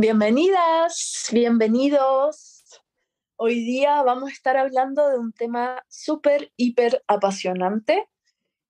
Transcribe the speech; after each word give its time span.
Bienvenidas, 0.00 1.28
bienvenidos. 1.30 2.80
Hoy 3.36 3.56
día 3.56 4.02
vamos 4.02 4.30
a 4.30 4.32
estar 4.32 4.56
hablando 4.56 5.06
de 5.10 5.18
un 5.18 5.34
tema 5.34 5.84
súper, 5.90 6.54
hiper 6.56 7.04
apasionante, 7.06 8.08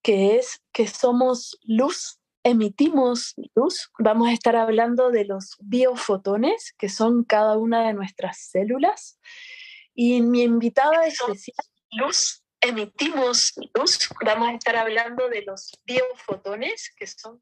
que 0.02 0.38
es 0.38 0.60
que 0.72 0.88
somos 0.88 1.56
luz, 1.62 2.18
emitimos 2.42 3.36
luz. 3.54 3.92
Vamos 4.00 4.26
a 4.26 4.32
estar 4.32 4.56
hablando 4.56 5.12
de 5.12 5.24
los 5.24 5.54
biofotones, 5.60 6.74
que 6.76 6.88
son 6.88 7.22
cada 7.22 7.56
una 7.56 7.86
de 7.86 7.92
nuestras 7.92 8.38
células. 8.50 9.20
Y 9.94 10.22
mi 10.22 10.42
invitada 10.42 11.06
especial, 11.06 11.64
luz, 11.92 12.42
emitimos 12.60 13.52
luz. 13.72 14.08
Vamos 14.26 14.48
a 14.48 14.54
estar 14.54 14.74
hablando 14.74 15.28
de 15.28 15.42
los 15.42 15.78
biofotones, 15.84 16.92
que 16.96 17.06
son 17.06 17.40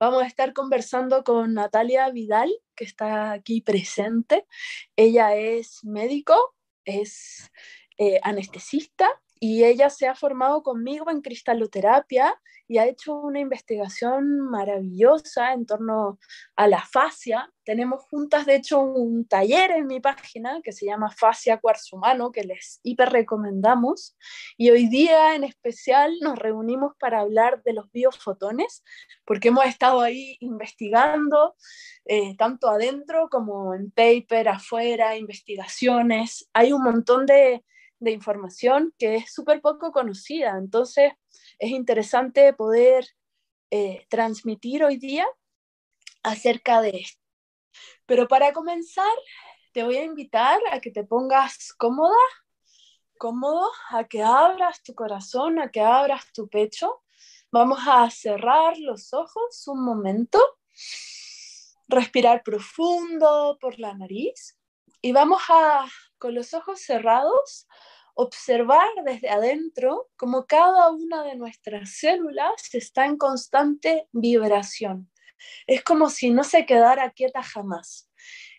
Vamos 0.00 0.22
a 0.22 0.26
estar 0.26 0.54
conversando 0.54 1.22
con 1.24 1.52
Natalia 1.52 2.08
Vidal, 2.08 2.50
que 2.74 2.84
está 2.84 3.32
aquí 3.32 3.60
presente. 3.60 4.46
Ella 4.96 5.36
es 5.36 5.84
médico, 5.84 6.56
es 6.86 7.52
eh, 7.98 8.18
anestesista 8.22 9.10
y 9.42 9.64
ella 9.64 9.88
se 9.88 10.06
ha 10.06 10.14
formado 10.14 10.62
conmigo 10.62 11.10
en 11.10 11.22
cristaloterapia 11.22 12.38
y 12.68 12.76
ha 12.76 12.86
hecho 12.86 13.14
una 13.14 13.40
investigación 13.40 14.38
maravillosa 14.38 15.54
en 15.54 15.64
torno 15.64 16.20
a 16.54 16.68
la 16.68 16.84
fascia. 16.84 17.50
Tenemos 17.64 18.04
juntas, 18.10 18.44
de 18.44 18.56
hecho, 18.56 18.80
un 18.80 19.26
taller 19.26 19.70
en 19.70 19.86
mi 19.86 19.98
página 19.98 20.60
que 20.62 20.72
se 20.72 20.84
llama 20.84 21.10
Fascia 21.10 21.56
Cuarzo 21.56 21.96
Humano, 21.96 22.30
que 22.30 22.44
les 22.44 22.80
hiper 22.82 23.08
recomendamos. 23.08 24.14
Y 24.58 24.70
hoy 24.70 24.88
día 24.88 25.34
en 25.34 25.44
especial 25.44 26.12
nos 26.20 26.38
reunimos 26.38 26.92
para 26.98 27.20
hablar 27.20 27.62
de 27.64 27.72
los 27.72 27.90
biofotones, 27.90 28.84
porque 29.24 29.48
hemos 29.48 29.64
estado 29.64 30.02
ahí 30.02 30.36
investigando, 30.40 31.56
eh, 32.04 32.36
tanto 32.36 32.68
adentro 32.68 33.28
como 33.30 33.74
en 33.74 33.90
paper, 33.90 34.50
afuera, 34.50 35.16
investigaciones. 35.16 36.48
Hay 36.52 36.72
un 36.72 36.82
montón 36.82 37.26
de, 37.26 37.64
de 38.00 38.10
información 38.10 38.92
que 38.98 39.16
es 39.16 39.32
súper 39.32 39.60
poco 39.60 39.92
conocida. 39.92 40.58
Entonces, 40.58 41.12
es 41.58 41.70
interesante 41.70 42.52
poder 42.52 43.06
eh, 43.70 44.06
transmitir 44.08 44.82
hoy 44.82 44.96
día 44.96 45.26
acerca 46.22 46.80
de 46.80 46.90
esto. 46.90 47.22
Pero 48.06 48.26
para 48.26 48.52
comenzar, 48.52 49.16
te 49.72 49.84
voy 49.84 49.96
a 49.96 50.04
invitar 50.04 50.58
a 50.72 50.80
que 50.80 50.90
te 50.90 51.04
pongas 51.04 51.72
cómoda, 51.74 52.16
cómodo, 53.18 53.70
a 53.90 54.04
que 54.04 54.22
abras 54.22 54.82
tu 54.82 54.94
corazón, 54.94 55.60
a 55.60 55.70
que 55.70 55.80
abras 55.80 56.32
tu 56.32 56.48
pecho. 56.48 57.02
Vamos 57.52 57.80
a 57.86 58.10
cerrar 58.10 58.78
los 58.78 59.12
ojos 59.12 59.66
un 59.68 59.84
momento, 59.84 60.40
respirar 61.86 62.42
profundo 62.42 63.58
por 63.60 63.78
la 63.78 63.94
nariz 63.94 64.56
y 65.02 65.12
vamos 65.12 65.42
a, 65.48 65.86
con 66.20 66.34
los 66.36 66.54
ojos 66.54 66.80
cerrados, 66.80 67.66
observar 68.14 68.88
desde 69.04 69.30
adentro 69.30 70.08
cómo 70.16 70.46
cada 70.46 70.90
una 70.90 71.24
de 71.24 71.34
nuestras 71.34 71.96
células 71.96 72.72
está 72.74 73.06
en 73.06 73.16
constante 73.16 74.06
vibración. 74.12 75.10
Es 75.66 75.82
como 75.82 76.10
si 76.10 76.30
no 76.30 76.44
se 76.44 76.66
quedara 76.66 77.10
quieta 77.10 77.42
jamás. 77.42 78.10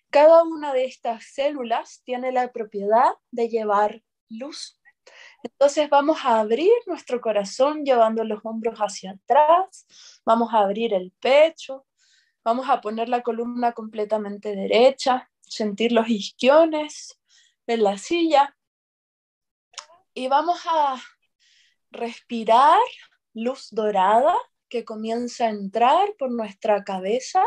Cada 0.10 0.44
una 0.44 0.74
de 0.74 0.86
estas 0.86 1.24
células 1.24 2.02
tiene 2.04 2.32
la 2.32 2.52
propiedad 2.52 3.14
de 3.30 3.48
llevar 3.48 4.02
luz. 4.30 4.80
Entonces 5.44 5.90
vamos 5.90 6.18
a 6.24 6.40
abrir 6.40 6.74
nuestro 6.88 7.22
corazón 7.22 7.86
llevando 7.86 8.24
los 8.24 8.40
hombros 8.44 8.80
hacia 8.80 9.12
atrás, 9.12 9.86
vamos 10.26 10.54
a 10.54 10.60
abrir 10.60 10.94
el 10.94 11.12
pecho, 11.20 11.86
vamos 12.44 12.68
a 12.70 12.82
poner 12.82 13.10
la 13.10 13.22
columna 13.22 13.74
completamente 13.74 14.56
derecha, 14.56 15.30
sentir 15.42 15.92
los 15.92 16.10
isquiones 16.10 17.21
en 17.68 17.84
la 17.84 17.98
silla 17.98 18.56
y 20.14 20.28
vamos 20.28 20.60
a 20.66 21.02
respirar 21.92 22.80
luz 23.34 23.70
dorada 23.72 24.36
que 24.70 24.86
comienza 24.86 25.46
a 25.46 25.50
entrar 25.50 26.16
por 26.18 26.32
nuestra 26.32 26.84
cabeza 26.84 27.46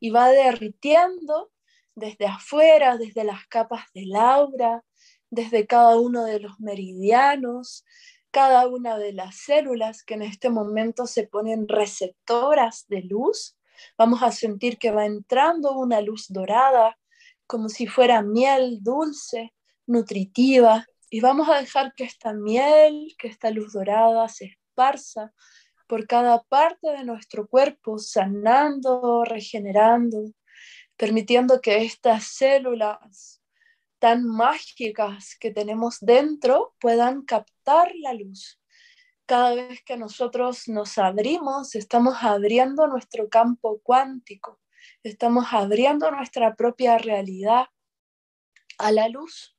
y 0.00 0.10
va 0.10 0.28
derritiendo 0.28 1.50
desde 1.94 2.26
afuera, 2.26 2.96
desde 2.96 3.24
las 3.24 3.46
capas 3.46 3.84
del 3.94 4.14
aura, 4.14 4.84
desde 5.30 5.66
cada 5.66 5.98
uno 5.98 6.24
de 6.24 6.40
los 6.40 6.60
meridianos, 6.60 7.84
cada 8.30 8.68
una 8.68 8.98
de 8.98 9.12
las 9.12 9.36
células 9.36 10.04
que 10.04 10.14
en 10.14 10.22
este 10.22 10.50
momento 10.50 11.06
se 11.06 11.26
ponen 11.26 11.68
receptoras 11.68 12.86
de 12.88 13.02
luz. 13.02 13.56
Vamos 13.96 14.22
a 14.22 14.30
sentir 14.30 14.78
que 14.78 14.90
va 14.90 15.06
entrando 15.06 15.72
una 15.72 16.00
luz 16.00 16.26
dorada, 16.28 16.98
como 17.46 17.68
si 17.68 17.86
fuera 17.86 18.22
miel 18.22 18.78
dulce, 18.82 19.54
nutritiva, 19.86 20.86
y 21.08 21.20
vamos 21.20 21.48
a 21.48 21.60
dejar 21.60 21.94
que 21.94 22.04
esta 22.04 22.32
miel, 22.32 23.14
que 23.18 23.28
esta 23.28 23.50
luz 23.50 23.72
dorada 23.72 24.28
se 24.28 24.46
esparza 24.46 25.32
por 25.86 26.06
cada 26.06 26.42
parte 26.42 26.88
de 26.90 27.04
nuestro 27.04 27.46
cuerpo, 27.46 27.98
sanando, 27.98 29.24
regenerando, 29.24 30.32
permitiendo 30.96 31.60
que 31.60 31.84
estas 31.84 32.24
células 32.24 33.40
tan 33.98 34.26
mágicas 34.26 35.36
que 35.38 35.50
tenemos 35.50 35.98
dentro 36.00 36.74
puedan 36.80 37.22
captar 37.22 37.92
la 37.96 38.12
luz. 38.12 38.60
Cada 39.26 39.54
vez 39.54 39.82
que 39.84 39.96
nosotros 39.96 40.68
nos 40.68 40.98
abrimos, 40.98 41.74
estamos 41.74 42.16
abriendo 42.20 42.86
nuestro 42.86 43.28
campo 43.28 43.80
cuántico, 43.82 44.60
estamos 45.02 45.46
abriendo 45.52 46.10
nuestra 46.10 46.54
propia 46.54 46.98
realidad 46.98 47.66
a 48.78 48.92
la 48.92 49.08
luz. 49.08 49.56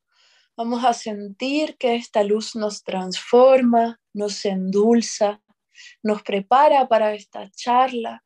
Vamos 0.55 0.83
a 0.83 0.93
sentir 0.93 1.77
que 1.77 1.95
esta 1.95 2.23
luz 2.23 2.55
nos 2.55 2.83
transforma, 2.83 3.99
nos 4.13 4.43
endulza, 4.45 5.41
nos 6.01 6.23
prepara 6.23 6.87
para 6.87 7.13
esta 7.13 7.49
charla. 7.51 8.23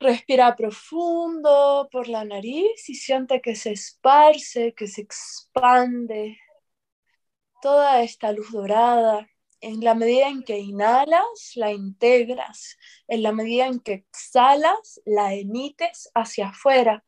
Respira 0.00 0.54
profundo 0.54 1.88
por 1.90 2.08
la 2.08 2.24
nariz 2.24 2.88
y 2.88 2.94
siente 2.94 3.40
que 3.40 3.56
se 3.56 3.72
esparce, 3.72 4.72
que 4.74 4.86
se 4.86 5.00
expande 5.00 6.38
toda 7.60 8.02
esta 8.02 8.30
luz 8.30 8.52
dorada. 8.52 9.28
En 9.60 9.82
la 9.82 9.94
medida 9.94 10.28
en 10.28 10.42
que 10.44 10.58
inhalas, 10.58 11.52
la 11.56 11.72
integras. 11.72 12.76
En 13.08 13.22
la 13.22 13.32
medida 13.32 13.66
en 13.66 13.80
que 13.80 13.92
exhalas, 13.92 15.00
la 15.04 15.34
emites 15.34 16.10
hacia 16.14 16.48
afuera. 16.48 17.04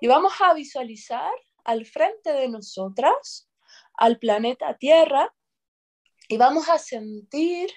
Y 0.00 0.06
vamos 0.06 0.32
a 0.40 0.54
visualizar 0.54 1.32
al 1.64 1.86
frente 1.86 2.32
de 2.32 2.48
nosotras, 2.48 3.48
al 3.94 4.18
planeta 4.18 4.76
Tierra, 4.76 5.34
y 6.28 6.36
vamos 6.36 6.68
a 6.68 6.78
sentir 6.78 7.70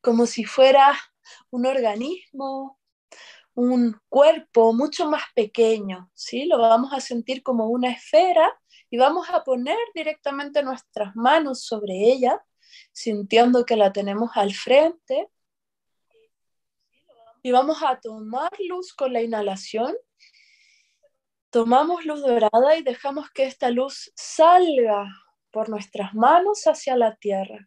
como 0.00 0.26
si 0.26 0.44
fuera 0.44 0.96
un 1.50 1.66
organismo, 1.66 2.78
un 3.54 3.98
cuerpo 4.08 4.72
mucho 4.74 5.08
más 5.08 5.22
pequeño, 5.34 6.10
¿sí? 6.14 6.44
Lo 6.44 6.58
vamos 6.58 6.92
a 6.92 7.00
sentir 7.00 7.42
como 7.42 7.68
una 7.68 7.90
esfera 7.90 8.52
y 8.90 8.98
vamos 8.98 9.28
a 9.30 9.44
poner 9.44 9.78
directamente 9.94 10.62
nuestras 10.62 11.16
manos 11.16 11.64
sobre 11.64 11.94
ella, 11.94 12.44
sintiendo 12.96 13.66
que 13.66 13.76
la 13.76 13.92
tenemos 13.92 14.30
al 14.36 14.54
frente. 14.54 15.28
Y 17.42 17.52
vamos 17.52 17.82
a 17.82 18.00
tomar 18.00 18.50
luz 18.58 18.94
con 18.94 19.12
la 19.12 19.22
inhalación 19.22 19.94
Tomamos 21.56 22.04
luz 22.04 22.20
dorada 22.20 22.76
y 22.76 22.82
dejamos 22.82 23.30
que 23.30 23.44
esta 23.44 23.70
luz 23.70 24.12
salga 24.14 25.06
por 25.50 25.70
nuestras 25.70 26.12
manos 26.12 26.64
hacia 26.64 26.96
la 26.96 27.16
tierra. 27.16 27.66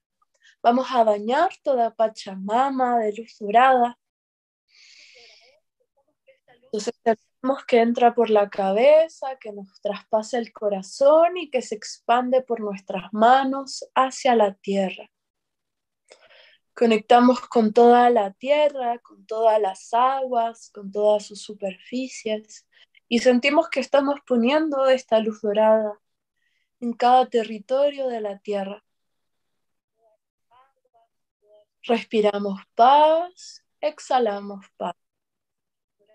Vamos 0.62 0.90
a 0.92 1.04
bañar 1.04 1.50
toda 1.64 1.96
Pachamama 1.96 3.00
de 3.00 3.14
luz 3.14 3.38
dorada. 3.40 3.98
Entonces 6.66 6.94
tenemos 7.02 7.66
que 7.66 7.80
entra 7.80 8.14
por 8.14 8.30
la 8.30 8.48
cabeza, 8.48 9.40
que 9.40 9.52
nos 9.52 9.82
traspasa 9.82 10.38
el 10.38 10.54
corazón 10.54 11.38
y 11.38 11.50
que 11.50 11.64
se 11.64 11.74
expande 11.74 12.44
por 12.44 12.60
nuestras 12.60 13.12
manos 13.12 13.90
hacia 13.96 14.36
la 14.36 14.54
tierra. 14.54 15.10
Conectamos 16.80 17.42
con 17.42 17.74
toda 17.74 18.10
la 18.10 18.31
tierra, 18.31 19.00
con 19.00 19.26
todas 19.26 19.60
las 19.60 19.94
aguas, 19.94 20.72
con 20.74 20.94
todas 20.94 21.26
sus 21.26 21.42
superficies 21.42 22.66
y 23.10 23.20
sentimos 23.20 23.68
que 23.68 23.81
estamos 23.81 24.22
poniendo 24.26 24.88
esta 24.88 25.20
luz 25.20 25.42
dorada 25.42 26.00
en 26.80 26.94
cada 26.94 27.26
territorio 27.26 28.08
de 28.08 28.22
la 28.22 28.40
tierra. 28.40 28.81
Respiramos 31.84 32.62
paz, 32.76 33.66
exhalamos 33.82 34.66
paz. 34.78 34.96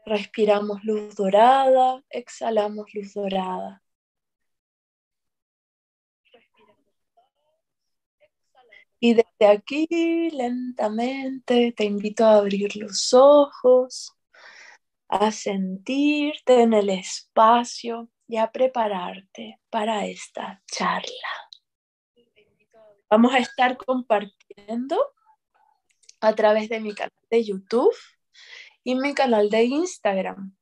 Respiramos 0.07 0.83
luz 0.83 1.15
dorada, 1.15 2.03
exhalamos 2.09 2.87
luz 2.95 3.13
dorada. 3.13 3.84
Y 9.05 9.13
desde 9.13 9.53
aquí, 9.53 10.31
lentamente, 10.31 11.75
te 11.77 11.85
invito 11.85 12.25
a 12.25 12.37
abrir 12.37 12.75
los 12.75 13.13
ojos, 13.13 14.17
a 15.09 15.31
sentirte 15.31 16.63
en 16.63 16.73
el 16.73 16.89
espacio 16.89 18.09
y 18.27 18.39
a 18.39 18.51
prepararte 18.51 19.61
para 19.69 20.07
esta 20.07 20.63
charla. 20.73 21.29
Vamos 23.11 23.35
a 23.35 23.41
estar 23.41 23.77
compartiendo 23.77 24.97
a 26.23 26.35
través 26.35 26.71
de 26.71 26.81
mi 26.81 26.95
canal 26.95 27.13
de 27.29 27.45
YouTube 27.45 27.95
y 28.85 28.95
mi 28.95 29.13
canal 29.13 29.51
de 29.51 29.65
Instagram. 29.65 30.57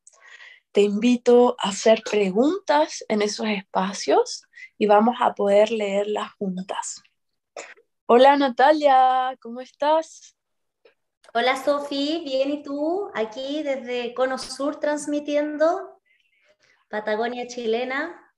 Te 0.73 0.81
invito 0.81 1.55
a 1.61 1.69
hacer 1.69 2.03
preguntas 2.11 3.05
en 3.09 3.23
esos 3.23 3.47
espacios 3.47 4.43
y 4.79 4.87
vamos 4.87 5.15
a 5.21 5.33
poder 5.33 5.71
leerlas 5.71 6.33
juntas. 6.33 7.05
Hola 8.15 8.37
Natalia, 8.37 9.39
¿cómo 9.41 9.63
estás? 9.63 10.37
Hola 11.33 11.57
Sofi, 11.57 12.21
bien 12.23 12.51
y 12.51 12.63
tú, 12.63 13.11
aquí 13.15 13.63
desde 13.63 14.13
Cono 14.13 14.37
Sur 14.37 14.79
transmitiendo, 14.79 15.99
Patagonia 16.91 17.47
chilena. 17.47 18.31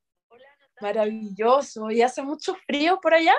Maravilloso, 0.80 1.90
¿y 1.90 2.02
hace 2.02 2.22
mucho 2.22 2.54
frío 2.68 3.00
por 3.00 3.14
allá? 3.14 3.34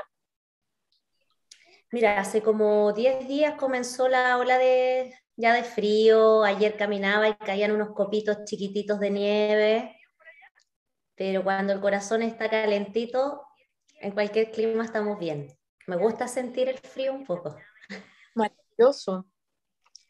Mira, 1.93 2.19
hace 2.19 2.41
como 2.41 2.91
10 2.91 3.29
días 3.29 3.55
comenzó 3.57 4.09
la 4.09 4.37
ola 4.37 4.57
de, 4.57 5.17
ya 5.37 5.53
de 5.53 5.63
frío, 5.63 6.43
ayer 6.43 6.75
caminaba 6.75 7.29
y 7.29 7.35
caían 7.35 7.71
unos 7.71 7.91
copitos 7.95 8.43
chiquititos 8.43 8.99
de 8.99 9.09
nieve, 9.09 10.01
pero 11.15 11.45
cuando 11.45 11.71
el 11.71 11.79
corazón 11.79 12.23
está 12.23 12.49
calentito, 12.49 13.41
en 14.01 14.11
cualquier 14.11 14.51
clima 14.51 14.83
estamos 14.83 15.17
bien. 15.17 15.57
Me 15.87 15.97
gusta 15.97 16.27
sentir 16.27 16.69
el 16.69 16.77
frío 16.79 17.13
un 17.13 17.25
poco. 17.25 17.55
Maravilloso. 18.33 19.25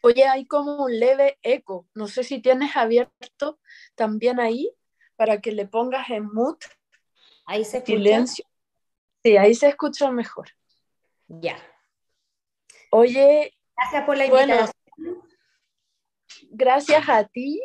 Oye, 0.01 0.25
hay 0.25 0.45
como 0.45 0.83
un 0.85 0.99
leve 0.99 1.37
eco. 1.41 1.87
No 1.93 2.07
sé 2.07 2.23
si 2.23 2.39
tienes 2.39 2.75
abierto 2.77 3.59
también 3.95 4.39
ahí 4.39 4.71
para 5.15 5.41
que 5.41 5.51
le 5.51 5.65
pongas 5.65 6.09
en 6.09 6.25
mute. 6.31 6.67
Ahí 7.45 7.65
se 7.65 7.77
escucha. 7.77 7.97
Silencio. 7.97 8.45
Sí, 9.23 9.37
ahí 9.37 9.55
se 9.55 9.67
escucha 9.67 10.11
mejor. 10.11 10.49
Ya. 11.27 11.57
Oye. 12.91 13.57
Gracias 13.75 14.05
por 14.05 14.17
la 14.17 14.25
invitación. 14.25 14.71
gracias 16.51 17.09
a 17.09 17.23
ti. 17.25 17.59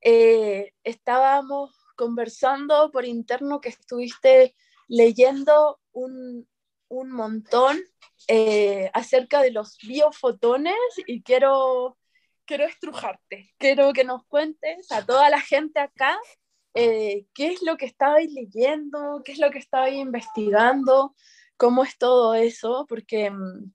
Eh, 0.00 0.72
estábamos 0.84 1.74
conversando 1.96 2.90
por 2.90 3.04
interno 3.04 3.60
que 3.60 3.70
estuviste 3.70 4.54
leyendo 4.88 5.80
un, 5.92 6.48
un 6.88 7.10
montón 7.10 7.78
eh, 8.26 8.90
acerca 8.94 9.42
de 9.42 9.50
los 9.50 9.78
biofotones 9.78 10.74
y 11.06 11.22
quiero, 11.22 11.98
quiero 12.44 12.64
estrujarte. 12.64 13.54
Quiero 13.58 13.92
que 13.92 14.04
nos 14.04 14.24
cuentes 14.26 14.90
a 14.92 15.04
toda 15.04 15.30
la 15.30 15.40
gente 15.40 15.80
acá 15.80 16.18
eh, 16.74 17.26
qué 17.34 17.48
es 17.48 17.62
lo 17.62 17.76
que 17.76 17.86
estabais 17.86 18.30
leyendo, 18.32 19.22
qué 19.24 19.32
es 19.32 19.38
lo 19.38 19.50
que 19.50 19.58
estabais 19.58 19.94
investigando, 19.94 21.14
cómo 21.56 21.82
es 21.82 21.98
todo 21.98 22.34
eso, 22.34 22.86
porque, 22.88 23.30
mm, 23.30 23.72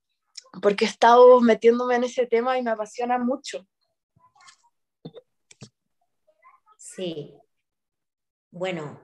porque 0.61 0.85
he 0.85 0.87
estado 0.87 1.41
metiéndome 1.41 1.95
en 1.95 2.05
ese 2.05 2.27
tema 2.27 2.57
y 2.57 2.63
me 2.63 2.71
apasiona 2.71 3.17
mucho. 3.17 3.67
Sí. 6.77 7.35
Bueno, 8.51 9.01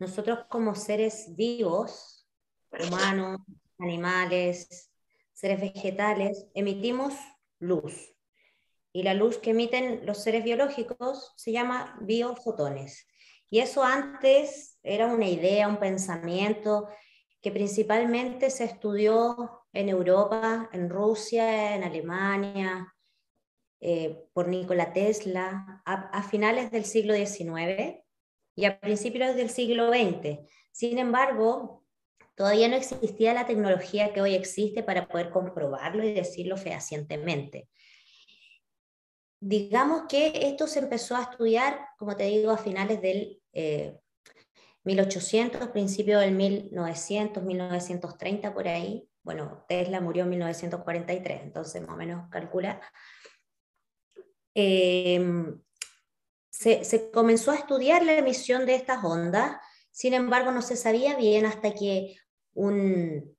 nosotros 0.00 0.46
como 0.50 0.74
seres 0.74 1.34
vivos 1.36 2.23
humanos, 2.86 3.40
animales, 3.78 4.90
seres 5.32 5.60
vegetales, 5.60 6.46
emitimos 6.54 7.14
luz. 7.58 8.14
Y 8.92 9.02
la 9.02 9.14
luz 9.14 9.38
que 9.38 9.50
emiten 9.50 10.06
los 10.06 10.22
seres 10.22 10.44
biológicos 10.44 11.32
se 11.36 11.52
llama 11.52 11.98
biofotones. 12.00 13.06
Y 13.50 13.58
eso 13.58 13.84
antes 13.84 14.78
era 14.82 15.06
una 15.06 15.28
idea, 15.28 15.68
un 15.68 15.78
pensamiento 15.78 16.88
que 17.40 17.50
principalmente 17.50 18.50
se 18.50 18.64
estudió 18.64 19.66
en 19.72 19.88
Europa, 19.88 20.70
en 20.72 20.88
Rusia, 20.88 21.74
en 21.74 21.84
Alemania, 21.84 22.94
eh, 23.80 24.28
por 24.32 24.48
Nikola 24.48 24.92
Tesla, 24.92 25.82
a, 25.84 25.92
a, 26.08 26.22
finales 26.22 26.70
del 26.70 26.86
siglo 26.86 27.14
XIX 27.14 28.02
y 28.54 28.64
a 28.64 28.80
principios 28.80 29.36
del 29.36 29.50
siglo 29.50 29.90
XX. 29.90 30.38
Sin 30.72 30.98
embargo, 30.98 31.83
Todavía 32.34 32.68
no 32.68 32.76
existía 32.76 33.32
la 33.32 33.46
tecnología 33.46 34.12
que 34.12 34.20
hoy 34.20 34.34
existe 34.34 34.82
para 34.82 35.06
poder 35.06 35.30
comprobarlo 35.30 36.04
y 36.04 36.12
decirlo 36.12 36.56
fehacientemente. 36.56 37.68
Digamos 39.38 40.04
que 40.08 40.32
esto 40.48 40.66
se 40.66 40.80
empezó 40.80 41.16
a 41.16 41.22
estudiar, 41.22 41.86
como 41.96 42.16
te 42.16 42.24
digo, 42.24 42.50
a 42.50 42.58
finales 42.58 43.00
del 43.00 43.40
1800, 44.82 45.60
eh, 45.60 45.66
principio 45.68 46.18
del 46.18 46.32
1900, 46.32 47.42
1930, 47.42 48.52
por 48.52 48.66
ahí. 48.66 49.08
Bueno, 49.22 49.64
Tesla 49.68 50.00
murió 50.00 50.24
en 50.24 50.30
1943, 50.30 51.42
entonces 51.42 51.82
más 51.82 51.90
o 51.90 51.96
menos 51.96 52.28
calcula. 52.30 52.80
Em, 54.54 55.60
se 56.50 57.10
comenzó 57.12 57.50
a 57.50 57.56
estudiar 57.56 58.04
la 58.04 58.16
emisión 58.16 58.66
de 58.66 58.76
estas 58.76 59.04
ondas, 59.04 59.56
sin 59.90 60.14
embargo 60.14 60.50
no 60.50 60.62
se 60.62 60.76
sabía 60.76 61.16
bien 61.16 61.46
hasta 61.46 61.72
que 61.72 62.16
un, 62.54 63.36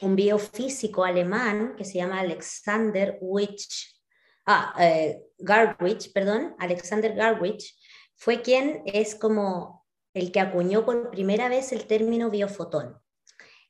biofísico 0.00 1.04
alemán 1.04 1.74
que 1.76 1.84
se 1.84 1.98
llama 1.98 2.20
Alexander 2.20 3.18
Witch, 3.20 4.00
ah, 4.46 4.74
eh, 4.80 5.22
Garwich, 5.38 6.12
perdón, 6.12 6.56
Alexander 6.58 7.14
Garwich, 7.14 7.76
fue 8.16 8.42
quien 8.42 8.82
es 8.86 9.14
como 9.14 9.86
el 10.14 10.32
que 10.32 10.40
acuñó 10.40 10.84
por 10.84 11.10
primera 11.10 11.48
vez 11.48 11.72
el 11.72 11.86
término 11.86 12.30
biofotón. 12.30 13.00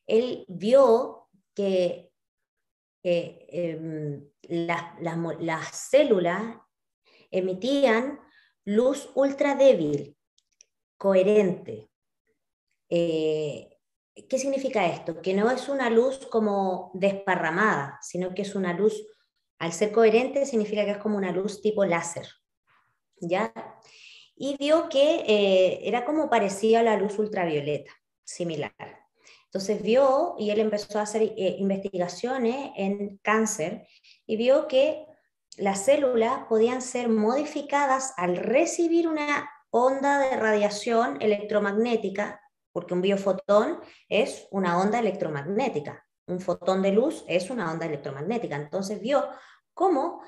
Él 0.06 0.44
vio 0.48 1.28
que 1.54 2.10
em, 3.02 4.24
las, 4.42 5.76
células 5.76 6.56
emitían 7.30 8.20
luz 8.64 9.10
ultra 9.14 9.54
débil, 9.54 10.16
coherente, 10.96 11.90
eh, 12.88 13.71
¿Qué 14.14 14.38
significa 14.38 14.86
esto? 14.86 15.22
Que 15.22 15.32
no 15.32 15.50
es 15.50 15.68
una 15.68 15.88
luz 15.88 16.26
como 16.26 16.90
desparramada, 16.94 17.98
sino 18.02 18.34
que 18.34 18.42
es 18.42 18.54
una 18.54 18.74
luz, 18.74 18.94
al 19.58 19.72
ser 19.72 19.92
coherente, 19.92 20.44
significa 20.44 20.84
que 20.84 20.92
es 20.92 20.98
como 20.98 21.16
una 21.16 21.32
luz 21.32 21.62
tipo 21.62 21.84
láser. 21.84 22.26
¿Ya? 23.20 23.52
Y 24.34 24.56
vio 24.58 24.88
que 24.88 25.24
eh, 25.26 25.80
era 25.88 26.04
como 26.04 26.28
parecía 26.28 26.80
a 26.80 26.82
la 26.82 26.96
luz 26.96 27.18
ultravioleta, 27.18 27.92
similar. 28.24 28.74
Entonces 29.44 29.82
vio 29.82 30.34
y 30.38 30.50
él 30.50 30.60
empezó 30.60 30.98
a 30.98 31.02
hacer 31.02 31.22
eh, 31.22 31.56
investigaciones 31.58 32.72
en 32.76 33.18
cáncer 33.18 33.86
y 34.26 34.36
vio 34.36 34.66
que 34.66 35.06
las 35.56 35.84
células 35.84 36.46
podían 36.48 36.82
ser 36.82 37.08
modificadas 37.08 38.14
al 38.16 38.36
recibir 38.36 39.06
una 39.06 39.50
onda 39.70 40.18
de 40.18 40.36
radiación 40.36 41.20
electromagnética 41.20 42.41
porque 42.72 42.94
un 42.94 43.02
biofotón 43.02 43.80
es 44.08 44.46
una 44.50 44.80
onda 44.80 44.98
electromagnética, 44.98 46.06
un 46.26 46.40
fotón 46.40 46.82
de 46.82 46.92
luz 46.92 47.24
es 47.28 47.50
una 47.50 47.70
onda 47.70 47.86
electromagnética. 47.86 48.56
Entonces 48.56 49.00
vio 49.00 49.28
cómo 49.74 50.22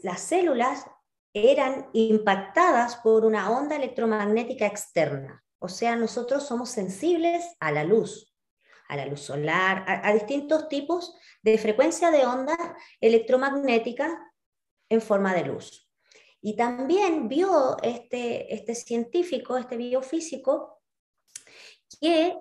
las 0.00 0.20
células 0.20 0.86
eran 1.32 1.88
impactadas 1.92 2.96
por 2.96 3.24
una 3.24 3.50
onda 3.50 3.76
electromagnética 3.76 4.66
externa. 4.66 5.42
O 5.58 5.68
sea, 5.68 5.96
nosotros 5.96 6.46
somos 6.46 6.70
sensibles 6.70 7.44
a 7.60 7.70
la 7.70 7.84
luz, 7.84 8.34
a 8.88 8.96
la 8.96 9.06
luz 9.06 9.20
solar, 9.20 9.84
a, 9.86 10.12
distintos 10.12 10.68
tipos 10.68 11.14
de 11.42 11.58
frecuencia 11.58 12.10
de 12.10 12.26
onda 12.26 12.56
electromagnética 13.00 14.32
en 14.88 15.00
forma 15.00 15.34
de 15.34 15.44
luz. 15.44 15.88
Y 16.40 16.56
también 16.56 17.28
vio 17.28 17.76
este, 17.82 18.52
este 18.54 18.74
científico, 18.74 19.58
este 19.58 19.76
biofísico, 19.76 20.79
que 22.00 22.36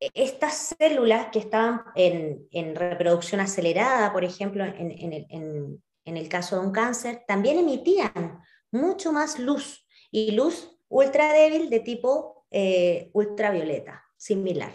estas 0.00 0.74
células 0.78 1.28
que 1.30 1.40
estaban 1.40 1.82
en, 1.94 2.74
reproducción 2.74 3.40
acelerada, 3.40 4.12
por 4.12 4.24
ejemplo, 4.24 4.64
en, 4.64 5.82
el, 6.04 6.28
caso 6.28 6.58
de 6.58 6.66
un 6.66 6.72
cáncer, 6.72 7.24
también 7.26 7.58
emitían 7.58 8.40
mucho 8.70 9.12
más 9.12 9.38
luz 9.38 9.86
y 10.10 10.32
luz 10.32 10.76
ultra 10.88 11.32
débil 11.32 11.68
de 11.68 11.80
tipo 11.80 12.46
eh, 12.50 13.10
ultravioleta, 13.12 14.04
similar. 14.16 14.72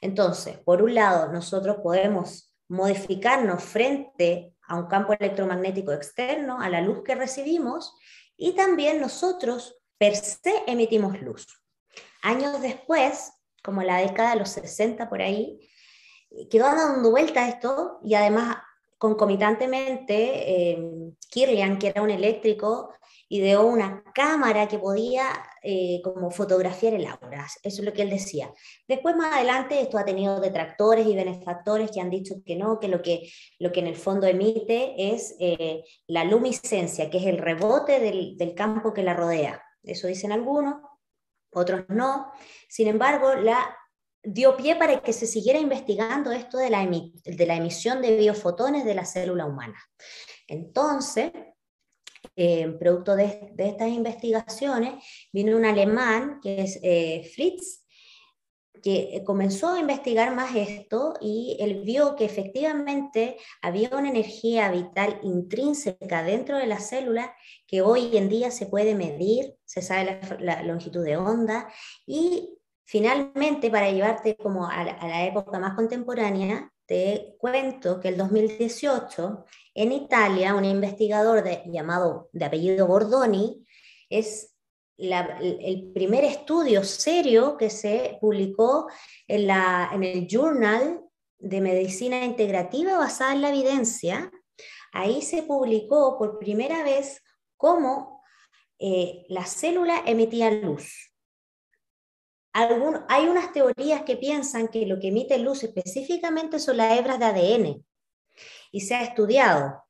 Entonces, 0.00 0.58
por 0.58 0.82
un 0.82 0.94
lado, 0.94 1.32
nosotros 1.32 1.78
podemos 1.82 2.54
modificarnos 2.68 3.62
frente 3.62 4.54
a 4.68 4.76
un 4.76 4.86
campo 4.86 5.12
electromagnético 5.12 5.92
externo, 5.92 6.60
a 6.60 6.68
la 6.68 6.80
luz 6.80 7.02
que 7.02 7.14
recibimos, 7.14 7.94
y 8.36 8.52
también 8.52 9.00
nosotros 9.00 9.78
per 9.98 10.14
se 10.14 10.62
emitimos 10.66 11.20
luz. 11.20 11.46
Años 12.26 12.60
después, 12.60 13.32
como 13.62 13.84
la 13.84 13.98
década 13.98 14.30
de 14.30 14.40
los 14.40 14.48
60 14.48 15.08
por 15.08 15.22
ahí, 15.22 15.60
quedó 16.50 16.64
dando 16.64 17.12
vuelta 17.12 17.48
esto 17.48 18.00
y 18.02 18.14
además 18.14 18.56
concomitantemente, 18.98 20.72
eh, 20.72 21.12
Kirlian, 21.30 21.78
que 21.78 21.86
era 21.86 22.02
un 22.02 22.10
eléctrico, 22.10 22.92
ideó 23.28 23.64
una 23.64 24.02
cámara 24.12 24.66
que 24.66 24.80
podía 24.80 25.28
eh, 25.62 26.00
como 26.02 26.32
fotografiar 26.32 26.94
el 26.94 27.06
aura. 27.06 27.46
Eso 27.62 27.82
es 27.82 27.84
lo 27.84 27.92
que 27.92 28.02
él 28.02 28.10
decía. 28.10 28.52
Después, 28.88 29.14
más 29.14 29.32
adelante, 29.32 29.80
esto 29.80 29.96
ha 29.96 30.04
tenido 30.04 30.40
detractores 30.40 31.06
y 31.06 31.14
benefactores 31.14 31.92
que 31.92 32.00
han 32.00 32.10
dicho 32.10 32.42
que 32.44 32.56
no, 32.56 32.80
que 32.80 32.88
lo 32.88 33.02
que, 33.02 33.30
lo 33.60 33.70
que 33.70 33.78
en 33.78 33.86
el 33.86 33.96
fondo 33.96 34.26
emite 34.26 35.14
es 35.14 35.36
eh, 35.38 35.84
la 36.08 36.24
luminiscencia, 36.24 37.08
que 37.08 37.18
es 37.18 37.26
el 37.26 37.38
rebote 37.38 38.00
del, 38.00 38.36
del 38.36 38.52
campo 38.56 38.92
que 38.92 39.04
la 39.04 39.14
rodea. 39.14 39.62
Eso 39.84 40.08
dicen 40.08 40.32
algunos, 40.32 40.74
otros 41.56 41.84
no. 41.88 42.30
Sin 42.68 42.88
embargo, 42.88 43.34
la 43.34 43.76
dio 44.22 44.56
pie 44.56 44.76
para 44.76 45.00
que 45.00 45.12
se 45.12 45.26
siguiera 45.26 45.58
investigando 45.58 46.32
esto 46.32 46.58
de 46.58 46.70
la, 46.70 46.82
emisión 46.82 48.02
de 48.02 48.16
biofotones 48.16 48.84
de 48.84 48.94
la 48.94 49.04
célula 49.04 49.46
humana. 49.46 49.78
Entonces, 50.48 51.32
producto 52.78 53.14
de, 53.16 53.52
estas 53.56 53.88
investigaciones, 53.88 55.04
vino 55.32 55.56
un 55.56 55.64
alemán 55.64 56.40
que 56.42 56.62
es 56.62 56.78
eh, 56.82 57.30
Fritz, 57.34 57.85
que 58.82 59.22
comenzó 59.24 59.70
a 59.70 59.80
investigar 59.80 60.34
más 60.34 60.54
esto 60.54 61.14
y 61.20 61.56
él 61.60 61.82
vio 61.84 62.16
que 62.16 62.24
efectivamente 62.24 63.36
había 63.62 63.90
una 63.92 64.10
energía 64.10 64.70
vital 64.70 65.18
intrínseca 65.22 66.22
dentro 66.22 66.58
de 66.58 66.66
la 66.66 66.80
célula 66.80 67.34
que 67.66 67.82
hoy 67.82 68.16
en 68.16 68.28
día 68.28 68.50
se 68.50 68.66
puede 68.66 68.94
medir, 68.94 69.56
se 69.64 69.82
sabe 69.82 70.20
la, 70.38 70.38
la 70.40 70.62
longitud 70.62 71.04
de 71.04 71.16
onda 71.16 71.68
y 72.06 72.56
Finalmente, 72.88 73.68
para 73.68 73.90
llevarte 73.90 74.36
como 74.36 74.68
a 74.68 74.84
la, 74.84 75.26
época 75.26 75.58
más 75.58 75.74
contemporánea, 75.74 76.72
te 76.86 77.34
cuento 77.36 77.98
que 77.98 78.08
el 78.08 78.16
2018 78.16 79.44
en 79.74 79.90
Italia 79.90 80.54
un 80.54 80.64
investigador 80.64 81.42
llamado 81.66 82.28
de 82.32 82.44
apellido 82.44 82.86
Bordoni 82.86 83.66
es 84.08 84.55
el 84.98 85.92
primer 85.92 86.24
estudio 86.24 86.84
serio 86.84 87.56
que 87.56 87.70
se 87.70 88.18
publicó 88.20 88.88
en, 89.28 89.46
la, 89.46 89.90
en 89.92 90.04
el 90.04 90.26
Journal 90.26 91.02
de 91.38 91.60
Medicina 91.60 92.24
Integrativa 92.24 92.98
basada 92.98 93.34
en 93.34 93.42
la 93.42 93.50
evidencia. 93.50 94.30
Ahí 94.92 95.22
se 95.22 95.42
publicó 95.42 96.16
por 96.18 96.38
primera 96.38 96.82
vez 96.82 97.22
cómo 97.56 98.22
eh, 98.78 99.26
la 99.28 99.44
célula 99.44 100.02
emitía 100.06 100.50
luz 100.50 101.12
hay 103.08 103.26
unas 103.26 103.52
teorías 103.52 104.02
que 104.02 104.16
piensan 104.16 104.68
que 104.68 104.86
lo 104.86 104.98
que 104.98 105.08
emite 105.08 105.38
luz 105.38 105.62
específicamente 105.62 106.58
son 106.58 106.78
las 106.78 106.98
hebras 106.98 107.18
de 107.18 107.24
ADN 107.26 107.84
y 108.72 108.80
se 108.80 108.94
ha 108.94 109.02
estudiado. 109.02 109.84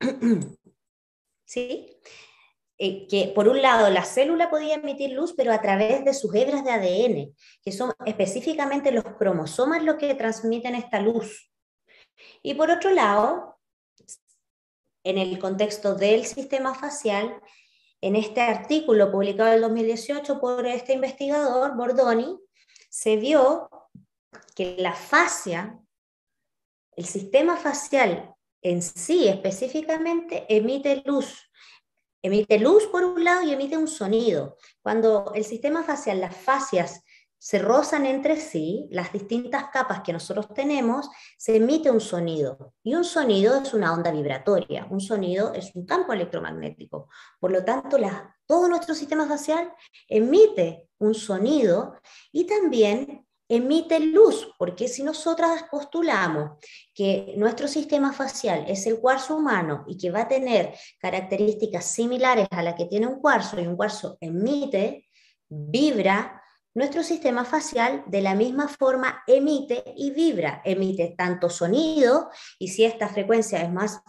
¿Sí? 1.44 1.96
Eh, 2.78 3.06
que 3.08 3.32
por 3.34 3.48
un 3.48 3.62
lado 3.62 3.88
la 3.88 4.04
célula 4.04 4.50
podía 4.50 4.74
emitir 4.74 5.12
luz, 5.12 5.32
pero 5.34 5.50
a 5.52 5.62
través 5.62 6.04
de 6.04 6.12
sus 6.12 6.34
hebras 6.34 6.62
de 6.62 6.72
ADN, 6.72 7.34
que 7.62 7.72
son 7.72 7.94
específicamente 8.04 8.92
los 8.92 9.04
cromosomas 9.04 9.82
los 9.82 9.96
que 9.96 10.14
transmiten 10.14 10.74
esta 10.74 11.00
luz. 11.00 11.50
Y 12.42 12.54
por 12.54 12.70
otro 12.70 12.90
lado, 12.90 13.58
en 15.04 15.16
el 15.16 15.38
contexto 15.38 15.94
del 15.94 16.26
sistema 16.26 16.74
facial, 16.74 17.40
en 18.02 18.14
este 18.14 18.42
artículo 18.42 19.10
publicado 19.10 19.54
en 19.54 19.62
2018 19.62 20.38
por 20.38 20.66
este 20.66 20.92
investigador, 20.92 21.76
Bordoni, 21.76 22.38
se 22.90 23.16
vio 23.16 23.70
que 24.54 24.76
la 24.78 24.92
fascia, 24.92 25.78
el 26.92 27.06
sistema 27.06 27.56
facial 27.56 28.34
en 28.60 28.82
sí 28.82 29.28
específicamente, 29.28 30.44
emite 30.48 31.02
luz. 31.06 31.50
Emite 32.22 32.58
luz 32.58 32.86
por 32.86 33.04
un 33.04 33.22
lado 33.22 33.42
y 33.42 33.52
emite 33.52 33.76
un 33.76 33.88
sonido. 33.88 34.56
Cuando 34.82 35.32
el 35.34 35.44
sistema 35.44 35.82
facial, 35.82 36.20
las 36.20 36.36
fascias 36.36 37.02
se 37.38 37.58
rozan 37.58 38.06
entre 38.06 38.40
sí, 38.40 38.88
las 38.90 39.12
distintas 39.12 39.66
capas 39.72 40.00
que 40.00 40.12
nosotros 40.12 40.48
tenemos, 40.54 41.08
se 41.38 41.56
emite 41.56 41.90
un 41.90 42.00
sonido. 42.00 42.74
Y 42.82 42.94
un 42.94 43.04
sonido 43.04 43.62
es 43.62 43.74
una 43.74 43.92
onda 43.92 44.10
vibratoria, 44.10 44.86
un 44.90 45.00
sonido 45.00 45.52
es 45.54 45.74
un 45.74 45.86
campo 45.86 46.12
electromagnético. 46.12 47.08
Por 47.38 47.52
lo 47.52 47.64
tanto, 47.64 47.98
todo 48.46 48.68
nuestro 48.68 48.94
sistema 48.94 49.26
facial 49.26 49.72
emite 50.08 50.88
un 50.98 51.14
sonido 51.14 51.96
y 52.32 52.46
también 52.46 53.25
emite 53.48 54.00
luz, 54.00 54.52
porque 54.58 54.88
si 54.88 55.02
nosotras 55.02 55.64
postulamos 55.70 56.58
que 56.94 57.34
nuestro 57.36 57.68
sistema 57.68 58.12
facial 58.12 58.64
es 58.68 58.86
el 58.86 58.98
cuarzo 58.98 59.36
humano 59.36 59.84
y 59.86 59.96
que 59.96 60.10
va 60.10 60.22
a 60.22 60.28
tener 60.28 60.74
características 60.98 61.84
similares 61.84 62.48
a 62.50 62.62
las 62.62 62.74
que 62.74 62.86
tiene 62.86 63.06
un 63.06 63.20
cuarzo 63.20 63.60
y 63.60 63.66
un 63.66 63.76
cuarzo 63.76 64.18
emite, 64.20 65.08
vibra, 65.48 66.42
nuestro 66.74 67.02
sistema 67.02 67.44
facial 67.44 68.04
de 68.06 68.20
la 68.20 68.34
misma 68.34 68.68
forma 68.68 69.22
emite 69.26 69.82
y 69.96 70.10
vibra, 70.10 70.60
emite 70.64 71.14
tanto 71.16 71.48
sonido 71.48 72.28
y 72.58 72.68
si 72.68 72.84
esta 72.84 73.08
frecuencia 73.08 73.62
es 73.62 73.72
más 73.72 74.02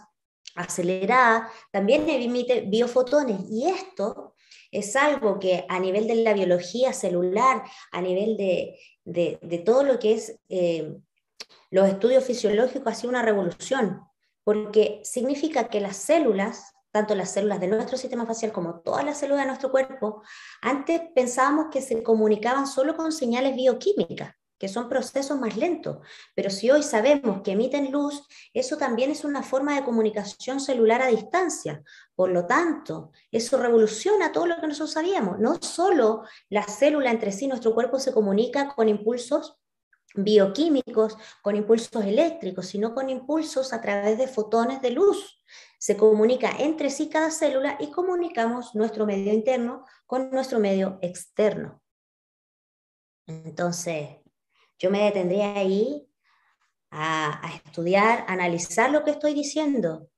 acelerada, 0.54 1.50
también 1.72 2.08
emite 2.08 2.62
biofotones. 2.62 3.40
Y 3.50 3.68
esto 3.68 4.34
es 4.70 4.96
algo 4.96 5.38
que 5.38 5.64
a 5.68 5.78
nivel 5.78 6.06
de 6.06 6.16
la 6.16 6.34
biología 6.34 6.92
celular, 6.92 7.62
a 7.92 8.00
nivel 8.02 8.36
de, 8.36 8.78
todo 9.64 9.82
lo 9.82 9.98
que 9.98 10.14
es 10.14 10.38
eh, 10.48 10.98
los 11.70 11.88
estudios 11.88 12.24
fisiológicos, 12.24 12.92
ha 12.92 12.94
sido 12.94 13.10
una 13.10 13.22
revolución, 13.22 14.02
porque 14.44 15.00
significa 15.04 15.68
que 15.68 15.80
las 15.80 15.96
células 15.96 16.72
tanto 16.90 17.14
las 17.14 17.30
células 17.30 17.60
de 17.60 17.68
nuestro 17.68 17.96
sistema 17.96 18.26
facial 18.26 18.52
como 18.52 18.80
todas 18.80 19.04
las 19.04 19.18
células 19.18 19.42
de 19.42 19.48
nuestro 19.48 19.70
cuerpo, 19.70 20.22
antes 20.62 21.00
pensábamos 21.14 21.66
que 21.70 21.82
se 21.82 22.02
comunicaban 22.02 22.66
solo 22.66 22.96
con 22.96 23.12
señales 23.12 23.54
bioquímicas, 23.54 24.34
que 24.58 24.68
son 24.68 24.88
procesos 24.88 25.38
más 25.38 25.56
lentos. 25.56 25.98
Pero 26.34 26.50
si 26.50 26.70
hoy 26.70 26.82
sabemos 26.82 27.42
que 27.42 27.52
emiten 27.52 27.92
luz, 27.92 28.26
eso 28.52 28.76
también 28.76 29.10
es 29.10 29.24
una 29.24 29.42
forma 29.42 29.74
de 29.74 29.84
comunicación 29.84 30.60
celular 30.60 31.00
a 31.00 31.06
distancia. 31.06 31.82
Por 32.14 32.30
lo 32.30 32.46
tanto, 32.46 33.12
eso 33.30 33.58
revoluciona 33.58 34.32
todo 34.32 34.46
lo 34.46 34.60
que 34.60 34.66
nosotros 34.66 34.92
sabíamos. 34.92 35.38
No 35.38 35.56
solo 35.62 36.24
la 36.48 36.64
célula 36.64 37.10
entre 37.10 37.32
sí, 37.32 37.46
nuestro 37.46 37.74
cuerpo 37.74 37.98
se 37.98 38.12
comunica 38.12 38.74
con 38.74 38.88
impulsos 38.88 39.58
bioquímicos, 40.14 41.16
con 41.42 41.56
impulsos 41.56 42.04
eléctricos, 42.04 42.66
sino 42.66 42.94
con 42.94 43.10
impulsos 43.10 43.72
a 43.72 43.80
través 43.80 44.18
de 44.18 44.26
fotones 44.26 44.82
de 44.82 44.90
luz. 44.90 45.42
Se 45.78 45.96
comunica 45.96 46.50
entre 46.58 46.90
sí 46.90 47.08
cada 47.08 47.30
célula 47.30 47.76
y 47.78 47.90
comunicamos 47.90 48.74
nuestro 48.74 49.06
medio 49.06 49.32
interno 49.32 49.84
con 50.06 50.30
nuestro 50.30 50.58
medio 50.58 50.98
externo. 51.02 51.80
Entonces, 53.26 54.16
yo 54.78 54.90
me 54.90 55.04
detendría 55.04 55.54
ahí 55.54 56.08
a, 56.90 57.50
estudiar, 57.64 58.24
analizar 58.28 58.90
lo 58.90 59.04
que 59.04 59.10
estoy 59.10 59.34
diciendo. 59.34 60.08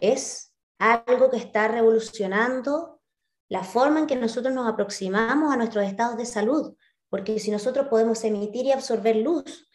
Es 0.00 0.52
algo 0.78 1.30
que 1.30 1.36
está 1.36 1.68
revolucionando 1.68 3.00
la 3.48 3.62
forma 3.62 4.00
en 4.00 4.06
que 4.06 4.16
nosotros 4.16 4.52
nos 4.52 4.68
aproximamos 4.68 5.52
a 5.52 5.56
nuestros 5.56 5.84
estados 5.84 6.16
de 6.16 6.26
salud, 6.26 6.76
porque 7.08 7.38
si 7.38 7.50
nosotros 7.50 7.88
podemos 7.88 8.24
emitir 8.24 8.66
y 8.66 8.72
absorber 8.72 9.16
luz, 9.16 9.68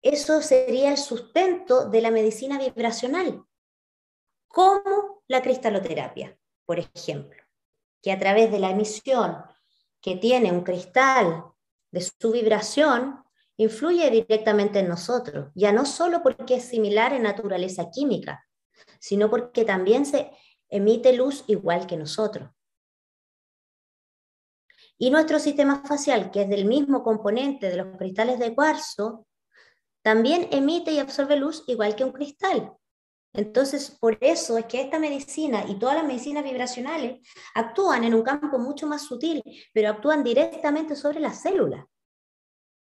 eso 0.00 0.40
sería 0.42 0.90
el 0.90 0.98
sustento 0.98 1.88
de 1.88 2.00
la 2.00 2.10
medicina 2.10 2.58
vibracional 2.58 3.44
como 4.48 5.22
la 5.28 5.42
cristaloterapia, 5.42 6.38
por 6.66 6.78
ejemplo, 6.78 7.42
que 8.02 8.12
a 8.12 8.18
través 8.18 8.50
de 8.52 8.58
la 8.58 8.70
emisión 8.70 9.42
que 10.00 10.16
tiene 10.16 10.52
un 10.52 10.62
cristal 10.62 11.51
de 11.92 12.00
su 12.00 12.32
vibración, 12.32 13.22
influye 13.56 14.10
directamente 14.10 14.80
en 14.80 14.88
nosotros, 14.88 15.50
ya 15.54 15.72
no 15.72 15.84
solo 15.86 16.22
porque 16.22 16.56
es 16.56 16.64
similar 16.64 17.12
en 17.12 17.22
naturaleza 17.22 17.90
química, 17.90 18.44
sino 18.98 19.30
porque 19.30 19.64
también 19.64 20.04
se 20.04 20.30
emite 20.68 21.12
luz 21.12 21.44
igual 21.46 21.86
que 21.86 21.96
nosotros. 21.96 22.50
Y 24.98 25.10
nuestro 25.10 25.38
sistema 25.38 25.82
facial, 25.84 26.30
que 26.30 26.42
es 26.42 26.48
del 26.48 26.64
mismo 26.64 27.02
componente 27.02 27.68
de 27.68 27.76
los 27.76 27.96
cristales 27.96 28.38
de 28.38 28.54
cuarzo, 28.54 29.26
también 30.02 30.48
emite 30.50 30.92
y 30.92 30.98
absorbe 30.98 31.36
luz 31.36 31.64
igual 31.66 31.94
que 31.94 32.04
un 32.04 32.12
cristal. 32.12 32.72
Entonces, 33.34 33.90
por 33.90 34.18
eso 34.20 34.58
es 34.58 34.66
que 34.66 34.80
esta 34.80 34.98
medicina 34.98 35.64
y 35.66 35.78
todas 35.78 35.96
las 35.96 36.04
medicinas 36.04 36.44
vibracionales 36.44 37.26
actúan 37.54 38.04
en 38.04 38.14
un 38.14 38.22
campo 38.22 38.58
mucho 38.58 38.86
más 38.86 39.02
sutil, 39.02 39.42
pero 39.72 39.88
actúan 39.88 40.22
directamente 40.22 40.96
sobre 40.96 41.20
las 41.20 41.40
células. 41.40 41.86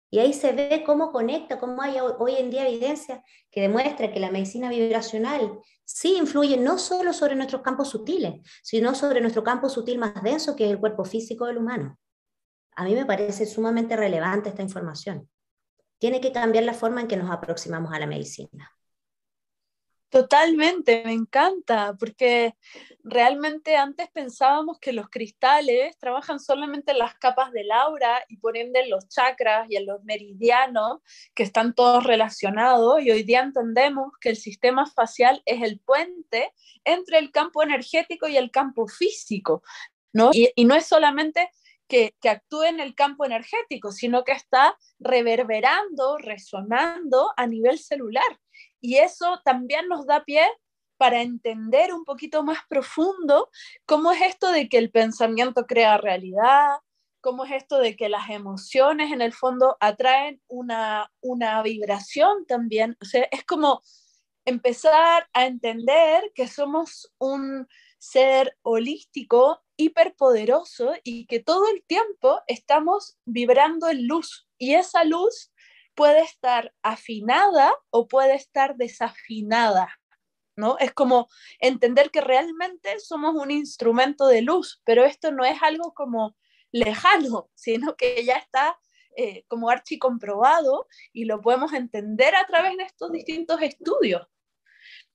Y 0.10 0.20
ahí 0.20 0.34
se 0.34 0.54
ve 0.54 0.84
cómo 0.86 1.12
conecta, 1.12 1.60
cómo 1.60 1.82
hay 1.82 1.98
hoy 2.00 2.36
en 2.36 2.50
día 2.50 2.68
evidencia 2.68 3.24
que 3.52 3.62
demuestra 3.62 4.12
que 4.12 4.20
la 4.20 4.32
medicina 4.32 4.70
vibracional 4.70 5.60
sí 5.84 6.18
influye 6.18 6.56
no 6.56 6.78
solo 6.78 7.12
sobre 7.14 7.36
nuestros 7.36 7.62
campos 7.62 7.90
sutiles, 7.90 8.36
sino 8.64 8.96
sobre 8.96 9.20
nuestro 9.20 9.44
campo 9.44 9.70
sutil 9.70 9.98
más 9.98 10.22
denso, 10.24 10.56
que 10.56 10.66
es 10.66 10.72
el 10.72 10.80
cuerpo 10.80 11.04
físico 11.04 11.46
del 11.46 11.58
humano. 11.58 11.98
A 12.76 12.86
mí 12.86 12.94
me 12.94 13.06
parece 13.06 13.46
sumamente 13.46 13.96
relevante 13.96 14.50
esta 14.50 14.62
información. 14.62 15.30
tiene 16.00 16.22
que 16.22 16.32
cambiar 16.32 16.64
la 16.64 16.76
forma 16.76 17.02
en 17.02 17.08
que 17.08 17.18
nos 17.18 17.32
aproximamos 17.32 17.92
a 17.92 18.00
la 18.00 18.06
medicina. 18.06 18.77
Totalmente, 20.10 21.04
me 21.04 21.12
encanta, 21.12 21.94
porque 22.00 22.56
realmente 23.04 23.76
antes 23.76 24.10
pensábamos 24.10 24.80
que 24.80 24.94
los 24.94 25.10
cristales 25.10 25.98
trabajan 25.98 26.40
solamente 26.40 26.94
en 26.94 27.00
las 27.00 27.16
capas 27.16 27.52
del 27.52 27.70
aura 27.72 28.24
y 28.30 28.38
por 28.38 28.56
ende 28.56 28.80
en 28.80 28.90
los 28.90 29.10
chakras 29.10 29.68
y 29.70 29.76
en 29.76 29.86
los 29.86 30.02
meridianos, 30.06 31.02
que 31.36 31.44
están 31.44 31.76
todos 31.76 32.06
relacionados, 32.06 33.02
y 33.02 33.12
hoy 33.12 33.24
día 33.24 33.42
entendemos 33.42 34.14
que 34.22 34.30
el 34.30 34.38
sistema 34.38 34.86
facial 34.86 35.42
es 35.46 35.62
el 35.62 35.80
puente 35.82 36.54
entre 36.86 37.18
el 37.18 37.32
campo 37.32 37.62
energético 37.62 38.30
y 38.30 38.38
el 38.38 38.50
campo 38.50 38.88
físico, 38.88 39.62
¿no? 40.14 40.30
Y, 40.32 40.50
y 40.56 40.64
no 40.64 40.76
es 40.76 40.86
solamente 40.86 41.52
que, 41.88 42.14
actúe 42.30 42.64
en 42.64 42.80
el 42.80 42.96
campo 42.96 43.26
energético, 43.26 43.92
sino 43.92 44.24
que 44.24 44.34
está 44.34 44.78
reverberando, 45.00 46.18
resonando 46.18 47.32
a 47.38 47.48
nivel 47.48 47.80
celular. 47.80 48.40
Y 48.82 48.98
eso 48.98 49.42
también 49.44 49.88
nos 49.88 50.06
da 50.06 50.24
pie 50.24 50.46
para 50.98 51.22
entender 51.22 51.94
un 51.94 52.04
poquito 52.04 52.44
más 52.44 52.60
profundo 52.68 53.50
cómo 53.86 54.12
es 54.12 54.22
esto 54.22 54.52
de 54.52 54.68
que 54.68 54.78
el 54.78 54.92
pensamiento 54.92 55.66
crea 55.66 55.98
realidad, 55.98 56.78
cómo 57.22 57.46
es 57.46 57.52
esto 57.52 57.80
de 57.80 57.96
que 57.96 58.10
las 58.10 58.30
emociones 58.30 59.12
en 59.12 59.22
el 59.22 59.34
fondo 59.34 59.78
atraen 59.80 60.42
una, 60.48 61.12
una 61.22 61.62
vibración 61.62 62.46
también. 62.46 62.98
O 63.02 63.06
sea, 63.06 63.28
es 63.32 63.44
como 63.44 63.82
empezar 64.46 65.28
a 65.34 65.46
entender 65.46 66.32
que 66.34 66.48
somos 66.48 67.14
un 67.20 67.68
ser 67.98 68.58
holístico, 68.62 69.64
hiperpoderoso 69.76 70.94
y 71.04 71.26
que 71.28 71.40
todo 71.40 71.68
el 71.70 71.84
tiempo 71.84 72.42
estamos 72.48 73.18
vibrando 73.26 73.90
en 73.90 74.08
luz. 74.08 74.48
Y 74.58 74.76
esa 74.76 75.04
luz 75.04 75.52
puede 75.96 76.22
estar 76.22 76.74
afinada 76.84 77.74
o 77.90 78.08
puede 78.08 78.36
estar 78.36 78.76
desafinada, 78.76 80.00
¿no? 80.56 80.78
Es 80.78 80.94
como 80.94 81.28
entender 81.60 82.12
que 82.12 82.22
realmente 82.22 83.00
somos 83.00 83.36
un 83.36 83.52
instrumento 83.52 84.28
de 84.28 84.42
luz, 84.42 84.82
pero 84.86 85.06
esto 85.06 85.32
no 85.32 85.44
es 85.44 85.62
algo 85.62 85.94
como 85.94 86.36
lejano, 86.72 87.50
sino 87.56 87.96
que 87.96 88.24
ya 88.24 88.36
está 88.36 88.78
eh, 89.16 89.44
como 89.48 89.70
archicomprobado 89.70 90.88
y 91.12 91.26
lo 91.26 91.42
podemos 91.42 91.74
entender 91.74 92.36
a 92.36 92.46
través 92.46 92.78
de 92.78 92.84
estos 92.84 93.12
distintos 93.12 93.60
estudios. 93.64 94.28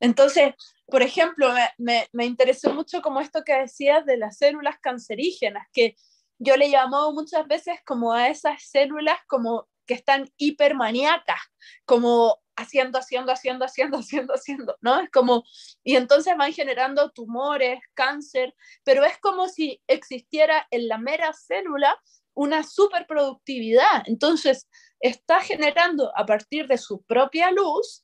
Entonces, 0.02 0.52
por 0.86 1.00
ejemplo, 1.00 1.54
me, 1.78 2.08
me, 2.12 2.24
interesó 2.26 2.74
mucho 2.74 3.00
como 3.02 3.20
esto 3.20 3.44
que 3.44 3.54
decías 3.54 4.04
de 4.04 4.16
las 4.16 4.36
células 4.36 4.76
cancerígenas, 4.80 5.68
que 5.72 5.94
yo 6.38 6.56
le 6.56 6.68
llamo 6.68 7.12
muchas 7.12 7.46
veces 7.46 7.78
como 7.86 8.12
a 8.12 8.28
esas 8.28 8.64
células 8.64 9.18
como 9.28 9.68
que 9.86 9.94
están 9.94 10.28
hipermaníacas, 10.38 11.40
como 11.84 12.42
haciendo, 12.56 12.98
haciendo, 12.98 13.30
haciendo, 13.30 13.64
haciendo, 13.64 13.98
haciendo, 13.98 14.34
haciendo, 14.34 14.76
¿no? 14.80 15.00
Es 15.00 15.10
como, 15.10 15.44
y 15.84 15.94
entonces 15.94 16.36
van 16.36 16.52
generando 16.52 17.12
tumores, 17.12 17.78
cáncer, 17.94 18.56
pero 18.82 19.04
es 19.04 19.18
como 19.18 19.48
si 19.48 19.80
existiera 19.86 20.66
en 20.72 20.88
la 20.88 20.98
mera 20.98 21.32
célula 21.32 21.96
una 22.34 22.64
superproductividad. 22.64 24.02
Entonces, 24.06 24.68
está 24.98 25.40
generando 25.42 26.10
a 26.16 26.26
partir 26.26 26.66
de 26.66 26.78
su 26.78 27.02
propia 27.02 27.52
luz 27.52 28.01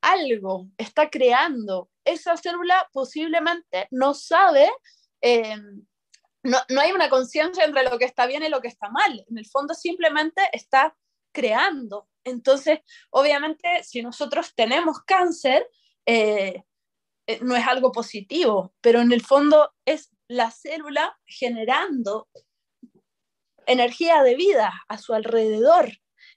algo, 0.00 0.68
está 0.76 1.10
creando. 1.10 1.90
Esa 2.04 2.36
célula 2.36 2.88
posiblemente 2.92 3.88
no 3.90 4.14
sabe 4.14 4.70
eh, 5.20 5.56
no, 6.42 6.58
no 6.68 6.80
hay 6.80 6.92
una 6.92 7.10
conciencia 7.10 7.64
entre 7.64 7.84
lo 7.84 7.98
que 7.98 8.04
está 8.04 8.26
bien 8.26 8.42
y 8.42 8.48
lo 8.48 8.60
que 8.60 8.68
está 8.68 8.88
mal. 8.90 9.24
En 9.28 9.38
el 9.38 9.46
fondo 9.46 9.74
simplemente 9.74 10.42
está 10.52 10.96
creando. 11.32 12.08
Entonces, 12.24 12.80
obviamente, 13.10 13.82
si 13.84 14.02
nosotros 14.02 14.54
tenemos 14.54 15.02
cáncer, 15.04 15.68
eh, 16.06 16.62
eh, 17.26 17.40
no 17.42 17.56
es 17.56 17.66
algo 17.66 17.92
positivo, 17.92 18.74
pero 18.80 19.00
en 19.00 19.12
el 19.12 19.22
fondo 19.22 19.72
es 19.84 20.10
la 20.28 20.50
célula 20.50 21.18
generando 21.26 22.28
energía 23.66 24.22
de 24.22 24.34
vida 24.34 24.72
a 24.88 24.98
su 24.98 25.14
alrededor. 25.14 25.90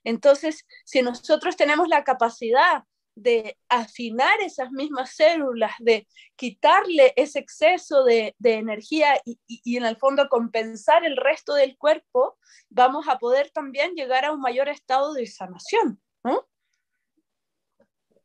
Entonces, 0.04 0.66
si 0.84 1.00
nosotros 1.02 1.56
tenemos 1.56 1.88
la 1.88 2.04
capacidad 2.04 2.84
de 3.14 3.58
afinar 3.68 4.40
esas 4.40 4.70
mismas 4.70 5.14
células, 5.14 5.72
de 5.78 6.06
quitarle 6.36 7.12
ese 7.16 7.38
exceso 7.38 8.04
de, 8.04 8.34
energía 8.42 9.20
y, 9.24 9.76
en 9.76 9.84
el 9.84 9.96
fondo 9.96 10.28
compensar 10.28 11.04
el 11.04 11.16
resto 11.16 11.54
del 11.54 11.76
cuerpo, 11.76 12.38
vamos 12.68 13.06
a 13.08 13.18
poder 13.18 13.50
también 13.50 13.94
llegar 13.94 14.24
a 14.24 14.32
un 14.32 14.40
mayor 14.40 14.68
estado 14.68 15.12
de 15.14 15.26
sanación. 15.26 16.00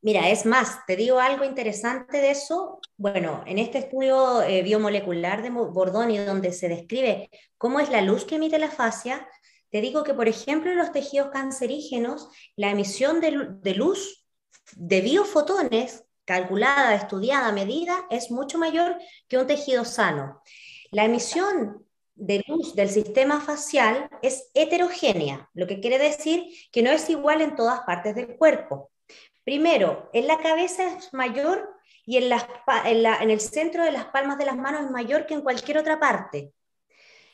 Mira, 0.01 0.29
es 0.29 0.45
más, 0.45 0.85
te 0.85 0.95
digo 0.95 1.19
algo 1.19 1.43
interesante 1.43 2.19
de 2.19 2.31
eso. 2.31 2.79
Bueno, 2.95 3.43
en 3.45 3.57
este 3.57 3.79
estudio 3.79 4.41
eh, 4.43 4.61
biomolecular 4.61 5.41
de 5.41 5.49
Bordoni, 5.49 6.19
donde 6.19 6.53
se 6.53 6.69
describe 6.69 7.29
cómo 7.57 7.79
es 7.79 7.89
la 7.89 8.01
luz 8.01 8.23
que 8.23 8.35
emite 8.35 8.59
la 8.59 8.69
fascia, 8.69 9.27
te 9.69 9.81
digo 9.81 10.03
que, 10.03 10.13
por 10.13 10.29
ejemplo, 10.29 10.71
en 10.71 10.77
los 10.77 10.93
tejidos 10.93 11.29
cancerígenos, 11.31 12.29
la 12.55 12.69
emisión 12.69 13.19
de 13.19 13.73
luz 13.75 14.26
de 14.75 15.01
biofotones 15.01 16.03
calculada, 16.25 16.93
estudiada, 16.93 17.53
medida, 17.53 18.05
es 18.09 18.29
mucho 18.31 18.57
mayor 18.57 18.97
que 19.29 19.37
un 19.37 19.47
tejido 19.47 19.85
sano. 19.85 20.41
La 20.91 21.05
emisión 21.05 21.85
de 22.15 22.43
luz 22.47 22.75
del 22.75 22.89
sistema 22.89 23.39
facial 23.39 24.09
es 24.21 24.51
heterogénea, 24.53 25.49
lo 25.53 25.67
que 25.67 25.79
quiere 25.79 25.97
decir 25.97 26.45
que 26.71 26.81
no 26.81 26.91
es 26.91 27.09
igual 27.09 27.41
en 27.41 27.55
todas 27.55 27.81
partes 27.81 28.13
del 28.15 28.35
cuerpo. 28.35 28.91
Primero, 29.45 30.09
en 30.11 30.27
la 30.27 30.37
cabeza 30.39 30.97
es 30.97 31.13
mayor 31.13 31.73
y 32.05 32.17
en, 32.17 32.31
en, 32.33 33.29
el 33.29 33.39
centro 33.39 33.85
de 33.85 33.91
las 33.91 34.05
palmas 34.05 34.37
de 34.37 34.45
las 34.45 34.57
manos 34.57 34.81
es 34.81 34.91
mayor 34.91 35.25
que 35.25 35.33
en 35.33 35.41
cualquier 35.41 35.77
otra 35.77 35.99
parte. 35.99 36.51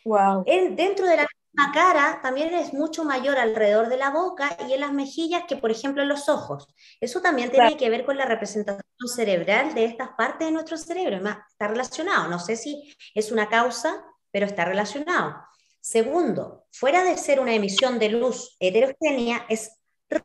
Wow. 0.06 0.44
dentro 0.76 1.08
de 1.08 1.16
la 1.16 1.28
la 1.54 1.72
cara 1.72 2.20
también 2.22 2.54
es 2.54 2.74
mucho 2.74 3.04
mayor 3.04 3.38
alrededor 3.38 3.88
de 3.88 3.98
la 3.98 4.10
boca 4.10 4.58
y 4.68 4.74
en 4.74 4.80
las 4.82 4.92
mejillas 4.92 5.44
que, 5.48 5.56
por 5.56 5.70
ejemplo, 5.70 6.02
en 6.02 6.10
los 6.10 6.28
ojos. 6.28 6.68
Eso 7.00 7.22
también 7.22 7.52
tiene 7.52 7.78
que 7.78 7.90
ver 7.90 8.06
con 8.06 8.18
la 8.18 8.26
representación 8.26 8.84
cerebral 9.06 9.76
de 9.76 9.86
estas 9.86 10.10
partes 10.18 10.48
de 10.48 10.52
nuestro 10.52 10.78
cerebro. 10.78 11.18
está 11.18 11.68
relacionado. 11.68 12.28
No 12.28 12.40
sé 12.40 12.56
si 12.56 12.96
es 13.14 13.32
una 13.32 13.50
causa, 13.50 14.04
pero 14.32 14.48
está 14.48 14.66
relacionado. 14.66 15.36
Segundo, 15.80 16.66
fuera 16.72 17.04
de 17.04 17.18
ser 17.18 17.40
una 17.40 17.54
emisión 17.54 18.00
de 18.00 18.10
luz 18.10 18.56
heterogénea, 18.60 19.46
es 19.48 19.80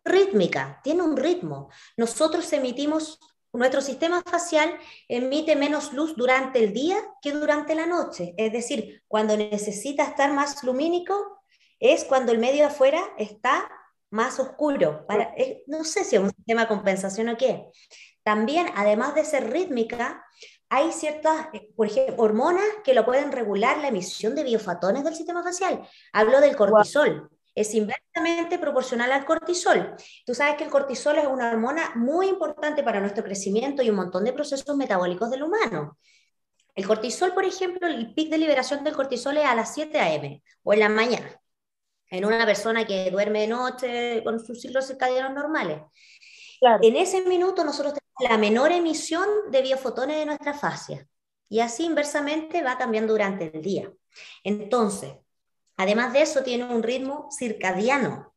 rítmica, 0.05 0.81
tiene 0.83 1.03
un 1.03 1.17
ritmo. 1.17 1.69
Nosotros 1.97 2.51
emitimos 2.53 3.19
nuestro 3.59 3.81
sistema 3.81 4.23
facial 4.23 4.79
emite 5.09 5.57
menos 5.57 5.93
luz 5.93 6.15
durante 6.17 6.61
el 6.61 6.73
día 6.73 6.97
que 7.21 7.33
durante 7.33 7.75
la 7.75 7.87
noche. 7.87 8.33
Es 8.37 8.53
decir, 8.53 9.03
cuando 9.09 9.37
necesita 9.37 10.05
estar 10.05 10.33
más 10.33 10.63
lumínico 10.63 11.43
es 11.81 12.05
cuando 12.05 12.31
el 12.33 12.39
medio 12.39 12.67
afuera 12.67 13.01
está 13.19 13.69
más 14.11 14.39
oscuro. 14.39 15.05
Para, 15.07 15.35
no 15.67 15.83
sé 15.85 16.05
si 16.05 16.17
es 16.17 16.23
un 16.23 16.31
sistema 16.31 16.63
de 16.63 16.69
compensación 16.69 17.29
o 17.31 17.37
qué. 17.37 17.67
También, 18.23 18.69
además 18.77 19.15
de 19.17 19.25
ser 19.25 19.51
rítmica, 19.51 20.25
hay 20.69 20.93
ciertas, 20.93 21.49
eh, 21.53 21.71
por 21.75 21.89
ejemplo, 21.89 22.15
hormonas 22.19 22.65
que 22.85 22.95
lo 22.95 23.05
pueden 23.05 23.33
regular 23.33 23.79
la 23.79 23.89
emisión 23.89 24.35
de 24.35 24.45
biofatones 24.45 25.03
del 25.03 25.15
sistema 25.15 25.43
facial. 25.43 25.83
Hablo 26.13 26.41
del 26.41 26.55
cortisol 26.55 27.29
es 27.61 27.75
inversamente 27.75 28.59
proporcional 28.59 29.11
al 29.13 29.25
cortisol. 29.25 29.95
Tú 30.25 30.35
sabes 30.35 30.57
que 30.57 30.65
el 30.65 30.71
cortisol 30.71 31.19
es 31.19 31.27
una 31.27 31.51
hormona 31.51 31.93
muy 31.97 32.29
importante 32.29 32.83
para 32.83 33.01
nuestro 33.01 33.25
crecimiento 33.25 33.83
y 33.83 33.91
un 33.91 33.97
montón 33.97 34.25
de 34.25 34.33
procesos 34.33 34.77
metabólicos 34.77 35.31
del 35.31 35.43
humano. 35.43 35.99
El 36.75 36.87
cortisol, 36.87 37.35
por 37.35 37.45
ejemplo, 37.45 37.89
el 37.89 38.15
pic 38.15 38.31
de 38.31 38.39
liberación 38.39 38.85
del 38.85 38.95
cortisol 38.95 39.37
es 39.37 39.45
a 39.45 39.55
las 39.55 39.75
7 39.75 39.99
a.m. 39.99 40.43
o 40.63 40.73
en 40.73 40.81
la 40.81 40.89
mañana, 40.89 41.41
en 42.11 42.25
una 42.25 42.47
persona 42.47 42.87
que 42.87 43.11
duerme 43.11 43.41
de 43.41 43.49
noche 43.49 44.23
con 44.23 44.39
sus 44.39 44.61
ciclos 44.61 44.87
circadianos 44.87 45.35
normales. 45.35 45.83
En 46.61 46.97
ese 46.97 47.23
minuto 47.23 47.65
nosotros 47.65 47.95
tenemos 47.95 48.31
la 48.31 48.39
menor 48.39 48.73
emisión 48.73 49.27
de 49.51 49.63
biofotones 49.63 50.17
de 50.17 50.27
nuestra 50.27 50.55
fascia 50.55 51.07
y 51.49 51.61
así 51.61 51.85
inversamente 51.85 52.63
va 52.63 52.79
cambiando 52.79 53.13
durante 53.13 53.51
el 53.53 53.63
día. 53.63 53.91
Entonces, 54.45 55.15
Además 55.79 56.13
de 56.13 56.23
eso, 56.23 56.43
tiene 56.43 56.65
un 56.65 56.83
ritmo 56.83 57.29
circadiano. 57.31 58.35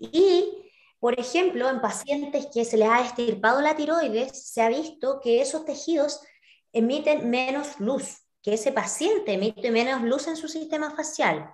Y, 0.00 0.70
por 0.98 1.20
ejemplo, 1.20 1.68
en 1.68 1.80
pacientes 1.80 2.48
que 2.52 2.64
se 2.64 2.76
les 2.76 2.88
ha 2.88 3.02
estirpado 3.02 3.60
la 3.60 3.76
tiroides, 3.76 4.50
se 4.50 4.62
ha 4.62 4.68
visto 4.68 5.20
que 5.22 5.40
esos 5.40 5.64
tejidos 5.64 6.20
emiten 6.72 7.30
menos 7.30 7.78
luz, 7.78 8.22
que 8.42 8.54
ese 8.54 8.72
paciente 8.72 9.34
emite 9.34 9.70
menos 9.70 10.02
luz 10.02 10.28
en 10.28 10.36
su 10.36 10.48
sistema 10.48 10.94
facial. 10.96 11.50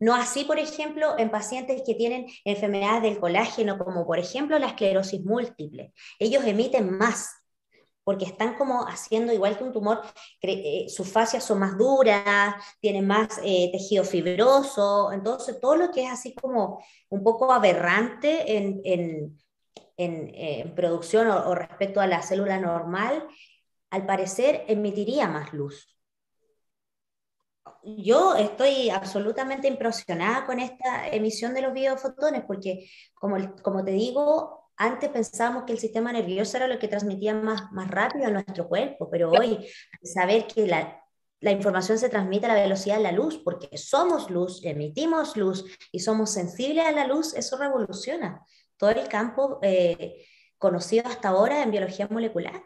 No 0.00 0.14
así, 0.14 0.44
por 0.44 0.58
ejemplo, 0.58 1.18
en 1.18 1.30
pacientes 1.30 1.82
que 1.84 1.94
tienen 1.94 2.26
enfermedades 2.44 3.02
del 3.02 3.20
colágeno, 3.20 3.78
como 3.78 4.06
por 4.06 4.18
ejemplo 4.18 4.58
la 4.58 4.68
esclerosis 4.68 5.22
múltiple. 5.22 5.92
Ellos 6.18 6.44
emiten 6.44 6.96
más. 6.96 7.28
Porque 8.08 8.24
están 8.24 8.54
como 8.54 8.86
haciendo, 8.88 9.34
igual 9.34 9.58
que 9.58 9.64
un 9.64 9.72
tumor, 9.74 10.00
eh, 10.40 10.86
sus 10.88 11.12
fascias 11.12 11.44
son 11.44 11.58
más 11.58 11.76
duras, 11.76 12.54
tienen 12.80 13.06
más 13.06 13.38
eh, 13.44 13.68
tejido 13.70 14.02
fibroso, 14.02 15.12
entonces 15.12 15.60
todo 15.60 15.76
lo 15.76 15.90
que 15.90 16.04
es 16.04 16.10
así 16.10 16.34
como 16.34 16.82
un 17.10 17.22
poco 17.22 17.52
aberrante 17.52 18.56
en, 18.56 18.80
en, 18.84 19.38
en, 19.98 20.74
producción 20.74 21.28
o, 21.28 21.54
respecto 21.54 22.00
a 22.00 22.06
la 22.06 22.22
célula 22.22 22.58
normal, 22.58 23.28
al 23.90 24.06
parecer 24.06 24.64
emitiría 24.68 25.28
más 25.28 25.52
luz. 25.52 25.94
Yo 27.82 28.36
estoy 28.36 28.88
absolutamente 28.88 29.68
impresionada 29.68 30.46
con 30.46 30.60
esta 30.60 31.08
emisión 31.10 31.52
de 31.52 31.60
los 31.60 31.74
biofotones, 31.74 32.42
porque 32.46 32.88
como, 33.12 33.36
como 33.62 33.84
te 33.84 33.90
digo, 33.90 34.57
antes 34.78 35.10
pensábamos 35.10 35.64
que 35.64 35.72
el 35.72 35.78
sistema 35.78 36.12
nervioso 36.12 36.56
era 36.56 36.68
lo 36.68 36.78
que 36.78 36.88
transmitía 36.88 37.34
más, 37.34 37.70
más 37.72 37.90
rápido 37.90 38.26
a 38.26 38.30
nuestro 38.30 38.68
cuerpo, 38.68 39.10
pero 39.10 39.30
hoy 39.30 39.68
saber 40.02 40.46
que 40.46 40.66
la, 40.66 41.02
la 41.40 41.50
información 41.50 41.98
se 41.98 42.08
transmite 42.08 42.46
a 42.46 42.54
la 42.54 42.62
velocidad 42.62 42.96
de 42.96 43.02
la 43.02 43.12
luz, 43.12 43.38
porque 43.38 43.76
somos 43.76 44.30
luz, 44.30 44.64
emitimos 44.64 45.36
luz 45.36 45.64
y 45.92 46.00
somos 46.00 46.32
sensibles 46.32 46.86
a 46.86 46.92
la 46.92 47.06
luz, 47.06 47.34
eso 47.34 47.58
revoluciona 47.58 48.44
todo 48.76 48.90
el 48.90 49.08
campo 49.08 49.58
eh, 49.62 50.24
conocido 50.56 51.06
hasta 51.06 51.28
ahora 51.28 51.62
en 51.62 51.70
biología 51.70 52.08
molecular. 52.08 52.62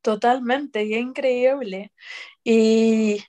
Totalmente, 0.00 0.82
y 0.84 0.94
es 0.94 1.00
increíble. 1.00 1.92
Y 2.42 3.22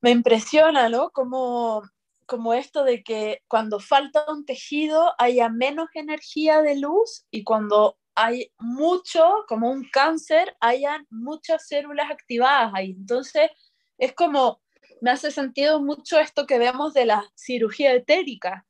me 0.00 0.10
impresiona, 0.10 0.88
¿no? 0.88 1.10
Como 1.10 1.82
como 2.26 2.54
esto 2.54 2.84
de 2.84 3.02
que 3.02 3.42
cuando 3.48 3.80
falta 3.80 4.24
un 4.30 4.44
tejido 4.44 5.14
haya 5.18 5.48
menos 5.48 5.88
energía 5.94 6.62
de 6.62 6.76
luz 6.76 7.26
y 7.30 7.44
cuando 7.44 7.98
hay 8.14 8.52
mucho, 8.58 9.44
como 9.48 9.70
un 9.70 9.88
cáncer, 9.90 10.56
hayan 10.60 11.06
muchas 11.10 11.66
células 11.66 12.10
activadas 12.10 12.72
ahí. 12.74 12.90
Entonces, 12.92 13.50
es 13.98 14.12
como, 14.12 14.62
me 15.00 15.10
hace 15.10 15.30
sentido 15.30 15.80
mucho 15.80 16.18
esto 16.18 16.46
que 16.46 16.58
vemos 16.58 16.94
de 16.94 17.06
la 17.06 17.24
cirugía 17.34 17.92
etérica, 17.92 18.66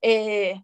eh, 0.00 0.62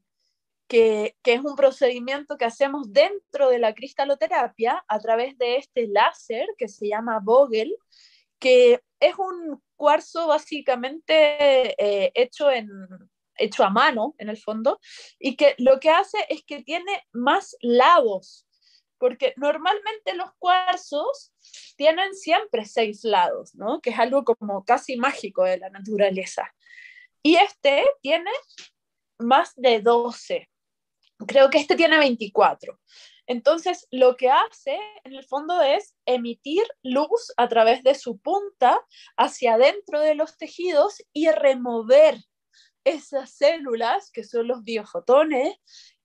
que, 0.66 1.16
que, 1.22 1.34
es 1.34 1.40
un 1.44 1.56
procedimiento 1.56 2.36
que 2.36 2.44
hacemos 2.44 2.92
dentro 2.92 3.48
de 3.50 3.58
la 3.58 3.74
cristaloterapia 3.74 4.84
a 4.86 4.98
través 4.98 5.38
de 5.38 5.56
este 5.56 5.86
láser 5.86 6.46
que 6.58 6.68
se 6.68 6.88
llama 6.88 7.20
Vogel, 7.22 7.74
que 8.38 8.82
es 9.00 9.14
un 9.18 9.62
cuarzo 9.78 10.26
básicamente 10.26 11.74
eh, 11.82 12.12
hecho, 12.14 12.50
en, 12.50 12.68
hecho 13.36 13.64
a 13.64 13.70
mano, 13.70 14.14
en 14.18 14.28
el 14.28 14.36
fondo, 14.36 14.78
y 15.18 15.36
que 15.36 15.54
lo 15.56 15.80
que 15.80 15.88
hace 15.88 16.18
es 16.28 16.44
que 16.44 16.62
tiene 16.62 17.06
más 17.12 17.56
lados, 17.62 18.46
porque 18.98 19.32
normalmente 19.36 20.14
los 20.14 20.30
cuarzos 20.38 21.32
tienen 21.76 22.14
siempre 22.14 22.66
seis 22.66 23.04
lados, 23.04 23.54
¿no? 23.54 23.80
que 23.80 23.90
es 23.90 23.98
algo 23.98 24.24
como 24.24 24.64
casi 24.64 24.96
mágico 24.96 25.44
de 25.44 25.58
la 25.58 25.70
naturaleza. 25.70 26.52
Y 27.22 27.36
este 27.36 27.84
tiene 28.02 28.30
más 29.18 29.54
de 29.56 29.80
12. 29.80 30.48
Creo 31.26 31.50
que 31.50 31.58
este 31.58 31.76
tiene 31.76 31.98
24. 31.98 32.78
Entonces, 33.28 33.86
lo 33.90 34.16
que 34.16 34.30
hace 34.30 34.78
en 35.04 35.14
el 35.14 35.24
fondo 35.24 35.60
es 35.60 35.94
emitir 36.06 36.64
luz 36.82 37.32
a 37.36 37.46
través 37.46 37.82
de 37.82 37.94
su 37.94 38.18
punta 38.18 38.80
hacia 39.18 39.54
adentro 39.54 40.00
de 40.00 40.14
los 40.14 40.38
tejidos 40.38 41.02
y 41.12 41.30
remover 41.30 42.16
esas 42.84 43.30
células 43.30 44.10
que 44.10 44.24
son 44.24 44.48
los 44.48 44.64
biofotones 44.64 45.58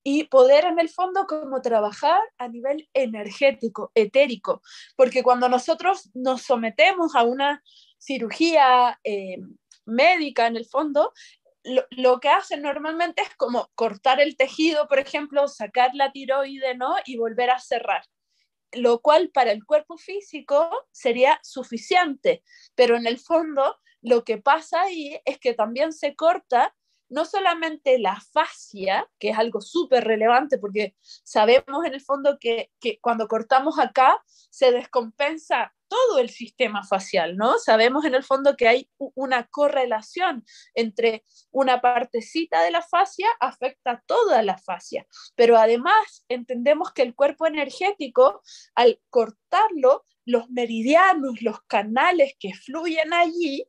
y 0.03 0.25
poder 0.25 0.65
en 0.65 0.79
el 0.79 0.89
fondo 0.89 1.25
como 1.25 1.61
trabajar 1.61 2.19
a 2.37 2.49
nivel 2.49 2.89
energético, 2.93 3.93
etérico, 3.95 4.61
porque 4.97 5.23
cuando 5.23 5.47
nosotros 5.47 6.09
nos 6.13 6.41
sometemos 6.41 7.15
a 7.15 7.23
una 7.23 7.63
cirugía 7.97 8.99
eh, 9.05 9.37
médica 9.85 10.47
en 10.47 10.57
el 10.57 10.65
fondo, 10.65 11.13
lo, 11.63 12.19
que 12.19 12.29
hacen 12.29 12.61
normalmente 12.61 13.21
es 13.21 13.35
como 13.35 13.69
cortar 13.75 14.19
el 14.19 14.35
tejido, 14.35 14.87
por 14.87 14.99
ejemplo, 14.99 15.47
sacar 15.47 15.91
la 15.93 16.11
tiroide, 16.11 16.75
¿no? 16.75 16.95
Y 17.05 17.17
volver 17.17 17.49
a 17.49 17.59
cerrar. 17.59 18.03
Lo 18.71 19.01
cual 19.01 19.29
para 19.29 19.51
el 19.51 19.65
cuerpo 19.65 19.97
físico 19.97 20.69
sería 20.91 21.39
suficiente, 21.43 22.43
pero 22.75 22.97
en 22.97 23.07
el 23.07 23.19
fondo 23.19 23.77
lo 24.01 24.23
que 24.23 24.37
pasa 24.37 24.81
ahí 24.81 25.19
es 25.25 25.39
que 25.39 25.53
también 25.53 25.93
se 25.93 26.15
corta 26.15 26.75
no 27.09 27.25
solamente 27.25 27.99
la 27.99 28.19
fascia, 28.31 29.07
que 29.19 29.29
es 29.29 29.37
algo 29.37 29.61
súper 29.61 30.03
relevante 30.03 30.57
porque 30.57 30.95
sabemos 31.01 31.85
en 31.85 31.93
el 31.93 32.01
fondo 32.01 32.37
que, 32.39 32.71
que, 32.79 32.99
cuando 32.99 33.27
cortamos 33.27 33.79
acá 33.79 34.21
se 34.25 34.71
descompensa 34.71 35.73
todo 35.87 36.17
el 36.17 36.29
sistema 36.29 36.83
facial, 36.83 37.37
¿no? 37.37 37.59
Sabemos 37.59 38.03
en 38.05 38.15
el 38.15 38.23
fondo 38.23 38.55
que 38.57 38.67
hay 38.67 38.89
una 38.97 39.45
correlación 39.45 40.43
entre 40.73 41.23
una 41.51 41.81
partecita 41.81 42.63
de 42.63 42.71
la 42.71 42.81
fascia 42.81 43.27
afecta 43.39 44.03
toda 44.07 44.41
la 44.41 44.57
fascia, 44.57 45.05
pero 45.35 45.57
además 45.57 46.25
entendemos 46.29 46.91
que 46.93 47.03
el 47.03 47.13
cuerpo 47.13 47.45
energético, 47.45 48.41
al 48.73 48.99
cortarlo, 49.11 50.05
los 50.25 50.49
meridianos, 50.49 51.41
los 51.41 51.61
canales 51.63 52.33
que 52.39 52.53
fluyen 52.53 53.13
allí, 53.13 53.67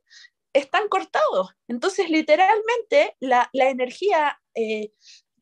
están 0.55 0.87
cortados. 0.87 1.51
Entonces, 1.67 2.09
literalmente, 2.09 3.15
la, 3.19 3.49
la 3.53 3.69
energía 3.69 4.39
eh, 4.55 4.91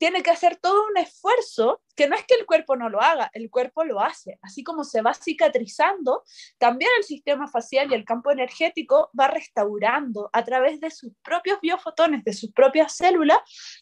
tiene 0.03 0.21
que 0.21 0.31
hacer 0.31 0.57
todo 0.57 0.85
un 0.87 0.97
esfuerzo, 0.97 1.81
que 1.95 2.09
no 2.09 2.15
es 2.15 2.25
que 2.25 2.35
el 2.35 2.45
cuerpo 2.45 2.75
no 2.75 2.89
lo 2.89 3.01
haga, 3.01 3.29
el 3.33 3.49
cuerpo 3.49 3.85
lo 3.85 4.01
hace. 4.01 4.37
Así 4.41 4.63
como 4.63 4.83
se 4.83 5.01
va 5.01 5.13
cicatrizando, 5.13 6.23
también 6.57 6.91
el 6.97 7.05
sistema 7.05 7.47
facial 7.47 7.89
y 7.89 7.93
el 7.93 8.03
campo 8.03 8.31
energético 8.31 9.11
va 9.17 9.29
restaurando 9.29 10.29
a 10.33 10.43
través 10.43 10.81
de 10.81 10.91
sus 10.91 11.13
propios 11.23 11.61
biofotones, 11.61 12.23
de 12.25 12.33
sus 12.33 12.51
propias 12.51 12.97
células, 12.97 13.37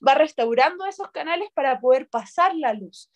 va 0.05 0.13
restaurando 0.13 0.85
esos 0.85 1.09
canales 1.11 1.49
para 1.55 1.79
poder 1.79 2.07
pasar 2.07 2.53
la 2.55 2.73
luz. 2.73 3.09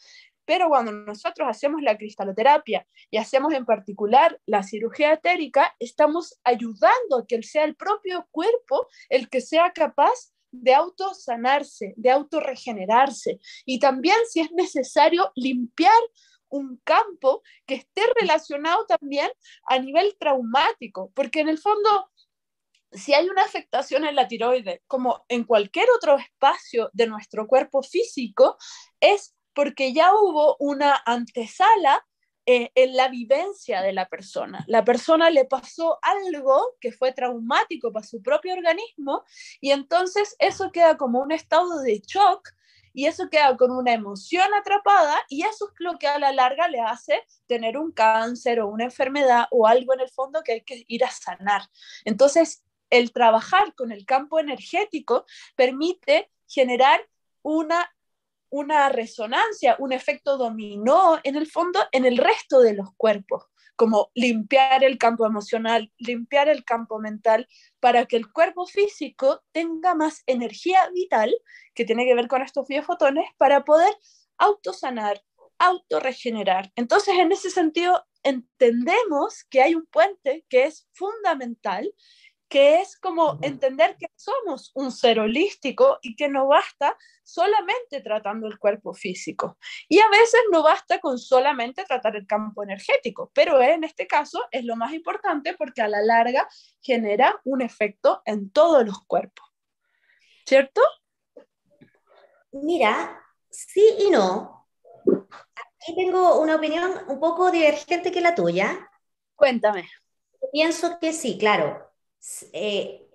Pero 0.45 0.69
cuando 0.69 0.91
nosotros 0.91 1.47
hacemos 1.49 1.81
la 1.81 1.97
cristaloterapia 1.97 2.87
y 3.09 3.17
hacemos 3.17 3.53
en 3.53 3.65
particular 3.65 4.39
la 4.45 4.63
cirugía 4.63 5.13
etérica, 5.13 5.75
estamos 5.79 6.39
ayudando 6.43 7.17
a 7.19 7.27
que 7.27 7.41
sea 7.43 7.63
el 7.63 7.75
propio 7.75 8.27
cuerpo 8.31 8.87
el 9.09 9.29
que 9.29 9.41
sea 9.41 9.71
capaz 9.71 10.33
de 10.51 10.73
autosanarse, 10.73 11.93
de 11.97 12.11
autorregenerarse. 12.11 13.39
Y 13.65 13.79
también 13.79 14.17
si 14.29 14.41
es 14.41 14.51
necesario 14.51 15.31
limpiar 15.35 15.91
un 16.49 16.79
campo 16.83 17.41
que 17.65 17.75
esté 17.75 18.01
relacionado 18.19 18.85
también 18.85 19.29
a 19.67 19.79
nivel 19.79 20.15
traumático, 20.17 21.11
porque 21.13 21.41
en 21.41 21.49
el 21.49 21.57
fondo 21.57 22.09
si 22.95 23.13
hay 23.13 23.27
una 23.29 23.43
afectación 23.43 24.05
en 24.05 24.15
la 24.15 24.27
tiroides, 24.27 24.81
como 24.87 25.25
en 25.27 25.43
cualquier 25.43 25.87
otro 25.95 26.17
espacio 26.17 26.89
de 26.93 27.07
nuestro 27.07 27.47
cuerpo 27.47 27.83
físico, 27.83 28.57
es 28.99 29.34
porque 29.55 29.93
ya 29.93 30.13
hubo 30.13 30.57
una 30.59 31.01
antesala 31.05 32.05
eh, 32.47 32.71
en 32.75 32.95
la 32.95 33.07
vivencia 33.07 33.81
de 33.81 33.91
la 33.91 34.07
persona. 34.07 34.63
La 34.67 34.85
persona 34.85 35.31
le 35.31 35.45
pasó 35.45 35.97
algo 36.03 36.75
que 36.79 36.91
fue 36.91 37.11
traumático 37.11 37.91
para 37.91 38.05
su 38.05 38.21
propio 38.21 38.53
organismo 38.53 39.23
y 39.59 39.71
entonces 39.71 40.35
eso 40.37 40.71
queda 40.71 40.95
como 40.95 41.21
un 41.21 41.31
estado 41.31 41.81
de 41.81 42.03
shock 42.05 42.47
y 42.93 43.07
eso 43.07 43.29
queda 43.31 43.57
con 43.57 43.71
una 43.71 43.93
emoción 43.93 44.53
atrapada 44.53 45.15
y 45.27 45.41
eso 45.41 45.69
es 45.69 45.73
lo 45.79 45.97
que 45.97 46.07
a 46.07 46.19
la 46.19 46.31
larga 46.31 46.67
le 46.67 46.81
hace 46.81 47.23
tener 47.47 47.77
un 47.77 47.91
cáncer 47.91 48.59
o 48.59 48.67
una 48.67 48.83
enfermedad 48.83 49.47
o 49.49 49.65
algo 49.65 49.95
en 49.95 50.01
el 50.01 50.09
fondo 50.09 50.43
que 50.43 50.51
hay 50.51 50.61
que 50.61 50.85
ir 50.87 51.03
a 51.03 51.09
sanar. 51.09 51.63
Entonces, 52.03 52.63
el 52.91 53.11
trabajar 53.11 53.73
con 53.73 53.91
el 53.91 54.05
campo 54.05 54.39
energético 54.39 55.25
permite 55.55 56.31
generar 56.47 57.01
una 57.41 57.94
una 58.55 58.87
resonancia, 58.87 59.75
un 59.79 59.91
efecto 59.91 60.37
dominó 60.37 61.19
en 61.23 61.35
el 61.35 61.45
fondo 61.45 61.81
en 61.91 62.05
el 62.05 62.17
resto 62.17 62.61
de 62.61 62.73
los 62.73 62.87
cuerpos, 62.95 63.43
como 63.75 64.11
limpiar 64.15 64.81
el 64.85 64.97
campo 64.97 65.25
emocional, 65.25 65.91
limpiar 65.97 66.47
el 66.47 66.63
campo 66.63 66.97
mental, 66.99 67.49
para 67.81 68.05
que 68.05 68.15
el 68.15 68.31
cuerpo 68.31 68.65
físico 68.65 69.43
tenga 69.51 69.93
más 69.93 70.23
energía 70.25 70.89
vital, 70.93 71.35
que 71.73 71.83
tiene 71.83 72.05
que 72.05 72.15
ver 72.15 72.29
con 72.29 72.41
estos 72.43 72.65
biofotones, 72.65 73.25
para 73.37 73.65
poder 73.65 73.93
autosanar, 74.37 75.21
autorregenerar. 75.59 76.71
Entonces, 76.77 77.15
en 77.17 77.33
ese 77.33 77.49
sentido, 77.49 78.05
entendemos 78.23 79.43
que 79.49 79.63
hay 79.63 79.75
un 79.75 79.85
puente 79.85 80.45
que 80.47 80.63
es 80.63 80.87
fundamental 80.93 81.93
que 82.55 82.79
es 82.79 82.97
como 82.97 83.37
entender 83.41 83.97
que 83.97 84.07
somos 84.15 84.71
un 84.75 84.89
ser 84.89 85.19
holístico 85.19 85.99
y 86.01 86.15
que 86.15 86.29
no 86.29 86.47
basta 86.47 86.97
solamente 87.21 87.99
tratando 87.99 88.47
el 88.47 88.57
cuerpo 88.57 88.93
físico. 88.93 89.57
Y 89.89 89.99
a 89.99 90.07
veces 90.07 90.39
no 90.53 90.63
basta 90.63 91.01
con 91.01 91.19
solamente 91.19 91.83
tratar 91.83 92.15
el 92.15 92.25
campo 92.25 92.63
energético, 92.63 93.29
pero 93.33 93.61
en 93.61 93.83
este 93.83 94.07
caso 94.07 94.41
es 94.51 94.63
lo 94.63 94.77
más 94.77 94.93
importante 94.93 95.53
porque 95.55 95.81
a 95.81 95.89
la 95.89 96.01
larga 96.01 96.47
genera 96.81 97.41
un 97.43 97.61
efecto 97.61 98.21
en 98.23 98.49
todos 98.49 98.85
los 98.85 99.03
cuerpos. 99.05 99.51
¿Cierto? 100.45 100.79
Mira, 102.53 103.21
sí 103.49 103.85
y 103.99 104.11
no. 104.11 104.65
aquí 105.45 105.93
tengo 105.93 106.39
una 106.39 106.55
opinión 106.55 106.89
un 107.09 107.19
poco 107.19 107.51
divergente 107.51 108.13
que 108.13 108.21
la 108.21 108.33
tuya. 108.33 108.89
Cuéntame. 109.35 109.89
Pienso 110.53 110.99
que 111.01 111.11
sí, 111.11 111.37
claro. 111.37 111.94
Eh, 112.53 113.07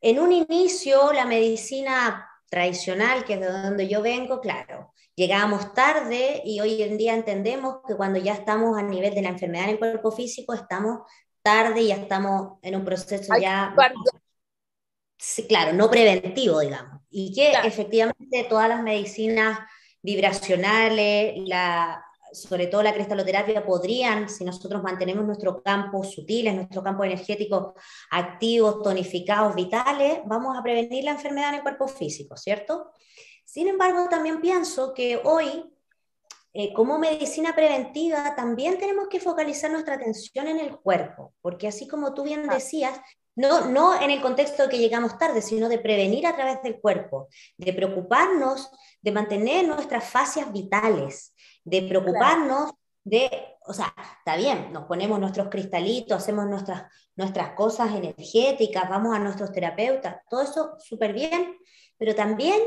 en 0.00 0.18
un 0.20 0.32
inicio, 0.32 1.12
la 1.12 1.24
medicina 1.24 2.28
tradicional, 2.48 3.24
que 3.24 3.34
es 3.34 3.40
de 3.40 3.46
donde 3.46 3.88
yo 3.88 4.02
vengo, 4.02 4.40
claro, 4.40 4.92
llegábamos 5.14 5.74
tarde 5.74 6.42
y 6.44 6.60
hoy 6.60 6.82
en 6.82 6.96
día 6.96 7.14
entendemos 7.14 7.78
que 7.86 7.96
cuando 7.96 8.18
ya 8.18 8.34
estamos 8.34 8.78
a 8.78 8.82
nivel 8.82 9.14
de 9.14 9.22
la 9.22 9.30
enfermedad 9.30 9.64
en 9.64 9.70
el 9.70 9.78
cuerpo 9.78 10.12
físico, 10.12 10.54
estamos 10.54 11.00
tarde 11.42 11.82
y 11.82 11.88
ya 11.88 11.96
estamos 11.96 12.58
en 12.62 12.76
un 12.76 12.84
proceso 12.84 13.36
ya... 13.38 13.74
Sí, 15.20 15.48
claro, 15.48 15.72
no 15.72 15.90
preventivo, 15.90 16.60
digamos. 16.60 17.02
Y 17.10 17.34
que 17.34 17.50
efectivamente 17.64 18.46
todas 18.48 18.68
las 18.68 18.82
medicinas 18.82 19.58
vibracionales, 20.00 21.34
la, 21.44 22.04
sobre 22.32 22.66
todo 22.66 22.82
la 22.82 22.94
cristaloterapia, 22.94 23.64
podrían, 23.64 24.28
si 24.28 24.44
nosotros 24.44 24.82
mantenemos 24.82 25.24
nuestro 25.24 25.62
campo 25.62 26.04
sutiles, 26.04 26.54
nuestro 26.54 26.82
campo 26.82 27.04
energético 27.04 27.74
activos, 28.10 28.82
tonificados, 28.82 29.54
vitales, 29.54 30.20
vamos 30.26 30.56
a 30.56 30.62
prevenir 30.62 31.04
la 31.04 31.12
enfermedad 31.12 31.50
en 31.50 31.56
el 31.56 31.62
cuerpo 31.62 31.88
físico, 31.88 32.36
¿cierto? 32.36 32.90
Sin 33.44 33.68
embargo, 33.68 34.08
también 34.10 34.40
pienso 34.40 34.92
que 34.92 35.20
hoy, 35.24 35.64
eh, 36.52 36.72
como 36.74 36.98
medicina 36.98 37.54
preventiva, 37.54 38.34
también 38.34 38.78
tenemos 38.78 39.08
que 39.08 39.20
focalizar 39.20 39.70
nuestra 39.70 39.94
atención 39.94 40.48
en 40.48 40.60
el 40.60 40.76
cuerpo, 40.76 41.34
porque 41.40 41.68
así 41.68 41.88
como 41.88 42.14
tú 42.14 42.24
bien 42.24 42.46
decías, 42.48 43.00
no, 43.38 43.66
no 43.66 44.00
en 44.00 44.10
el 44.10 44.20
contexto 44.20 44.64
de 44.64 44.68
que 44.68 44.78
llegamos 44.78 45.16
tarde, 45.16 45.40
sino 45.42 45.68
de 45.68 45.78
prevenir 45.78 46.26
a 46.26 46.34
través 46.34 46.60
del 46.62 46.80
cuerpo, 46.80 47.28
de 47.56 47.72
preocuparnos 47.72 48.68
de 49.00 49.12
mantener 49.12 49.66
nuestras 49.66 50.04
fascias 50.04 50.52
vitales, 50.52 51.34
de 51.64 51.82
preocuparnos 51.82 52.72
de, 53.04 53.56
o 53.66 53.72
sea, 53.72 53.94
está 54.18 54.36
bien, 54.36 54.72
nos 54.72 54.84
ponemos 54.84 55.18
nuestros 55.18 55.48
cristalitos, 55.48 56.18
hacemos 56.18 56.46
nuestras, 56.46 56.92
nuestras 57.16 57.52
cosas 57.52 57.94
energéticas, 57.94 58.88
vamos 58.88 59.16
a 59.16 59.18
nuestros 59.18 59.50
terapeutas, 59.52 60.16
todo 60.28 60.42
eso 60.42 60.74
súper 60.78 61.12
bien, 61.12 61.56
pero 61.96 62.14
también 62.14 62.60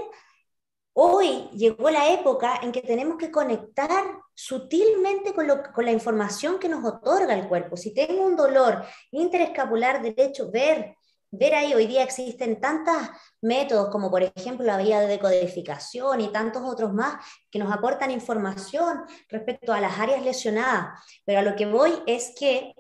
hoy 0.94 1.50
llegó 1.54 1.90
la 1.90 2.12
época 2.12 2.60
en 2.64 2.72
que 2.72 2.82
tenemos 2.82 3.18
que 3.18 3.32
conectar 3.32 4.04
sutilmente 4.34 5.34
con, 5.34 5.48
con, 5.74 5.86
la 5.86 5.92
información 5.92 6.60
que 6.60 6.70
nos 6.70 6.84
otorga 6.84 7.34
el 7.36 7.48
cuerpo. 7.48 7.78
Si 7.78 7.94
tengo 7.94 8.26
un 8.26 8.36
dolor 8.36 8.84
interescapular 9.12 10.02
derecho, 10.02 10.52
ver 10.52 10.96
ver 11.32 11.56
ahí, 11.56 11.74
hoy 11.74 11.88
día 11.88 12.04
existen 12.04 12.60
tantos 12.60 12.96
métodos 13.42 13.90
como 13.90 14.12
por 14.12 14.22
ejemplo 14.24 14.66
la 14.66 14.78
vía 14.78 15.00
de 15.00 15.08
decodificación 15.08 16.22
y 16.22 16.32
tantos 16.32 16.64
otros 16.64 16.94
más 16.94 17.26
que 17.50 17.60
nos 17.60 17.72
aportan 17.74 18.12
información 18.12 19.02
respecto 19.30 19.74
a 19.74 19.82
las 19.82 19.98
áreas 20.00 20.24
lesionadas. 20.24 21.00
Pero 21.26 21.40
a 21.40 21.44
lo 21.44 21.56
que 21.56 21.66
voy 21.66 21.94
es 22.06 22.34
que 22.38 22.76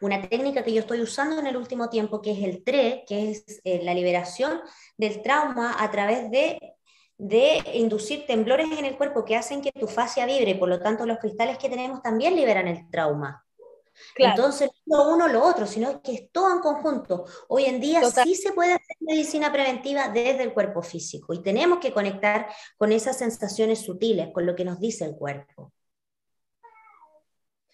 una 0.00 0.28
técnica 0.28 0.64
que 0.64 0.72
yo 0.72 0.80
estoy 0.80 1.00
usando 1.00 1.38
en 1.38 1.46
el 1.46 1.56
último 1.56 1.88
tiempo, 1.88 2.22
que 2.22 2.32
es 2.32 2.42
el 2.42 2.64
TRE, 2.64 3.04
que 3.06 3.30
es 3.30 3.60
eh, 3.64 3.82
la 3.82 3.94
liberación 3.94 4.60
del 4.96 5.22
trauma 5.22 5.76
a 5.78 5.90
través 5.90 6.30
de 6.30 6.58
de 7.22 7.62
inducir 7.74 8.26
temblores 8.26 8.66
en 8.76 8.84
el 8.84 8.96
cuerpo 8.96 9.24
que 9.24 9.36
hacen 9.36 9.62
que 9.62 9.70
tu 9.70 9.86
fascia 9.86 10.26
vibre, 10.26 10.56
por 10.56 10.68
lo 10.68 10.80
tanto 10.80 11.06
los 11.06 11.18
cristales 11.18 11.56
que 11.56 11.68
tenemos 11.68 12.02
también 12.02 12.34
liberan 12.34 12.66
el 12.66 12.90
trauma. 12.90 13.44
Entonces, 14.16 14.70
no 14.86 15.12
uno 15.12 15.28
lo 15.28 15.44
otro, 15.44 15.66
sino 15.66 16.02
que 16.02 16.14
es 16.14 16.30
todo 16.30 16.52
en 16.52 16.60
conjunto. 16.60 17.24
Hoy 17.48 17.64
en 17.64 17.80
día 17.80 18.02
sí 18.10 18.34
se 18.34 18.52
puede 18.52 18.74
hacer 18.74 18.96
medicina 19.00 19.52
preventiva 19.52 20.08
desde 20.08 20.42
el 20.42 20.52
cuerpo 20.52 20.82
físico 20.82 21.34
y 21.34 21.42
tenemos 21.42 21.78
que 21.78 21.92
conectar 21.92 22.48
con 22.76 22.92
esas 22.92 23.18
sensaciones 23.18 23.80
sutiles, 23.80 24.28
con 24.32 24.46
lo 24.46 24.54
que 24.54 24.64
nos 24.64 24.78
dice 24.78 25.04
el 25.04 25.16
cuerpo. 25.16 25.72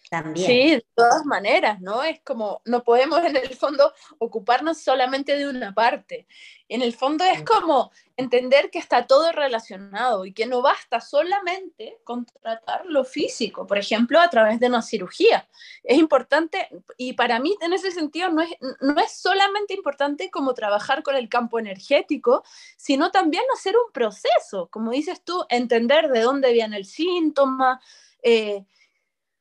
También. 0.09 0.47
Sí, 0.47 0.71
de 0.71 0.85
todas 0.95 1.23
maneras, 1.23 1.79
¿no? 1.81 2.01
Es 2.01 2.19
como, 2.21 2.63
no 2.65 2.83
podemos 2.83 3.23
en 3.23 3.35
el 3.35 3.55
fondo 3.55 3.93
ocuparnos 4.17 4.79
solamente 4.79 5.37
de 5.37 5.47
una 5.47 5.71
parte. 5.71 6.25
En 6.67 6.81
el 6.81 6.93
fondo 6.93 7.23
es 7.25 7.43
como 7.43 7.91
entender 8.17 8.71
que 8.71 8.79
está 8.79 9.05
todo 9.05 9.31
relacionado 9.31 10.25
y 10.25 10.33
que 10.33 10.47
no 10.47 10.63
basta 10.63 10.99
solamente 10.99 11.99
con 12.03 12.25
tratar 12.25 12.87
lo 12.87 13.03
físico, 13.05 13.67
por 13.67 13.77
ejemplo, 13.77 14.19
a 14.19 14.31
través 14.31 14.59
de 14.59 14.65
una 14.67 14.81
cirugía. 14.81 15.47
Es 15.83 15.99
importante, 15.99 16.69
y 16.97 17.13
para 17.13 17.39
mí 17.39 17.55
en 17.61 17.73
ese 17.73 17.91
sentido 17.91 18.31
no 18.31 18.41
es, 18.41 18.49
no 18.81 18.99
es 18.99 19.11
solamente 19.11 19.75
importante 19.75 20.31
como 20.31 20.55
trabajar 20.55 21.03
con 21.03 21.15
el 21.15 21.29
campo 21.29 21.59
energético, 21.59 22.43
sino 22.77 23.11
también 23.11 23.43
hacer 23.53 23.75
un 23.75 23.91
proceso, 23.91 24.69
como 24.71 24.89
dices 24.89 25.23
tú, 25.23 25.45
entender 25.49 26.09
de 26.09 26.21
dónde 26.21 26.51
viene 26.51 26.77
el 26.77 26.85
síntoma. 26.85 27.79
Eh, 28.23 28.65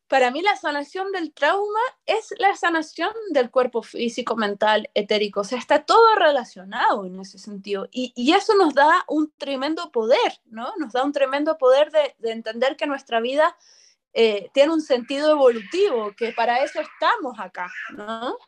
para 0.09 0.31
mí 0.31 0.41
la 0.41 0.57
sanación 0.57 1.13
del 1.13 1.33
trauma 1.33 1.81
es 2.07 2.35
la 2.39 2.57
sanación 2.57 3.13
del 3.31 3.51
cuerpo 3.51 3.83
físico, 3.83 4.37
mental, 4.37 4.91
etérico. 4.95 5.41
O 5.41 5.45
sea, 5.45 5.59
está 5.59 5.85
todo 5.85 6.15
relacionado 6.17 7.05
en 7.05 7.21
ese 7.21 7.39
sentido. 7.39 7.89
Y, 7.93 8.33
eso 8.33 8.55
nos 8.55 8.75
da 8.75 9.05
un 9.09 9.31
tremendo 9.37 9.91
poder, 9.93 10.41
¿no? 10.47 10.73
Nos 10.79 10.93
da 10.93 11.05
un 11.05 11.13
tremendo 11.13 11.59
poder 11.59 11.91
de, 11.91 12.31
entender 12.31 12.77
que 12.77 12.87
nuestra 12.87 13.21
vida 13.21 13.57
eh, 14.15 14.51
tiene 14.55 14.73
un 14.73 14.81
sentido 14.81 15.31
evolutivo, 15.31 16.13
que 16.17 16.33
para 16.33 16.63
eso 16.63 16.81
estamos 16.81 17.39
acá, 17.39 17.71
¿no? 17.95 18.39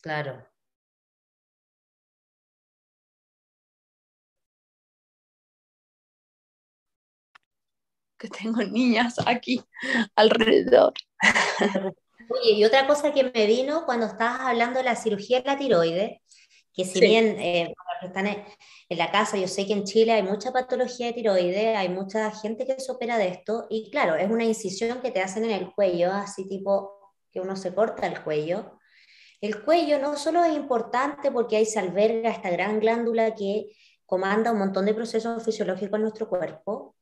Claro. 0.00 0.51
Que 8.22 8.28
tengo 8.28 8.62
niñas 8.62 9.16
aquí 9.26 9.60
alrededor. 10.14 10.92
Oye, 12.30 12.52
y 12.52 12.64
otra 12.64 12.86
cosa 12.86 13.12
que 13.12 13.24
me 13.24 13.46
vino 13.46 13.84
cuando 13.84 14.06
estabas 14.06 14.40
hablando 14.42 14.78
de 14.78 14.84
la 14.84 14.96
cirugía 14.96 15.40
de 15.40 15.46
la 15.46 15.58
tiroides, 15.58 16.20
que 16.72 16.84
si 16.84 17.00
bien 17.00 17.38
eh, 17.38 17.74
están 18.00 18.28
en, 18.28 18.44
la 18.88 19.10
casa, 19.10 19.36
yo 19.36 19.48
sé 19.48 19.66
que 19.66 19.72
en 19.72 19.84
Chile 19.84 20.12
hay 20.12 20.22
mucha 20.22 20.52
patología 20.52 21.06
de 21.06 21.12
tiroides, 21.14 21.76
hay 21.76 21.88
mucha 21.88 22.30
gente 22.30 22.64
que 22.64 22.78
se 22.78 22.92
opera 22.92 23.18
de 23.18 23.28
esto, 23.28 23.66
y 23.68 23.90
claro, 23.90 24.14
es 24.14 24.30
una 24.30 24.44
incisión 24.44 25.00
que 25.00 25.10
te 25.10 25.20
hacen 25.20 25.44
en 25.44 25.50
el 25.50 25.72
cuello, 25.72 26.12
así 26.12 26.48
tipo 26.48 27.16
que 27.30 27.40
uno 27.40 27.56
se 27.56 27.74
corta 27.74 28.06
el 28.06 28.22
cuello. 28.22 28.78
El 29.40 29.64
cuello 29.64 29.98
no 29.98 30.16
solo 30.16 30.44
es 30.44 30.54
importante 30.54 31.32
porque 31.32 31.56
ahí 31.56 31.66
se 31.66 31.80
alberga 31.80 32.30
esta 32.30 32.50
gran 32.50 32.78
glándula 32.78 33.34
que 33.34 33.72
comanda 34.06 34.52
un 34.52 34.58
montón 34.58 34.86
de 34.86 34.94
procesos 34.94 35.42
fisiológicos 35.42 35.96
en 35.96 36.02
nuestro 36.02 36.28
cuerpo, 36.28 36.94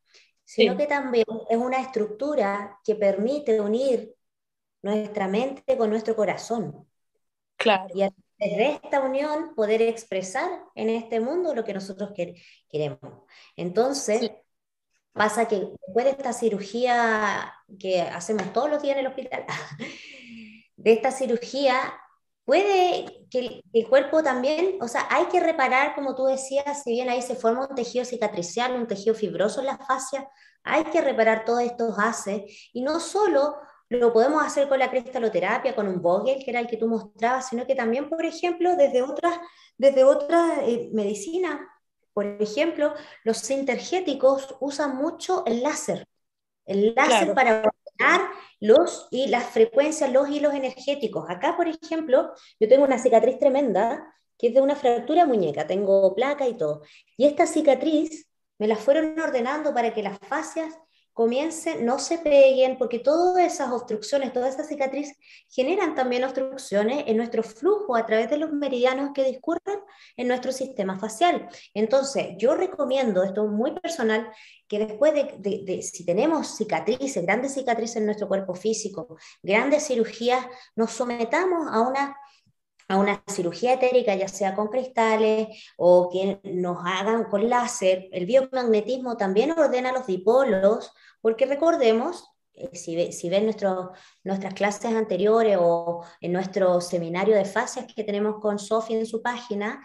sino 0.51 0.77
que 0.77 0.89
también 0.89 1.25
es 1.49 1.57
una 1.57 1.81
estructura 1.81 2.81
que 2.85 2.97
permite 2.97 3.61
unir 3.61 4.17
nuestra 4.83 5.29
mente 5.29 5.77
con 5.77 5.91
nuestro 5.91 6.17
corazón. 6.17 6.89
Claro. 7.57 7.87
Y 7.95 8.03
desde 8.37 8.73
esta 8.73 9.01
unión 9.01 9.55
poder 9.55 9.81
expresar 9.81 10.51
en 10.75 10.91
este 10.91 11.21
mundo 11.21 11.55
lo 11.55 11.63
que 11.63 11.73
nosotros 11.73 12.11
queremos. 12.69 12.99
Entonces, 13.55 14.33
pasa 15.13 15.47
que 15.47 15.69
después 15.87 16.05
de 16.05 16.11
esta 16.11 16.33
cirugía 16.33 17.55
que 17.79 18.03
hacemos 18.03 18.53
todos 18.53 18.71
los 18.71 18.83
días 18.83 18.97
en 18.97 19.07
el 19.07 19.13
hospital, 19.13 19.47
de 20.77 20.93
esta 20.93 21.13
cirugía 21.13 21.95
puede 22.51 23.29
que 23.31 23.63
el, 23.73 23.89
cuerpo 23.89 24.25
también, 24.25 24.77
o 24.81 24.89
sea, 24.89 25.07
hay 25.09 25.27
que 25.27 25.39
reparar, 25.39 25.95
como 25.95 26.17
tú 26.17 26.25
decías, 26.25 26.83
si 26.83 26.91
bien 26.91 27.09
ahí 27.09 27.23
se 27.23 27.37
forma 27.37 27.69
un 27.69 27.77
tejido 27.77 28.05
cicatricial, 28.05 28.75
un 28.75 28.89
tejido 28.89 29.15
fibroso 29.15 29.61
en 29.61 29.67
la 29.67 29.79
fascia, 29.79 30.29
hay 30.65 30.83
que 30.87 31.01
reparar 31.01 31.45
todos 31.45 31.61
estos 31.61 31.97
haces 31.97 32.71
y 32.73 32.83
no 32.83 32.99
solo 32.99 33.55
lo 33.89 34.13
podemos 34.13 34.45
hacer 34.45 34.69
con 34.69 34.81
la 34.81 34.91
cristaloterapia, 34.91 35.77
con 35.77 35.87
un 35.87 36.03
Vogel, 36.03 36.43
que 36.45 36.51
era 36.51 36.59
el 36.59 36.67
que 36.67 36.77
tú 36.77 36.89
mostrabas, 36.89 37.49
sino 37.49 37.65
que 37.69 37.77
también, 37.77 38.09
por 38.09 38.25
ejemplo, 38.25 38.75
desde 38.75 39.03
otras, 39.03 39.39
desde 39.79 40.03
otras 40.03 40.59
eh, 40.63 40.91
medicinas. 40.93 41.61
Por 42.13 42.27
ejemplo, 42.43 42.95
los 43.23 43.39
sintergéticos 43.39 44.57
usan 44.59 44.97
mucho 44.97 45.45
el 45.47 45.63
láser. 45.63 46.09
El 46.67 46.95
láser 46.97 47.33
para 47.33 47.63
los 48.61 49.09
y 49.11 49.29
las 49.29 49.45
frecuencias, 49.45 50.13
los 50.13 50.29
hilos 50.29 50.55
energéticos. 50.55 51.29
Acá, 51.29 51.57
por 51.57 51.69
ejemplo, 51.69 52.33
yo 52.59 52.69
tengo 52.69 52.85
una 52.85 52.99
cicatriz 52.99 53.39
tremenda 53.39 54.15
que 54.39 54.49
es 54.49 54.55
de 54.55 54.61
una 54.61 54.77
fractura 54.77 55.27
muñeca, 55.27 55.67
tengo 55.67 56.15
placa 56.15 56.49
y 56.49 56.57
todo. 56.57 56.83
Y 57.17 57.27
esta 57.27 57.47
cicatriz 57.47 58.27
me 58.59 58.69
la 58.69 58.77
fueron 58.77 59.19
ordenando 59.19 59.75
para 59.75 59.93
que 59.93 60.03
las 60.03 60.19
fascias 60.19 60.75
comiencen, 61.21 61.85
no 61.85 61.99
se 61.99 62.17
peguen, 62.17 62.79
porque 62.79 62.99
todas 62.99 63.45
esas 63.45 63.71
obstrucciones, 63.73 64.33
todas 64.33 64.55
esas 64.55 64.69
cicatrices 64.69 65.19
generan 65.51 65.95
también 65.95 66.25
obstrucciones 66.25 67.05
en 67.07 67.19
nuestro 67.19 67.43
flujo 67.43 67.95
a 67.95 68.07
través 68.07 68.31
de 68.31 68.39
los 68.39 68.51
meridianos 68.53 69.11
que 69.15 69.25
discurren 69.25 69.81
en 70.17 70.29
nuestro 70.29 70.51
sistema 70.51 70.99
facial. 70.99 71.47
Entonces, 71.75 72.29
yo 72.39 72.55
recomiendo, 72.55 73.23
esto 73.23 73.45
es 73.45 73.51
muy 73.51 73.73
personal, 73.73 74.33
que 74.67 74.79
después 74.79 75.13
de, 75.13 75.83
si 75.83 76.07
tenemos 76.07 76.57
cicatrices, 76.57 77.23
grandes 77.23 77.53
cicatrices 77.53 77.97
en 77.97 78.07
nuestro 78.07 78.27
cuerpo 78.27 78.55
físico, 78.55 79.19
grandes 79.43 79.89
cirugías, 79.89 80.47
nos 80.75 80.91
sometamos 80.91 81.69
a 81.71 81.83
una 81.83 82.17
a 82.91 82.97
una 82.97 83.23
cirugía 83.29 83.75
etérica, 83.75 84.17
ya 84.17 84.27
sea 84.27 84.57
con 84.57 84.67
cristales 84.67 85.47
o 85.77 86.11
que 86.11 86.41
nos 86.43 86.79
hagan 86.85 87.25
con 87.25 87.49
láser. 87.49 88.09
El 88.11 88.27
biomagnetismo 88.27 89.17
también 89.17 89.53
ordena 89.53 89.93
los 89.93 90.09
dipolos, 90.09 90.93
porque 91.21 91.47
recordemos, 91.47 92.29
eh, 92.53 92.69
si, 92.73 93.13
si 93.13 93.31
ven 93.31 93.47
nuestras 93.47 94.55
clases 94.55 94.93
anteriores 94.93 95.57
o 95.61 96.05
en 96.21 96.33
nuestro 96.33 96.81
seminario 96.81 97.37
de 97.37 97.45
fases 97.45 97.85
que 97.95 98.03
tenemos 98.03 98.41
con 98.41 98.59
Sofía 98.59 98.99
en 98.99 99.07
su 99.07 99.23
página, 99.23 99.81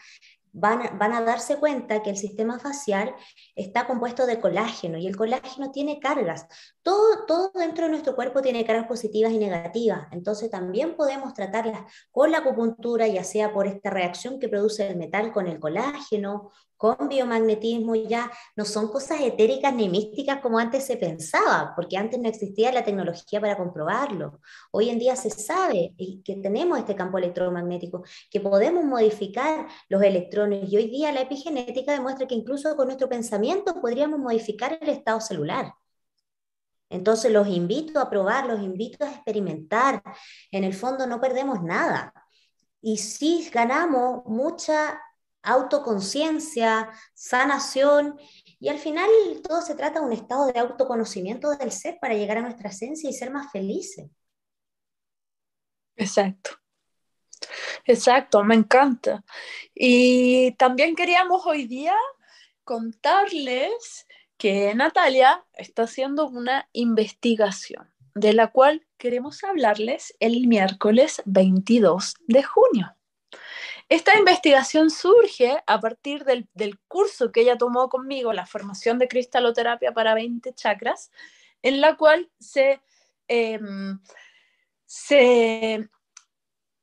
van, 0.55 1.13
a 1.13 1.21
darse 1.21 1.57
cuenta 1.57 2.01
que 2.01 2.09
el 2.09 2.17
sistema 2.17 2.59
facial 2.59 3.13
está 3.55 3.85
compuesto 3.85 4.25
de 4.25 4.39
colágeno 4.39 4.97
y 4.97 5.05
el 5.05 5.17
colágeno 5.17 5.71
tiene 5.71 5.99
cargas. 5.99 6.47
Todo, 6.85 7.25
todo 7.25 7.51
dentro 7.55 7.85
de 7.85 7.91
nuestro 7.91 8.15
cuerpo 8.15 8.43
tiene 8.43 8.63
cargas 8.63 8.85
positivas 8.85 9.31
y 9.31 9.39
negativas. 9.39 10.07
Entonces 10.11 10.51
también 10.51 10.95
podemos 10.95 11.33
tratarlas 11.33 11.81
con 12.11 12.31
la 12.31 12.37
acupuntura, 12.37 13.07
ya 13.07 13.23
sea 13.23 13.51
por 13.51 13.65
esta 13.65 13.89
reacción 13.89 14.39
que 14.39 14.49
produce 14.49 14.87
el 14.87 14.95
metal 14.95 15.33
con 15.33 15.47
el 15.47 15.59
colágeno 15.59 16.51
con 16.77 17.07
biomagnetismo 17.07 17.95
ya 17.95 18.31
no 18.55 18.65
son 18.65 18.89
cosas 18.89 19.21
etéricas 19.21 19.73
ni 19.73 19.89
místicas 19.89 20.41
como 20.41 20.59
antes 20.59 20.85
se 20.85 20.97
pensaba, 20.97 21.73
porque 21.75 21.97
antes 21.97 22.19
no 22.19 22.27
existía 22.29 22.71
la 22.71 22.83
tecnología 22.83 23.39
para 23.39 23.57
comprobarlo. 23.57 24.41
Hoy 24.71 24.89
en 24.89 24.99
día 24.99 25.15
se 25.15 25.29
sabe 25.29 25.93
que 26.23 26.35
tenemos 26.35 26.77
este 26.77 26.95
campo 26.95 27.17
electromagnético, 27.17 28.03
que 28.29 28.41
podemos 28.41 28.83
modificar 28.83 29.67
los 29.89 30.03
electrones 30.03 30.71
y 30.71 30.77
hoy 30.77 30.89
día 30.89 31.11
la 31.11 31.21
epigenética 31.21 31.93
demuestra 31.93 32.27
que 32.27 32.35
incluso 32.35 32.75
con 32.75 32.87
nuestro 32.87 33.09
pensamiento 33.09 33.81
podríamos 33.81 34.19
modificar 34.19 34.77
el 34.81 34.89
estado 34.89 35.21
celular. 35.21 35.73
Entonces 36.89 37.31
los 37.31 37.47
invito 37.47 37.99
a 37.99 38.09
probar, 38.09 38.45
los 38.45 38.61
invito 38.61 39.05
a 39.05 39.11
experimentar. 39.11 40.01
En 40.51 40.63
el 40.63 40.73
fondo 40.73 41.07
no 41.07 41.19
perdemos 41.19 41.61
nada. 41.63 42.13
Y 42.81 42.97
sí 42.97 43.49
ganamos 43.51 44.25
mucha 44.25 45.01
autoconciencia, 45.41 46.89
sanación, 47.13 48.19
y 48.59 48.69
al 48.69 48.79
final 48.79 49.09
todo 49.47 49.61
se 49.61 49.75
trata 49.75 49.99
de 49.99 50.05
un 50.05 50.13
estado 50.13 50.47
de 50.47 50.59
autoconocimiento 50.59 51.55
del 51.55 51.71
ser 51.71 51.97
para 52.01 52.15
llegar 52.15 52.37
a 52.37 52.41
nuestra 52.41 52.69
esencia 52.69 53.09
y 53.09 53.13
ser 53.13 53.31
más 53.31 53.51
felices. 53.51 54.09
Exacto. 55.95 56.51
Exacto, 57.85 58.43
me 58.43 58.55
encanta. 58.55 59.23
Y 59.73 60.51
también 60.53 60.95
queríamos 60.95 61.45
hoy 61.45 61.67
día 61.67 61.95
contarles 62.63 64.07
que 64.37 64.73
Natalia 64.75 65.45
está 65.53 65.83
haciendo 65.83 66.27
una 66.27 66.69
investigación 66.73 67.91
de 68.15 68.33
la 68.33 68.47
cual 68.47 68.85
queremos 68.97 69.43
hablarles 69.43 70.15
el 70.19 70.47
miércoles 70.47 71.21
22 71.25 72.15
de 72.27 72.43
junio. 72.43 72.95
Esta 73.87 74.17
investigación 74.17 74.89
surge 74.89 75.61
a 75.67 75.79
partir 75.79 76.23
del, 76.23 76.79
curso 76.87 77.31
que 77.31 77.41
ella 77.41 77.57
tomó 77.57 77.87
conmigo, 77.89 78.33
la 78.33 78.47
formación 78.47 78.97
de 78.97 79.07
cristaloterapia 79.07 79.91
para 79.91 80.15
20 80.15 80.53
chakras, 80.53 81.11
en 81.61 81.81
la 81.81 81.95
cual 81.95 82.31
se, 82.39 82.81
em, 83.27 83.99
se, 84.85 85.87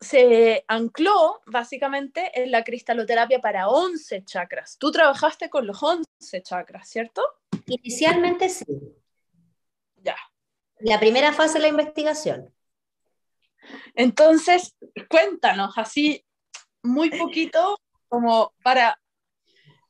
se 0.02 0.64
ancló 0.68 1.40
básicamente 1.46 2.42
en 2.42 2.50
la 2.50 2.64
cristaloterapia 2.64 3.40
para 3.40 3.68
11 3.68 4.24
chakras. 4.24 4.76
Tú 4.78 4.90
trabajaste 4.90 5.48
con 5.48 5.66
los 5.66 5.82
11 5.82 6.06
chakras, 6.42 6.88
¿cierto? 6.88 7.22
Inicialmente 7.66 8.48
sí. 8.48 8.64
Ya. 9.96 10.16
La 10.80 10.98
primera 10.98 11.32
fase 11.32 11.54
de 11.54 11.60
la 11.60 11.68
investigación. 11.68 12.52
Entonces, 13.94 14.74
cuéntanos 15.08 15.78
así 15.78 16.24
muy 16.82 17.10
poquito 17.10 17.78
como 18.08 18.52
para 18.64 19.00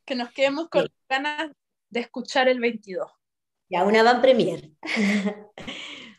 que 0.05 0.15
nos 0.15 0.31
quedemos 0.33 0.69
con 0.69 0.89
ganas 1.09 1.51
de 1.89 2.01
escuchar 2.01 2.49
el 2.49 2.61
22. 2.61 3.11
Ya, 3.71 3.85
una 3.85 4.03
van 4.03 4.21
premier. 4.21 4.71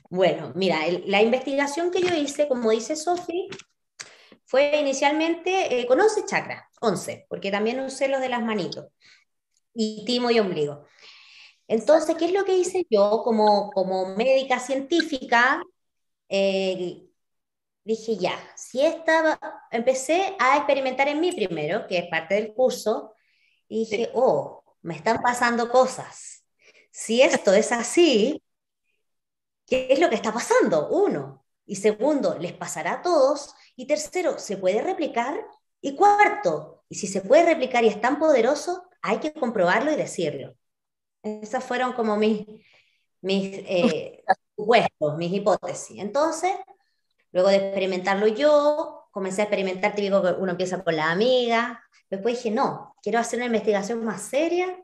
bueno, 0.09 0.51
mira, 0.55 0.79
la 1.05 1.21
investigación 1.21 1.91
que 1.91 2.01
yo 2.01 2.15
hice, 2.15 2.47
como 2.47 2.71
dice 2.71 2.95
Sofi, 2.95 3.49
fue 4.53 4.77
inicialmente 4.79 5.79
eh, 5.79 5.87
con 5.87 5.99
11 5.99 6.25
chakras, 6.25 6.63
11, 6.79 7.25
porque 7.27 7.49
también 7.49 7.79
usé 7.79 8.07
los 8.07 8.21
de 8.21 8.29
las 8.29 8.43
manitos, 8.43 8.85
y 9.73 10.05
timo 10.05 10.29
y 10.29 10.39
ombligo. 10.39 10.85
Entonces, 11.67 12.15
¿qué 12.17 12.25
es 12.25 12.33
lo 12.33 12.45
que 12.45 12.55
hice 12.55 12.85
yo 12.87 13.23
como, 13.23 13.71
como 13.71 14.15
médica 14.15 14.59
científica? 14.59 15.59
Eh, 16.29 17.03
dije, 17.83 18.17
ya, 18.17 18.37
si 18.55 18.85
estaba, 18.85 19.39
empecé 19.71 20.35
a 20.37 20.57
experimentar 20.57 21.07
en 21.07 21.19
mí 21.19 21.31
primero, 21.31 21.87
que 21.87 21.97
es 21.97 22.07
parte 22.07 22.35
del 22.35 22.53
curso, 22.53 23.15
y 23.67 23.85
dije, 23.85 24.11
oh, 24.13 24.63
me 24.83 24.95
están 24.95 25.19
pasando 25.23 25.71
cosas. 25.71 26.45
Si 26.91 27.23
esto 27.23 27.53
es 27.53 27.71
así, 27.71 28.43
¿qué 29.65 29.87
es 29.89 29.97
lo 29.97 30.09
que 30.09 30.15
está 30.15 30.31
pasando? 30.31 30.89
Uno. 30.89 31.43
Y 31.65 31.77
segundo, 31.77 32.37
les 32.37 32.53
pasará 32.53 32.93
a 32.93 33.01
todos. 33.01 33.55
Y 33.75 33.87
tercero, 33.87 34.37
¿se 34.39 34.57
puede 34.57 34.81
replicar? 34.81 35.39
Y 35.81 35.95
cuarto, 35.95 36.83
y 36.89 36.95
si 36.95 37.07
se 37.07 37.21
puede 37.21 37.45
replicar 37.45 37.83
y 37.83 37.87
es 37.87 37.99
tan 37.99 38.19
poderoso, 38.19 38.83
hay 39.01 39.17
que 39.17 39.33
comprobarlo 39.33 39.91
y 39.91 39.95
decirlo. 39.95 40.55
Esas 41.21 41.63
fueron 41.63 41.93
como 41.93 42.15
mis, 42.17 42.45
mis 43.21 43.59
eh, 43.65 44.23
mis 45.17 45.33
hipótesis. 45.33 45.99
Entonces, 45.99 46.53
Luego 47.33 47.49
de 47.49 47.55
experimentarlo 47.57 48.27
yo, 48.27 49.07
comencé 49.11 49.41
a 49.41 49.45
experimentar, 49.45 49.95
te 49.95 50.03
digo 50.03 50.21
que 50.21 50.31
uno 50.33 50.51
empieza 50.51 50.83
con 50.83 50.95
la 50.95 51.11
amiga. 51.11 51.83
Después 52.09 52.37
dije, 52.37 52.51
no, 52.51 52.95
quiero 53.01 53.19
hacer 53.19 53.39
una 53.39 53.47
investigación 53.47 54.05
más 54.05 54.21
seria. 54.21 54.77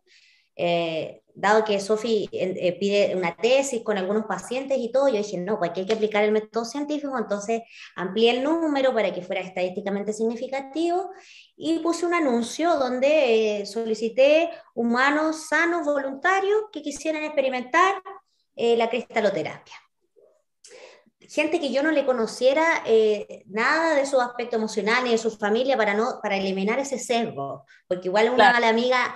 Eh, 0.56 1.22
dado 1.40 1.64
que 1.64 1.80
Sofi 1.80 2.30
eh, 2.32 2.78
pide 2.80 3.16
una 3.16 3.36
tesis 3.36 3.82
con 3.84 3.98
algunos 3.98 4.26
pacientes 4.26 4.78
y 4.78 4.92
todo, 4.92 5.08
yo 5.08 5.18
dije, 5.18 5.38
no, 5.38 5.58
pues 5.58 5.72
hay 5.76 5.86
que 5.86 5.94
aplicar 5.94 6.24
el 6.24 6.32
método 6.32 6.66
científico, 6.66 7.18
entonces 7.18 7.62
amplié 7.96 8.32
el 8.32 8.44
número 8.44 8.94
para 8.94 9.14
que 9.14 9.22
fuera 9.22 9.42
estadísticamente 9.42 10.14
significativo 10.14 11.12
y 11.56 11.80
puse 11.80 12.06
un 12.06 12.14
anuncio 12.14 12.76
donde 12.76 13.62
eh, 13.62 13.66
solicité 13.66 14.50
humanos 14.74 15.48
sanos 15.48 15.86
voluntarios 15.86 16.64
que 16.72 16.82
quisieran 16.82 17.24
experimentar 17.24 18.02
la 18.56 18.90
cristaloterapia. 18.90 19.76
Gente 21.30 21.60
que 21.60 21.72
yo 21.72 21.84
no 21.84 21.92
le 21.92 22.08
conociera 22.08 22.82
eh, 22.88 23.44
nada 23.46 23.94
de 23.94 24.08
su 24.08 24.20
aspecto 24.20 24.56
emocional 24.56 25.04
ni 25.04 25.12
de 25.12 25.20
su 25.20 25.30
familia 25.30 25.78
para, 25.78 25.94
no, 25.94 26.20
para 26.24 26.38
eliminar 26.38 26.80
ese 26.80 26.98
sesgo, 26.98 27.66
porque 27.88 28.08
igual 28.08 28.32
una 28.32 28.52
mala 28.52 28.70
amiga 28.70 29.16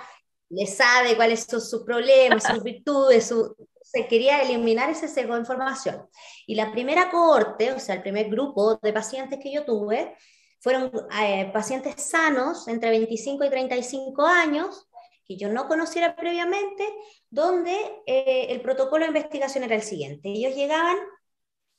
le 0.54 0.66
sabe 0.66 1.16
cuáles 1.16 1.44
son 1.44 1.60
sus 1.60 1.82
problemas, 1.82 2.44
sus 2.44 2.62
virtudes, 2.62 3.26
su, 3.26 3.56
se 3.82 4.06
quería 4.06 4.42
eliminar 4.42 4.90
ese 4.90 5.08
sesgo 5.08 5.34
de 5.34 5.40
información. 5.40 6.08
Y 6.46 6.54
la 6.54 6.72
primera 6.72 7.10
cohorte, 7.10 7.72
o 7.72 7.78
sea, 7.78 7.94
el 7.96 8.02
primer 8.02 8.28
grupo 8.28 8.76
de 8.76 8.92
pacientes 8.92 9.38
que 9.42 9.52
yo 9.52 9.64
tuve, 9.64 10.16
fueron 10.60 10.90
eh, 11.20 11.50
pacientes 11.52 12.02
sanos 12.02 12.68
entre 12.68 12.90
25 12.90 13.44
y 13.44 13.50
35 13.50 14.26
años, 14.26 14.88
que 15.26 15.36
yo 15.36 15.48
no 15.48 15.68
conociera 15.68 16.16
previamente, 16.16 16.84
donde 17.30 17.74
eh, 18.06 18.46
el 18.48 18.60
protocolo 18.62 19.04
de 19.04 19.08
investigación 19.08 19.64
era 19.64 19.74
el 19.76 19.82
siguiente. 19.82 20.30
Ellos 20.30 20.54
llegaban 20.54 20.96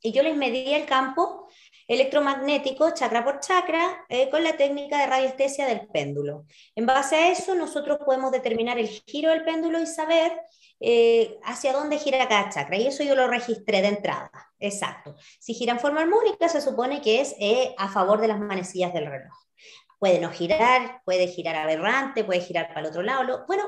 y 0.01 0.11
yo 0.11 0.21
les 0.23 0.37
medía 0.37 0.77
el 0.77 0.85
campo 0.85 1.47
electromagnético 1.87 2.91
chakra 2.93 3.23
por 3.23 3.39
chakra 3.39 4.05
eh, 4.09 4.29
con 4.29 4.43
la 4.43 4.57
técnica 4.57 4.99
de 4.99 5.07
radiestesia 5.07 5.65
del 5.67 5.87
péndulo. 5.87 6.45
En 6.75 6.85
base 6.85 7.15
a 7.15 7.31
eso, 7.31 7.55
nosotros 7.55 7.99
podemos 8.05 8.31
determinar 8.31 8.79
el 8.79 8.87
giro 8.87 9.29
del 9.29 9.43
péndulo 9.43 9.79
y 9.79 9.85
saber 9.85 10.31
eh, 10.79 11.39
hacia 11.43 11.73
dónde 11.73 11.97
gira 11.97 12.27
cada 12.27 12.49
chakra. 12.49 12.77
Y 12.77 12.87
eso 12.87 13.03
yo 13.03 13.15
lo 13.15 13.27
registré 13.27 13.81
de 13.81 13.89
entrada. 13.89 14.31
Exacto. 14.59 15.15
Si 15.39 15.53
gira 15.53 15.73
en 15.73 15.79
forma 15.79 16.01
armónica, 16.01 16.49
se 16.49 16.61
supone 16.61 17.01
que 17.01 17.21
es 17.21 17.35
eh, 17.39 17.73
a 17.77 17.89
favor 17.89 18.19
de 18.19 18.27
las 18.27 18.39
manecillas 18.39 18.93
del 18.93 19.05
reloj. 19.05 19.33
Puede 19.99 20.19
no 20.19 20.29
girar, 20.29 21.01
puede 21.05 21.27
girar 21.27 21.55
aberrante, 21.55 22.23
puede 22.23 22.41
girar 22.41 22.67
para 22.67 22.81
el 22.81 22.87
otro 22.87 23.01
lado. 23.01 23.45
Bueno, 23.47 23.63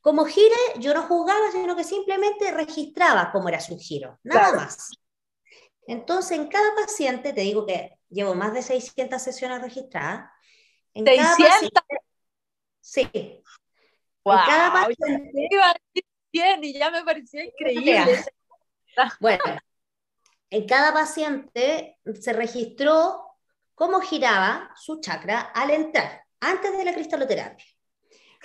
como 0.00 0.24
gire, 0.24 0.54
yo 0.78 0.94
no 0.94 1.02
juzgaba, 1.02 1.50
sino 1.50 1.74
que 1.74 1.84
simplemente 1.84 2.50
registraba 2.52 3.30
cómo 3.32 3.48
era 3.48 3.60
su 3.60 3.76
giro, 3.76 4.18
nada 4.22 4.52
más. 4.52 4.90
Entonces, 5.86 6.38
en 6.38 6.48
cada 6.48 6.74
paciente, 6.74 7.32
te 7.32 7.40
digo 7.42 7.66
que 7.66 7.98
llevo 8.08 8.34
más 8.34 8.54
de 8.54 8.62
600 8.62 9.20
sesiones 9.20 9.60
registradas. 9.60 10.30
En 10.94 11.04
Cada 11.04 11.36
paciente, 11.36 11.80
sí. 12.80 13.10
Wow, 14.24 14.34
en 14.34 14.44
cada 14.46 14.72
paciente. 14.72 15.48
Bien, 16.32 16.64
y 16.64 16.72
ya 16.72 16.90
me 16.90 17.04
parecía 17.04 17.44
increíble. 17.44 18.24
Bueno, 19.20 19.42
en 20.50 20.66
cada 20.66 20.92
paciente 20.92 21.98
se 22.20 22.32
registró 22.32 23.36
cómo 23.74 24.00
giraba 24.00 24.72
su 24.76 25.00
chakra 25.00 25.40
al 25.40 25.70
entrar, 25.70 26.24
antes 26.40 26.76
de 26.76 26.84
la 26.84 26.94
cristaloterapia. 26.94 27.64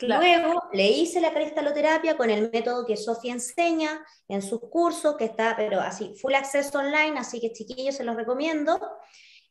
Luego 0.02 0.64
le 0.74 0.88
hice 0.88 1.20
la 1.20 1.34
cristaloterapia 1.34 2.16
con 2.16 2.30
el 2.30 2.50
método 2.52 2.86
que 2.86 2.98
Sofía 2.98 3.34
enseña 3.34 4.06
en 4.28 4.42
sus 4.42 4.62
cursos, 4.62 5.16
que 5.18 5.26
está, 5.26 5.56
pero 5.56 5.80
así, 5.82 6.14
full 6.20 6.34
access 6.34 6.74
online, 6.74 7.20
así 7.20 7.40
que 7.40 7.52
chiquillos 7.52 7.96
se 7.96 8.04
los 8.04 8.16
recomiendo. 8.16 8.80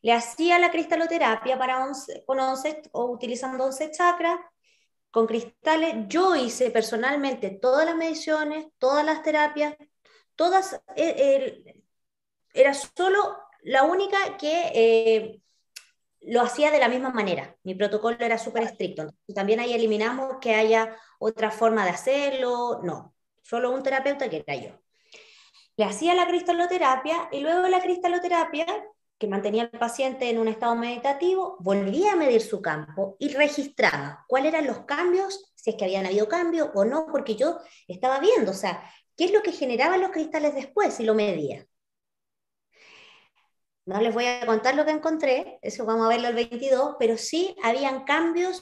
le 0.01 0.13
hacía 0.13 0.59
la 0.59 0.71
cristaloterapia 0.71 1.57
para 1.57 1.85
11, 1.85 2.23
con 2.25 2.39
11 2.39 2.83
o 2.93 3.05
utilizando 3.11 3.65
11 3.65 3.91
chakras 3.91 4.39
con 5.11 5.27
cristales. 5.27 5.95
Yo 6.07 6.35
hice 6.35 6.71
personalmente 6.71 7.49
todas 7.49 7.85
las 7.85 7.95
mediciones, 7.95 8.67
todas 8.77 9.05
las 9.05 9.23
terapias, 9.23 9.75
todas, 10.35 10.81
eh, 10.95 11.75
era 12.53 12.73
solo 12.73 13.37
la 13.63 13.83
única 13.83 14.37
que 14.37 14.71
eh, 14.73 15.41
lo 16.21 16.41
hacía 16.41 16.71
de 16.71 16.79
la 16.79 16.89
misma 16.89 17.11
manera. 17.11 17.55
Mi 17.63 17.75
protocolo 17.75 18.17
era 18.19 18.37
súper 18.37 18.63
estricto. 18.63 19.13
también 19.33 19.59
ahí 19.59 19.73
eliminamos 19.73 20.37
que 20.41 20.55
haya 20.55 20.95
otra 21.19 21.51
forma 21.51 21.83
de 21.85 21.91
hacerlo. 21.91 22.81
No, 22.83 23.13
solo 23.43 23.71
un 23.71 23.83
terapeuta 23.83 24.29
que 24.29 24.43
era 24.45 24.55
yo. 24.55 24.71
Le 25.77 25.85
hacía 25.85 26.13
la 26.13 26.27
cristaloterapia 26.27 27.29
y 27.31 27.39
luego 27.39 27.67
la 27.67 27.81
cristaloterapia, 27.81 28.65
que 29.17 29.27
mantenía 29.27 29.63
al 29.63 29.79
paciente 29.79 30.29
en 30.29 30.39
un 30.39 30.47
estado 30.47 30.75
meditativo, 30.75 31.57
volvía 31.59 32.13
a 32.13 32.15
medir 32.15 32.41
su 32.41 32.61
campo 32.61 33.15
y 33.19 33.29
registraba 33.33 34.25
cuáles 34.27 34.53
eran 34.53 34.67
los 34.67 34.79
cambios, 34.85 35.51
si 35.55 35.71
es 35.71 35.75
que 35.75 35.85
habían 35.85 36.05
habido 36.05 36.27
cambios 36.27 36.69
o 36.73 36.85
no, 36.85 37.07
porque 37.11 37.35
yo 37.35 37.59
estaba 37.87 38.19
viendo, 38.19 38.51
o 38.51 38.53
sea, 38.53 38.83
qué 39.15 39.25
es 39.25 39.33
lo 39.33 39.41
que 39.41 39.51
generaban 39.51 40.01
los 40.01 40.11
cristales 40.11 40.55
después 40.55 40.99
y 40.99 41.03
lo 41.03 41.15
medía. 41.15 41.65
No 43.85 43.99
les 44.01 44.13
voy 44.13 44.25
a 44.25 44.45
contar 44.45 44.75
lo 44.75 44.85
que 44.85 44.91
encontré, 44.91 45.59
eso 45.61 45.85
vamos 45.85 46.05
a 46.05 46.09
verlo 46.09 46.27
el 46.27 46.35
22, 46.35 46.95
pero 46.99 47.17
sí 47.17 47.55
habían 47.63 48.03
cambios 48.03 48.61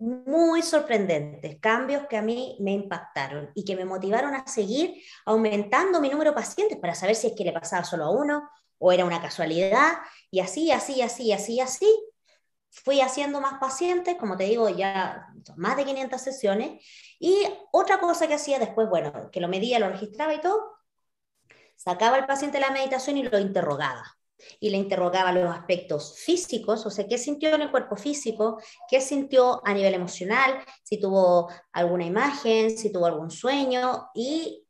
muy 0.00 0.62
sorprendentes, 0.62 1.60
cambios 1.60 2.06
que 2.08 2.16
a 2.16 2.22
mí 2.22 2.56
me 2.60 2.72
impactaron 2.72 3.50
y 3.54 3.64
que 3.64 3.76
me 3.76 3.84
motivaron 3.84 4.34
a 4.34 4.46
seguir 4.46 5.02
aumentando 5.26 6.00
mi 6.00 6.08
número 6.08 6.30
de 6.30 6.36
pacientes 6.36 6.78
para 6.78 6.94
saber 6.94 7.14
si 7.14 7.28
es 7.28 7.34
que 7.36 7.44
le 7.44 7.52
pasaba 7.52 7.84
solo 7.84 8.04
a 8.04 8.10
uno 8.10 8.48
o 8.78 8.92
era 8.92 9.04
una 9.04 9.20
casualidad, 9.20 9.98
y 10.30 10.40
así, 10.40 10.72
así, 10.72 11.02
así, 11.02 11.32
así, 11.32 11.60
así. 11.60 11.86
Fui 12.70 13.00
haciendo 13.02 13.40
más 13.40 13.60
pacientes, 13.60 14.16
como 14.16 14.36
te 14.38 14.44
digo, 14.44 14.68
ya 14.70 15.26
más 15.56 15.76
de 15.76 15.84
500 15.84 16.20
sesiones. 16.20 16.82
Y 17.18 17.44
otra 17.72 18.00
cosa 18.00 18.26
que 18.26 18.34
hacía 18.34 18.58
después, 18.58 18.88
bueno, 18.88 19.30
que 19.30 19.40
lo 19.40 19.48
medía, 19.48 19.78
lo 19.80 19.90
registraba 19.90 20.32
y 20.32 20.40
todo, 20.40 20.78
sacaba 21.76 22.16
al 22.16 22.26
paciente 22.26 22.58
de 22.58 22.66
la 22.66 22.72
meditación 22.72 23.18
y 23.18 23.24
lo 23.24 23.38
interrogaba 23.38 24.19
y 24.58 24.70
le 24.70 24.76
interrogaba 24.76 25.32
los 25.32 25.54
aspectos 25.54 26.18
físicos, 26.18 26.86
o 26.86 26.90
sea, 26.90 27.06
qué 27.06 27.18
sintió 27.18 27.54
en 27.54 27.62
el 27.62 27.70
cuerpo 27.70 27.96
físico, 27.96 28.60
qué 28.88 29.00
sintió 29.00 29.60
a 29.64 29.74
nivel 29.74 29.94
emocional, 29.94 30.58
si 30.82 31.00
tuvo 31.00 31.50
alguna 31.72 32.04
imagen, 32.04 32.76
si 32.76 32.92
tuvo 32.92 33.06
algún 33.06 33.30
sueño 33.30 34.08
y 34.14 34.66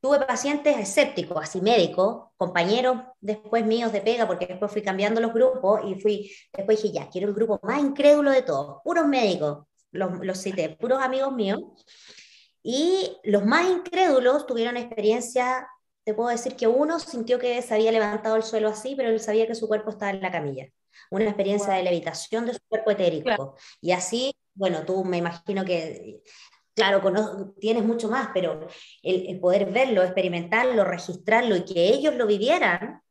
tuve 0.00 0.20
pacientes 0.20 0.76
escépticos, 0.78 1.38
así 1.42 1.60
médicos, 1.60 2.28
compañeros 2.36 2.98
después 3.20 3.64
míos 3.66 3.92
de 3.92 4.00
pega, 4.00 4.26
porque 4.26 4.46
después 4.46 4.70
fui 4.70 4.82
cambiando 4.82 5.20
los 5.20 5.32
grupos 5.32 5.80
y 5.84 5.96
fui, 5.96 6.30
después 6.52 6.80
dije, 6.80 6.94
ya, 6.94 7.08
quiero 7.08 7.28
el 7.28 7.34
grupo 7.34 7.58
más 7.62 7.80
incrédulo 7.80 8.30
de 8.30 8.42
todos, 8.42 8.80
puros 8.84 9.06
médicos, 9.06 9.66
los, 9.90 10.24
los 10.24 10.38
cité, 10.38 10.70
puros 10.70 11.02
amigos 11.02 11.32
míos, 11.32 11.60
y 12.62 13.16
los 13.24 13.44
más 13.44 13.68
incrédulos 13.68 14.46
tuvieron 14.46 14.76
experiencia 14.76 15.66
te 16.08 16.14
puedo 16.14 16.30
decir 16.30 16.56
que 16.56 16.66
uno 16.66 16.98
sintió 16.98 17.38
que 17.38 17.60
se 17.60 17.74
había 17.74 17.92
levantado 17.92 18.36
el 18.36 18.42
suelo 18.42 18.68
así, 18.68 18.94
pero 18.96 19.10
él 19.10 19.20
sabía 19.20 19.46
que 19.46 19.54
su 19.54 19.68
cuerpo 19.68 19.90
estaba 19.90 20.10
en 20.10 20.22
la 20.22 20.32
camilla. 20.32 20.66
Una 21.10 21.26
experiencia 21.26 21.74
de 21.74 21.82
levitación 21.82 22.46
de 22.46 22.54
su 22.54 22.60
cuerpo 22.66 22.92
etérico. 22.92 23.56
Y 23.82 23.92
así, 23.92 24.34
bueno, 24.54 24.86
tú 24.86 25.04
me 25.04 25.18
imagino 25.18 25.66
que, 25.66 26.22
claro, 26.74 27.02
tienes 27.60 27.84
mucho 27.84 28.08
más, 28.08 28.30
pero 28.32 28.68
el, 29.02 29.38
poder 29.38 29.70
verlo, 29.70 30.02
experimentarlo, 30.02 30.82
registrarlo 30.82 31.56
y 31.56 31.66
que 31.66 31.88
ellos 31.88 32.14
lo 32.14 32.26
vivieran, 32.26 33.02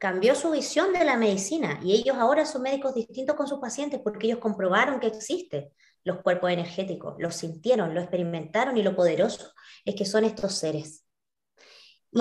cambió 0.00 0.34
su 0.34 0.50
visión 0.50 0.92
de 0.92 1.04
la 1.04 1.16
medicina. 1.16 1.78
Y 1.84 1.94
ellos 1.94 2.16
ahora 2.16 2.44
son 2.46 2.62
médicos 2.62 2.96
distintos 2.96 3.36
con 3.36 3.46
sus 3.46 3.60
pacientes 3.60 4.00
porque 4.02 4.26
ellos 4.26 4.40
comprobaron 4.40 4.98
que 4.98 5.06
existen 5.06 5.70
los 6.02 6.20
cuerpos 6.22 6.50
energéticos, 6.50 7.14
lo 7.20 7.30
sintieron, 7.30 7.94
lo 7.94 8.00
experimentaron 8.00 8.76
y 8.76 8.82
lo 8.82 8.96
poderoso 8.96 9.52
es 9.84 9.94
que 9.94 10.04
son 10.04 10.24
estos 10.24 10.56
seres. 10.56 11.04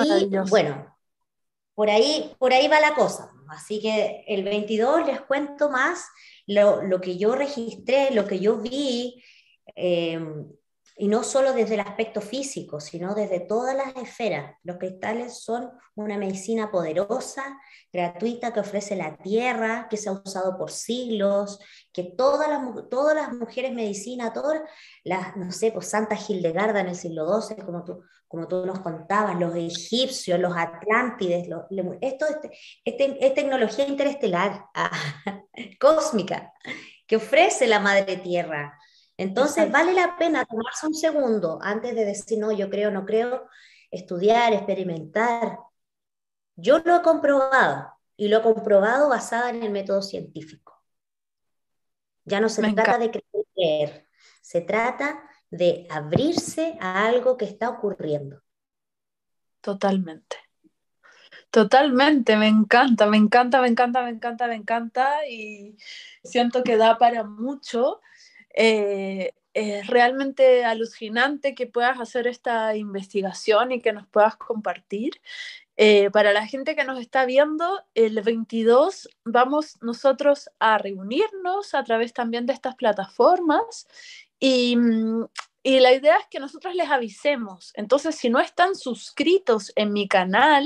Y 0.06 0.50
bueno, 0.50 0.96
por 1.74 1.90
ahí, 1.90 2.36
por 2.40 2.54
ahí 2.54 2.68
va 2.68 2.80
la 2.80 2.96
cosa. 2.96 3.32
Así 3.50 3.80
que 3.80 4.24
el 4.28 4.44
22 4.44 5.06
les 5.06 5.22
cuento 5.22 5.70
más 5.70 6.06
lo, 6.46 6.82
lo 6.84 7.00
que 7.00 7.18
yo 7.18 7.36
registré, 7.36 8.12
lo 8.12 8.26
que 8.28 8.40
yo 8.40 8.58
vi, 8.58 9.24
eh, 9.76 10.20
y 11.00 11.08
no 11.08 11.24
solo 11.24 11.54
desde 11.54 11.76
el 11.76 11.82
aspecto 11.82 12.22
físico, 12.22 12.80
sino 12.80 13.14
desde 13.14 13.40
todas 13.40 13.76
las 13.76 13.96
esferas. 13.96 14.56
Los 14.64 14.78
cristales 14.78 15.44
son 15.44 15.70
una 15.96 16.18
medicina 16.18 16.72
poderosa, 16.72 17.60
gratuita, 17.94 18.52
que 18.52 18.62
ofrece 18.62 18.96
la 18.96 19.16
tierra, 19.18 19.88
que 19.90 19.98
se 19.98 20.10
ha 20.10 20.14
usado 20.14 20.58
por 20.58 20.72
siglos, 20.72 21.60
que 21.94 22.04
todas 22.04 22.50
las, 22.50 22.90
todas 22.90 23.16
las 23.16 23.32
mujeres 23.32 23.74
medicina, 23.74 24.34
todas 24.34 24.60
las, 25.04 25.38
no 25.38 25.52
sé, 25.52 25.72
pues 25.72 25.88
Santa 25.88 26.18
Hildegarda 26.18 26.80
en 26.80 26.88
el 26.88 26.96
siglo 26.96 27.42
XII, 27.42 27.58
como 27.64 27.84
tú, 27.84 28.02
como 28.28 28.48
tú 28.48 28.66
nos 28.66 28.80
contabas, 28.80 29.40
los 29.40 29.56
egipcios, 29.56 30.40
los 30.40 30.56
atlántides, 30.56 31.48
esto 32.02 32.26
es, 32.26 32.38
es, 32.84 33.34
tecnología 33.34 33.88
interestelar, 33.88 34.66
cósmica, 35.80 36.54
que 37.06 37.16
ofrece 37.16 37.68
la 37.68 37.80
Madre 37.80 38.18
Tierra 38.18 38.78
entonces 39.18 39.72
vale 39.72 39.94
la 39.94 40.16
pena 40.18 40.46
tomarse 40.46 40.86
un 40.86 40.94
segundo 40.94 41.58
antes 41.62 41.96
de 41.96 42.06
decir, 42.06 42.38
no, 42.38 42.52
yo 42.52 42.70
creo, 42.70 42.92
no 42.92 43.04
creo, 43.04 43.50
estudiar, 43.90 44.54
experimentar. 44.54 45.58
Yo 46.56 46.80
lo 46.80 46.98
he 46.98 47.02
comprobado 47.02 47.94
y 48.16 48.28
lo 48.28 48.38
he 48.38 48.42
comprobado 48.44 49.10
basada 49.10 49.50
en 49.50 49.64
el 49.64 49.72
método 49.72 50.04
científico. 50.04 50.84
Ya 52.26 52.40
no 52.40 52.50
se 52.50 52.62
trata 52.62 53.00
de 53.00 53.10
creer, 53.10 54.08
se 54.42 54.62
trata 54.62 55.27
de 55.50 55.88
abrirse 55.90 56.78
a 56.80 57.06
algo 57.06 57.38
que 57.38 57.46
está 57.46 57.70
ocurriendo. 57.70 58.42
Totalmente. 59.62 60.38
Totalmente, 61.50 62.36
me 62.36 62.48
encanta, 62.48 63.06
me 63.06 63.18
encanta, 63.18 63.62
me 63.62 63.68
encanta, 63.68 64.04
me 64.04 64.10
encanta, 64.10 64.48
me 64.48 64.56
encanta 64.56 65.28
y 65.28 65.78
siento 66.24 66.64
que 66.64 66.78
da 66.78 66.98
para 66.98 67.24
mucho 67.24 68.02
eh, 68.54 69.34
es 69.54 69.88
realmente 69.88 70.66
alucinante 70.66 71.56
que 71.56 71.66
puedas 71.66 72.00
hacer 72.00 72.28
esta 72.28 72.76
investigación 72.76 73.72
y 73.72 73.82
que 73.82 73.92
nos 73.92 74.08
puedas 74.08 74.36
compartir. 74.36 75.20
Eh, 75.78 76.12
para 76.12 76.32
la 76.32 76.46
gente 76.46 76.76
que 76.76 76.84
nos 76.84 77.00
está 77.00 77.26
viendo, 77.26 77.84
el 77.96 78.22
22 78.22 79.10
vamos 79.26 79.78
nosotros 79.82 80.50
a 80.60 80.78
reunirnos 80.78 81.74
a 81.74 81.84
través 81.84 82.14
también 82.14 82.46
de 82.46 82.54
estas 82.54 82.76
plataformas 82.76 83.88
y, 84.40 84.76
mm, 84.76 85.26
y 85.64 85.80
la 85.80 85.94
idea 85.94 86.18
es 86.18 86.28
que 86.30 86.40
nosotros 86.40 86.76
les 86.76 86.90
avisemos. 86.90 87.74
Entonces, 87.76 88.16
si 88.16 88.30
no 88.30 88.40
están 88.40 88.76
suscritos 88.76 89.74
en 89.76 89.92
mi 89.92 90.08
canal, 90.08 90.66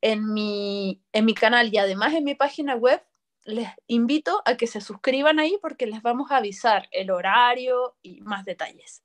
en 0.00 0.32
mi, 0.32 1.00
en 1.12 1.24
mi 1.24 1.34
canal 1.34 1.72
y 1.72 1.78
además 1.78 2.14
en 2.14 2.24
mi 2.24 2.34
página 2.34 2.74
web, 2.74 3.02
les 3.44 3.68
invito 3.86 4.42
a 4.44 4.56
que 4.56 4.66
se 4.66 4.80
suscriban 4.80 5.38
ahí 5.38 5.58
porque 5.62 5.86
les 5.86 6.02
vamos 6.02 6.30
a 6.30 6.38
avisar 6.38 6.88
el 6.90 7.10
horario 7.10 7.96
y 8.02 8.20
más 8.22 8.44
detalles. 8.44 9.04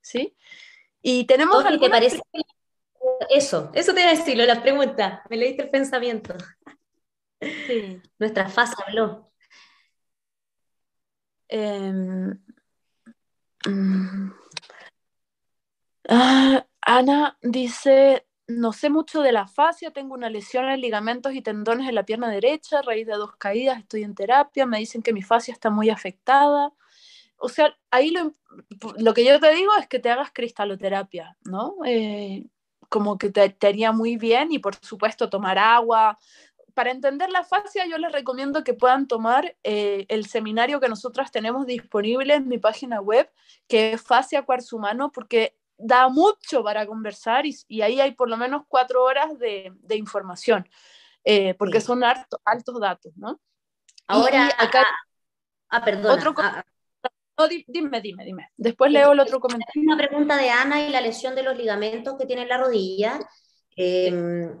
¿Sí? 0.00 0.36
Y 1.02 1.24
tenemos... 1.26 1.64
¿Te 1.64 1.90
parece? 1.90 2.20
Eso, 3.30 3.70
eso 3.74 3.94
te 3.94 4.00
iba 4.00 4.10
a 4.10 4.14
decirlo, 4.14 4.44
la 4.44 4.62
pregunta. 4.62 5.22
Me 5.30 5.36
leíste 5.36 5.62
el 5.62 5.70
pensamiento. 5.70 6.34
Sí. 7.40 8.00
Nuestra 8.18 8.48
fase 8.48 8.74
habló. 8.86 9.30
Em, 11.48 12.38
mm, 13.66 14.32
ah, 16.08 16.66
Ana 16.82 17.38
dice, 17.42 18.26
no 18.46 18.72
sé 18.72 18.90
mucho 18.90 19.22
de 19.22 19.32
la 19.32 19.46
fascia, 19.46 19.90
tengo 19.90 20.14
una 20.14 20.30
lesión 20.30 20.68
en 20.68 20.80
ligamentos 20.80 21.34
y 21.34 21.42
tendones 21.42 21.88
en 21.88 21.94
la 21.94 22.04
pierna 22.04 22.28
derecha, 22.28 22.78
a 22.78 22.82
raíz 22.82 23.06
de 23.06 23.14
dos 23.14 23.36
caídas, 23.36 23.78
estoy 23.78 24.02
en 24.02 24.14
terapia, 24.14 24.66
me 24.66 24.78
dicen 24.78 25.02
que 25.02 25.12
mi 25.12 25.22
fascia 25.22 25.52
está 25.52 25.70
muy 25.70 25.90
afectada. 25.90 26.72
O 27.36 27.48
sea, 27.48 27.76
ahí 27.90 28.10
lo, 28.10 29.14
que 29.14 29.24
yo 29.24 29.40
te 29.40 29.54
digo 29.54 29.72
es 29.78 29.88
que 29.88 29.98
te 29.98 30.10
hagas 30.10 30.30
cristaloterapia, 30.32 31.36
¿no? 31.44 31.76
Eh, 31.84 32.46
como 32.88 33.18
que 33.18 33.30
te, 33.30 33.66
haría 33.66 33.92
muy 33.92 34.16
bien 34.16 34.52
y 34.52 34.58
por 34.58 34.76
supuesto 34.76 35.28
tomar 35.28 35.58
agua. 35.58 36.18
Para 36.74 36.90
entender 36.90 37.30
la 37.30 37.44
fascia 37.44 37.86
yo 37.86 37.98
les 37.98 38.12
recomiendo 38.12 38.64
que 38.64 38.74
puedan 38.74 39.06
tomar 39.06 39.56
eh, 39.62 40.06
el 40.08 40.26
seminario 40.26 40.80
que 40.80 40.88
nosotras 40.88 41.30
tenemos 41.30 41.66
disponible 41.66 42.34
en 42.34 42.48
mi 42.48 42.58
página 42.58 43.00
web, 43.00 43.30
que 43.68 43.92
es 43.92 44.02
Fascia 44.02 44.42
Cuarzo 44.42 44.76
Humano, 44.76 45.12
porque 45.12 45.56
da 45.78 46.08
mucho 46.08 46.62
para 46.62 46.86
conversar 46.86 47.44
y, 47.46 47.82
ahí 47.82 48.00
hay 48.00 48.12
por 48.12 48.28
lo 48.28 48.36
menos 48.36 48.62
cuatro 48.68 49.02
horas 49.02 49.38
de, 49.38 49.72
información, 49.90 50.68
eh, 51.24 51.54
porque 51.54 51.80
son 51.80 52.02
altos 52.04 52.80
datos, 52.80 53.12
¿no? 53.16 53.40
Ahora, 54.06 54.50
acá... 54.58 54.84
Ah, 55.68 55.84
perdón. 55.84 56.20
Ah, 56.38 56.64
ah. 57.36 57.48
dime, 57.68 58.00
dime, 58.00 58.24
dime. 58.24 58.50
Después 58.56 58.92
leo 58.92 59.12
el 59.12 59.20
otro 59.20 59.40
comentario. 59.40 59.82
Una 59.82 59.96
pregunta 59.96 60.36
de 60.36 60.50
Ana 60.50 60.86
y 60.86 60.90
la 60.90 61.00
lesión 61.00 61.34
de 61.34 61.42
los 61.42 61.56
ligamentos 61.56 62.16
que 62.18 62.26
tiene 62.26 62.42
en 62.42 62.48
la 62.48 62.58
rodilla. 62.58 63.18
Em, 63.76 64.56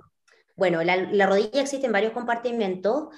Bueno, 0.56 0.82
la, 0.84 0.96
la 0.96 1.26
rodilla 1.26 1.62
existe 1.62 1.86
en 1.86 1.92
varios 1.92 2.12
compartimentos 2.12 3.08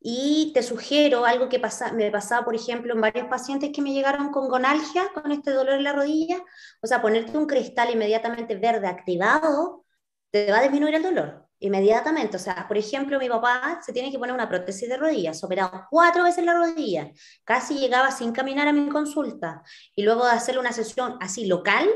y 0.00 0.52
te 0.54 0.62
sugiero 0.62 1.24
algo 1.24 1.48
que 1.48 1.60
pasa, 1.60 1.92
me 1.92 2.10
pasaba, 2.10 2.44
por 2.44 2.54
ejemplo, 2.54 2.92
en 2.94 3.00
varios 3.00 3.28
pacientes 3.28 3.70
que 3.74 3.82
me 3.82 3.92
llegaron 3.92 4.30
con 4.30 4.48
gonalgia, 4.48 5.10
con 5.14 5.30
este 5.32 5.52
dolor 5.52 5.74
en 5.76 5.84
la 5.84 5.92
rodilla. 5.92 6.38
O 6.82 6.86
sea, 6.86 7.00
ponerte 7.00 7.38
un 7.38 7.46
cristal 7.46 7.90
inmediatamente 7.92 8.56
verde 8.56 8.88
activado 8.88 9.84
te 10.30 10.50
va 10.50 10.58
a 10.58 10.62
disminuir 10.62 10.94
el 10.96 11.02
dolor 11.02 11.41
inmediatamente. 11.62 12.36
O 12.36 12.40
sea, 12.40 12.66
por 12.68 12.76
ejemplo, 12.76 13.18
mi 13.18 13.28
papá 13.28 13.80
se 13.84 13.92
tiene 13.92 14.10
que 14.10 14.18
poner 14.18 14.34
una 14.34 14.48
prótesis 14.48 14.88
de 14.88 14.96
rodillas, 14.96 15.42
operado 15.42 15.86
cuatro 15.90 16.24
veces 16.24 16.44
la 16.44 16.54
rodilla, 16.54 17.10
casi 17.44 17.78
llegaba 17.78 18.10
sin 18.10 18.32
caminar 18.32 18.68
a 18.68 18.72
mi 18.72 18.88
consulta. 18.88 19.62
Y 19.96 20.02
luego 20.02 20.24
de 20.24 20.32
hacerle 20.32 20.60
una 20.60 20.72
sesión 20.72 21.16
así 21.20 21.46
local, 21.46 21.88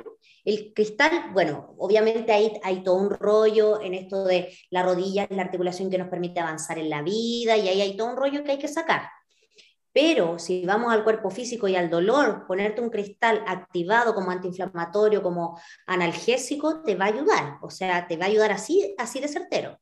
el 0.44 0.72
cristal, 0.74 1.10
bueno, 1.32 1.74
obviamente 1.78 2.32
ahí 2.32 2.52
hay 2.62 2.82
todo 2.82 2.94
un 2.96 3.10
rollo 3.10 3.80
en 3.82 3.94
esto 3.94 4.24
de 4.24 4.56
la 4.70 4.82
rodilla, 4.82 5.26
la 5.30 5.42
articulación 5.42 5.90
que 5.90 5.98
nos 5.98 6.08
permite 6.08 6.40
avanzar 6.40 6.78
en 6.78 6.88
la 6.88 7.02
vida, 7.02 7.56
y 7.56 7.68
ahí 7.68 7.80
hay 7.80 7.96
todo 7.96 8.08
un 8.10 8.16
rollo 8.16 8.44
que 8.44 8.52
hay 8.52 8.58
que 8.58 8.68
sacar. 8.68 9.08
Pero 9.96 10.38
si 10.38 10.66
vamos 10.66 10.92
al 10.92 11.04
cuerpo 11.04 11.30
físico 11.30 11.68
y 11.68 11.74
al 11.74 11.88
dolor, 11.88 12.46
ponerte 12.46 12.82
un 12.82 12.90
cristal 12.90 13.42
activado 13.46 14.14
como 14.14 14.30
antiinflamatorio, 14.30 15.22
como 15.22 15.58
analgésico, 15.86 16.82
te 16.82 16.96
va 16.96 17.06
a 17.06 17.08
ayudar. 17.08 17.58
O 17.62 17.70
sea, 17.70 18.06
te 18.06 18.18
va 18.18 18.26
a 18.26 18.28
ayudar 18.28 18.52
así, 18.52 18.94
así 18.98 19.20
de 19.20 19.28
certero. 19.28 19.80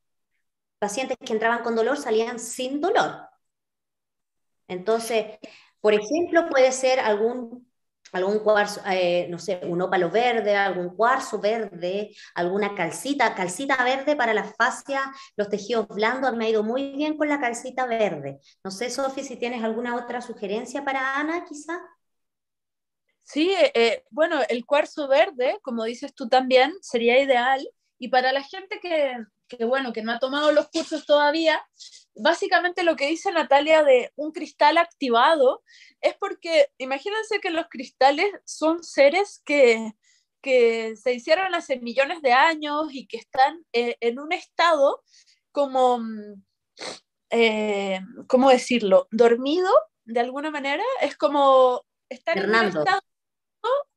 Pacientes 0.79 1.17
que 1.19 1.33
entraban 1.33 1.63
con 1.63 1.75
dolor 1.75 1.97
salían 1.97 2.39
sin 2.39 2.79
dolor. 2.79 3.27
Entonces, 4.69 5.37
por 5.81 5.93
ejemplo, 5.93 6.47
puede 6.49 6.71
ser 6.71 7.01
algún 7.01 7.64
algún 8.15 8.39
cuarzo, 8.39 8.81
eh, 8.89 9.27
no 9.29 9.37
sé, 9.39 9.59
un 9.63 9.81
ópalo 9.81 10.09
verde, 10.09 10.55
algún 10.55 10.95
cuarzo 10.95 11.39
verde, 11.39 12.15
alguna 12.33 12.73
calcita, 12.73 13.35
calcita 13.35 13.83
verde 13.83 14.15
para 14.15 14.33
la 14.33 14.45
fascia, 14.45 15.01
los 15.35 15.49
tejidos 15.49 15.87
blandos, 15.89 16.35
me 16.35 16.45
ha 16.45 16.49
ido 16.49 16.63
muy 16.63 16.93
bien 16.95 17.17
con 17.17 17.27
la 17.27 17.39
calcita 17.41 17.85
verde. 17.85 18.39
No 18.63 18.71
sé, 18.71 18.89
Sofi, 18.89 19.23
si 19.23 19.35
tienes 19.35 19.63
alguna 19.63 19.95
otra 19.95 20.21
sugerencia 20.21 20.85
para 20.85 21.17
Ana, 21.17 21.43
quizá. 21.45 21.77
Sí, 23.23 23.51
eh, 23.51 23.71
eh, 23.75 24.03
bueno, 24.11 24.39
el 24.49 24.65
cuarzo 24.65 25.07
verde, 25.07 25.59
como 25.61 25.83
dices 25.83 26.13
tú 26.13 26.29
también, 26.29 26.73
sería 26.81 27.19
ideal. 27.21 27.67
Y 27.97 28.09
para 28.09 28.31
la 28.31 28.43
gente 28.43 28.79
que, 28.81 29.15
que, 29.47 29.65
bueno, 29.65 29.93
que 29.93 30.01
no 30.01 30.11
ha 30.11 30.19
tomado 30.19 30.51
los 30.51 30.69
cursos 30.69 31.05
todavía, 31.05 31.61
básicamente 32.15 32.83
lo 32.83 32.95
que 32.95 33.07
dice 33.07 33.31
Natalia 33.31 33.83
de 33.83 34.11
un 34.15 34.31
cristal 34.31 34.77
activado 34.77 35.63
es 36.01 36.15
porque 36.15 36.67
imagínense 36.77 37.39
que 37.39 37.49
los 37.49 37.67
cristales 37.69 38.27
son 38.45 38.83
seres 38.83 39.41
que, 39.45 39.93
que 40.41 40.95
se 40.95 41.13
hicieron 41.13 41.53
hace 41.55 41.79
millones 41.79 42.21
de 42.21 42.33
años 42.33 42.87
y 42.91 43.07
que 43.07 43.17
están 43.17 43.65
eh, 43.73 43.97
en 43.99 44.19
un 44.19 44.31
estado 44.31 45.03
como, 45.51 45.99
eh, 47.29 48.01
¿cómo 48.27 48.49
decirlo? 48.49 49.07
Dormido, 49.11 49.69
de 50.05 50.19
alguna 50.19 50.51
manera, 50.51 50.83
es 51.01 51.17
como 51.17 51.83
estar 52.09 52.37
en 52.37 52.49
un 52.49 52.55
estado 52.55 53.01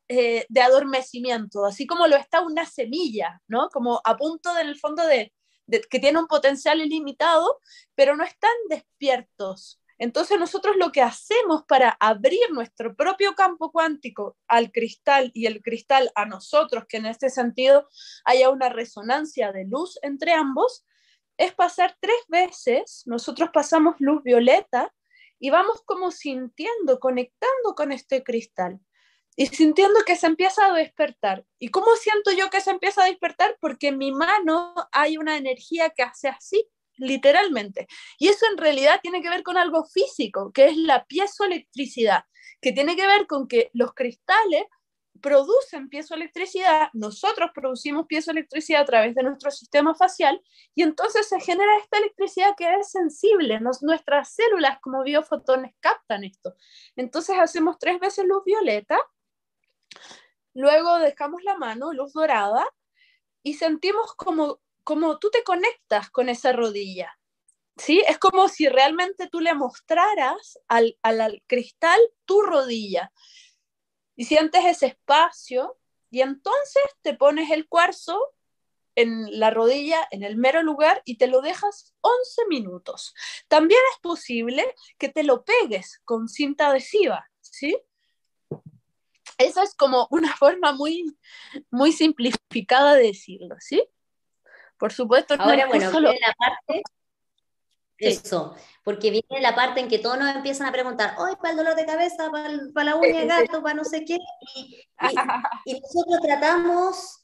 eh, 0.09 0.47
de 0.49 0.61
adormecimiento, 0.63 1.67
así 1.67 1.87
como 1.87 2.07
lo 2.07 2.17
está 2.17 2.41
una 2.41 2.65
semilla, 2.65 3.43
¿no? 3.47 3.69
Como 3.69 4.01
a 4.03 4.17
punto 4.17 4.57
en 4.59 4.69
el 4.69 4.79
fondo 4.79 5.05
de, 5.07 5.35
que 5.69 5.99
tiene 5.99 6.19
un 6.19 6.27
potencial 6.27 6.81
ilimitado, 6.81 7.61
pero 7.95 8.17
no 8.17 8.25
están 8.25 8.53
despiertos. 8.69 9.81
Entonces 9.99 10.39
nosotros 10.39 10.77
lo 10.77 10.93
que 10.93 11.03
hacemos 11.03 11.65
para 11.65 11.91
abrir 11.99 12.41
nuestro 12.53 12.95
propio 12.95 13.35
campo 13.35 13.73
cuántico 13.73 14.37
al 14.47 14.71
cristal 14.71 15.33
y 15.35 15.47
el 15.47 15.61
cristal 15.61 16.11
a 16.15 16.25
nosotros, 16.25 16.85
que 16.89 16.99
en 16.99 17.07
este 17.07 17.31
sentido 17.31 17.89
haya 18.25 18.49
una 18.51 18.69
resonancia 18.69 19.51
de 19.53 19.65
luz 19.65 19.99
entre 20.03 20.33
ambos, 20.35 20.87
es 21.37 21.53
pasar 21.55 21.97
tres 22.01 22.19
veces, 22.29 23.03
nosotros 23.07 23.51
pasamos 23.53 23.97
luz 23.99 24.23
violeta 24.23 24.93
y 25.41 25.51
vamos 25.51 25.83
como 25.85 26.11
sintiendo, 26.11 27.01
conectando 27.01 27.75
con 27.77 27.93
este 27.93 28.23
cristal 28.23 28.81
y 29.39 29.47
sintiendo 29.47 30.01
que 30.05 30.17
se 30.17 30.27
empieza 30.27 30.67
a 30.67 30.73
despertar. 30.73 31.45
¿Y 31.61 31.69
cómo 31.69 31.95
siento 31.95 32.33
yo 32.33 32.51
que 32.51 32.61
se 32.61 32.73
empieza 32.73 33.05
a 33.05 33.07
despertar? 33.07 33.57
Porque 33.61 33.87
en 33.87 33.97
mi 33.97 34.11
mano 34.11 34.75
hay 34.91 35.17
una 35.17 35.37
energía 35.37 35.91
que 35.91 36.03
hace 36.03 36.27
así, 36.27 36.69
literalmente. 36.97 37.87
Y 38.19 38.27
eso 38.27 38.47
en 38.51 38.59
realidad 38.59 38.99
tiene 39.01 39.23
que 39.23 39.31
ver 39.31 39.45
con 39.45 39.57
algo 39.57 39.85
físico, 39.85 40.51
que 40.53 40.67
es 40.67 40.77
la 40.77 41.05
piezoelectricidad, 41.05 42.25
que 42.61 42.73
tiene 42.73 42.97
que 42.97 43.07
ver 43.07 43.29
con 43.29 43.47
que 43.47 43.71
los 43.75 43.95
cristales 43.95 44.65
producen 45.23 45.89
piezoelectricidad, 45.89 46.89
nosotros 46.93 47.51
producimos 47.55 48.07
piezoelectricidad 48.09 48.83
a 48.83 48.87
través 48.87 49.15
de 49.15 49.23
nuestro 49.23 49.53
sistema 49.53 49.95
facial 49.95 50.41
y 50.75 50.83
entonces 50.83 51.29
se 51.29 51.39
genera 51.41 51.77
esta 51.79 51.99
electricidad 51.99 52.55
que 52.57 52.69
es 52.75 52.91
sensible. 52.91 53.61
nuestras 53.83 54.35
células 54.35 54.81
como 54.81 55.05
biofotones 55.05 55.75
captan 55.79 56.25
esto. 56.25 56.57
Entonces 56.97 57.37
hacemos 57.39 57.79
tres 57.79 58.01
veces 58.01 58.27
luz 58.27 58.43
violeta 58.45 58.99
Luego 60.55 60.99
dejamos 60.99 61.43
la 61.45 61.57
mano, 61.57 61.93
luz 61.93 62.13
dorada, 62.13 62.67
y 63.43 63.55
sentimos 63.55 64.15
como, 64.15 64.61
como 64.85 65.19
tú 65.19 65.31
te 65.31 65.43
conectas 65.43 66.11
con 66.11 66.29
esa 66.29 66.53
rodilla. 66.53 67.19
¿Sí? 67.77 68.03
Es 68.09 68.19
como 68.19 68.49
si 68.49 68.69
realmente 68.69 69.29
tú 69.29 69.41
le 69.41 69.55
mostraras 69.55 70.59
al, 70.67 70.99
al, 71.03 71.43
cristal 71.47 72.01
tu 72.25 72.43
rodilla. 72.43 73.13
Y 74.17 74.25
sientes 74.25 74.65
ese 74.65 74.87
espacio 74.87 75.79
y 76.11 76.23
entonces 76.23 76.83
te 77.03 77.15
pones 77.15 77.51
el 77.51 77.69
cuarzo 77.69 78.21
en 78.97 79.39
la 79.39 79.51
rodilla, 79.51 80.09
en 80.11 80.25
el 80.25 80.37
mero 80.37 80.61
lugar, 80.65 81.03
y 81.05 81.19
te 81.19 81.29
lo 81.29 81.41
dejas 81.41 81.95
11 82.01 82.47
minutos. 82.49 83.15
También 83.47 83.81
es 83.95 84.01
posible 84.01 84.75
que 84.99 85.09
te 85.09 85.23
lo 85.23 85.45
pegues 85.45 86.01
con 86.05 86.29
cinta 86.29 86.71
adhesiva, 86.71 87.31
¿sí? 87.41 87.81
Esa 89.39 89.63
es 89.63 89.75
como 89.75 90.09
una 90.11 90.33
forma 90.37 90.73
muy, 90.73 91.17
muy 91.71 91.93
simplificada 91.93 92.95
de 92.95 93.05
decirlo, 93.05 93.57
¿sí? 93.61 93.83
Por 94.77 94.93
supuesto, 94.93 95.35
Ahora, 95.39 95.67
bueno, 95.67 95.91
viene 95.91 96.19
la 96.21 96.35
parte, 96.35 96.83
eso, 97.99 98.55
porque 98.85 99.11
viene 99.11 99.41
la 99.41 99.57
parte 99.57 99.81
en 99.81 99.89
que 99.89 99.99
todos 99.99 100.19
nos 100.19 100.35
empiezan 100.35 100.69
a 100.69 100.73
preguntar, 100.73 101.17
hoy 101.19 101.35
para 101.37 101.51
el 101.51 101.57
dolor 101.57 101.75
de 101.75 101.85
cabeza, 101.85 102.31
para, 102.31 102.85
la 102.85 102.97
uña 102.97 103.21
de 103.21 103.27
gato, 103.57 103.63
para 103.63 103.75
no 103.75 103.85
sé 103.85 104.05
qué, 104.05 104.19
y 105.65 105.81
nosotros 105.81 106.21
tratamos 106.23 107.18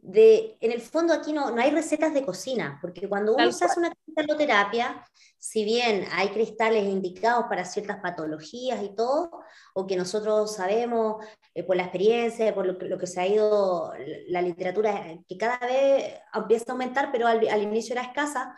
de, 0.00 0.56
en 0.60 0.72
el 0.72 0.80
fondo 0.80 1.12
aquí 1.12 1.32
no, 1.32 1.50
no 1.50 1.60
hay 1.60 1.70
recetas 1.70 2.14
de 2.14 2.24
cocina, 2.24 2.78
porque 2.80 3.08
cuando 3.08 3.34
uno 3.34 3.52
se 3.52 3.64
hace 3.64 3.80
una 3.80 3.92
cristaloterapia, 3.92 5.04
si 5.38 5.64
bien 5.64 6.06
hay 6.12 6.28
cristales 6.28 6.84
indicados 6.84 7.46
para 7.48 7.64
ciertas 7.64 7.98
patologías 8.00 8.82
y 8.82 8.94
todo, 8.94 9.30
o 9.74 9.86
que 9.86 9.96
nosotros 9.96 10.54
sabemos 10.54 11.24
eh, 11.54 11.62
por 11.62 11.76
la 11.76 11.84
experiencia, 11.84 12.54
por 12.54 12.66
lo 12.66 12.98
que, 12.98 13.06
se 13.06 13.20
ha 13.20 13.26
ido 13.26 13.92
la, 14.28 14.42
literatura, 14.42 15.18
que 15.28 15.36
cada 15.36 15.58
vez 15.58 16.14
empieza 16.34 16.66
a 16.68 16.72
aumentar, 16.72 17.10
pero 17.12 17.26
al, 17.26 17.46
al 17.48 17.62
inicio 17.62 17.92
era 17.92 18.02
escasa, 18.02 18.56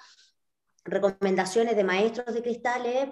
recomendaciones 0.85 1.77
de 1.77 1.85
maestros 1.85 2.35
de 2.35 2.43
cristales, 2.43 3.09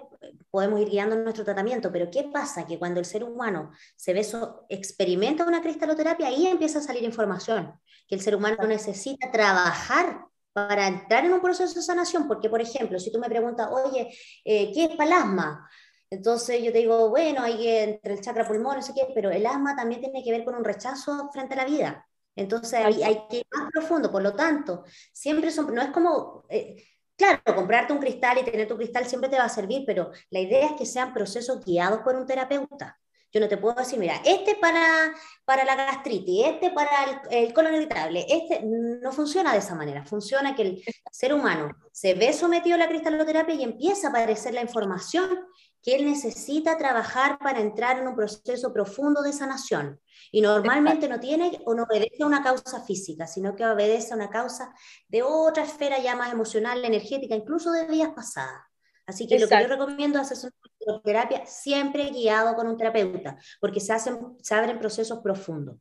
podemos 0.49 0.79
ir 0.81 0.89
guiando 0.89 1.15
nuestro 1.15 1.43
tratamiento, 1.45 1.91
pero 1.91 2.09
¿qué 2.11 2.23
pasa? 2.23 2.65
Que 2.65 2.79
cuando 2.79 2.99
el 2.99 3.05
ser 3.05 3.23
humano 3.23 3.71
se 3.95 4.13
ve 4.13 4.21
eso, 4.21 4.65
experimenta 4.69 5.45
una 5.45 5.61
cristaloterapia, 5.61 6.27
ahí 6.27 6.47
empieza 6.47 6.79
a 6.79 6.81
salir 6.81 7.03
información, 7.03 7.79
que 8.07 8.15
el 8.15 8.21
ser 8.21 8.35
humano 8.35 8.65
necesita 8.67 9.31
trabajar 9.31 10.25
para 10.51 10.87
entrar 10.87 11.25
en 11.25 11.33
un 11.33 11.41
proceso 11.41 11.73
de 11.75 11.81
sanación, 11.81 12.27
porque 12.27 12.49
por 12.49 12.61
ejemplo, 12.61 12.99
si 12.99 13.11
tú 13.11 13.19
me 13.19 13.29
preguntas, 13.29 13.69
oye, 13.71 14.09
eh, 14.43 14.71
¿qué 14.73 14.85
es 14.85 14.89
para 14.95 15.05
el 15.05 15.13
asma? 15.13 15.69
Entonces 16.09 16.63
yo 16.63 16.71
te 16.71 16.79
digo, 16.79 17.09
bueno, 17.09 17.43
hay 17.43 17.57
que 17.57 17.83
entre 17.83 18.13
el 18.15 18.21
chakra 18.21 18.47
pulmón, 18.47 18.77
no 18.77 18.81
sé 18.81 18.93
qué, 18.95 19.11
pero 19.13 19.29
el 19.29 19.45
asma 19.45 19.75
también 19.75 20.01
tiene 20.01 20.23
que 20.23 20.31
ver 20.31 20.43
con 20.43 20.55
un 20.55 20.63
rechazo 20.63 21.29
frente 21.31 21.53
a 21.53 21.57
la 21.57 21.65
vida. 21.65 22.07
Entonces 22.35 22.73
hay, 22.73 23.03
hay 23.03 23.27
que 23.29 23.37
ir 23.37 23.45
más 23.51 23.69
profundo, 23.71 24.11
por 24.11 24.23
lo 24.23 24.33
tanto, 24.33 24.83
siempre 25.11 25.51
son, 25.51 25.73
no 25.73 25.81
es 25.81 25.89
como, 25.91 26.45
eh, 26.49 26.83
Claro, 27.19 27.41
comprarte 27.53 27.91
un 27.91 27.99
cristal 27.99 28.37
y 28.37 28.45
tener 28.45 28.65
tu 28.65 28.77
cristal 28.77 29.05
siempre 29.05 29.29
te 29.29 29.37
va 29.37 29.43
a 29.43 29.49
servir, 29.49 29.83
pero 29.85 30.09
la 30.29 30.39
idea 30.39 30.67
es 30.67 30.71
que 30.77 30.85
sean 30.85 31.13
procesos 31.13 31.59
guiados 31.65 31.99
por 31.99 32.15
un 32.15 32.25
terapeuta. 32.25 32.97
Yo 33.33 33.41
no 33.41 33.49
te 33.49 33.57
puedo 33.57 33.75
decir, 33.75 33.99
mira, 33.99 34.21
este 34.25 34.55
para, 34.55 35.13
para 35.43 35.65
la 35.65 35.75
gastritis, 35.75 36.45
este 36.45 36.71
para 36.71 37.21
el, 37.29 37.53
colon 37.53 37.75
irritable, 37.75 38.25
este 38.29 38.61
no 38.63 39.11
funciona 39.11 39.51
de 39.51 39.59
esa 39.59 39.75
manera. 39.75 40.05
Funciona 40.05 40.55
que 40.55 40.61
el 40.61 40.83
ser 41.11 41.33
humano 41.33 41.69
se 41.91 42.13
ve 42.13 42.31
sometido 42.31 42.75
a 42.75 42.79
la 42.79 42.87
cristaloterapia 42.87 43.53
y 43.53 43.63
empieza 43.63 44.07
a 44.07 44.09
aparecer 44.11 44.53
la 44.53 44.61
información 44.61 45.45
que 45.81 45.95
él 45.95 46.05
necesita 46.05 46.77
trabajar 46.77 47.39
para 47.39 47.59
entrar 47.59 47.99
en 47.99 48.07
un 48.07 48.15
proceso 48.15 48.73
profundo 48.73 49.21
de 49.21 49.33
sanación. 49.33 49.99
Y 50.31 50.41
normalmente 50.41 51.07
no 51.07 51.19
tiene 51.19 51.59
o 51.65 51.73
no 51.73 51.83
obedece 51.83 52.23
a 52.23 52.27
una 52.27 52.43
causa 52.43 52.81
física, 52.81 53.27
sino 53.27 53.55
que 53.55 53.65
obedece 53.65 54.13
a 54.13 54.17
una 54.17 54.29
causa 54.29 54.73
de 55.07 55.23
otra 55.23 55.63
esfera 55.63 55.99
ya 55.99 56.15
más 56.15 56.33
emocional, 56.33 56.83
energética, 56.83 57.35
incluso 57.35 57.71
de 57.71 57.87
días 57.87 58.11
pasadas. 58.15 58.61
Así 59.05 59.25
que 59.25 59.39
lo 59.39 59.47
que 59.47 59.61
yo 59.61 59.67
recomiendo 59.67 60.19
es 60.19 60.31
hacer 60.31 60.51
una 60.85 61.01
terapia 61.01 61.45
siempre 61.45 62.11
guiado 62.11 62.55
con 62.55 62.67
un 62.67 62.77
terapeuta, 62.77 63.37
porque 63.59 63.79
se, 63.79 63.91
hacen, 63.91 64.37
se 64.41 64.53
abren 64.53 64.77
procesos 64.77 65.19
profundos. 65.19 65.77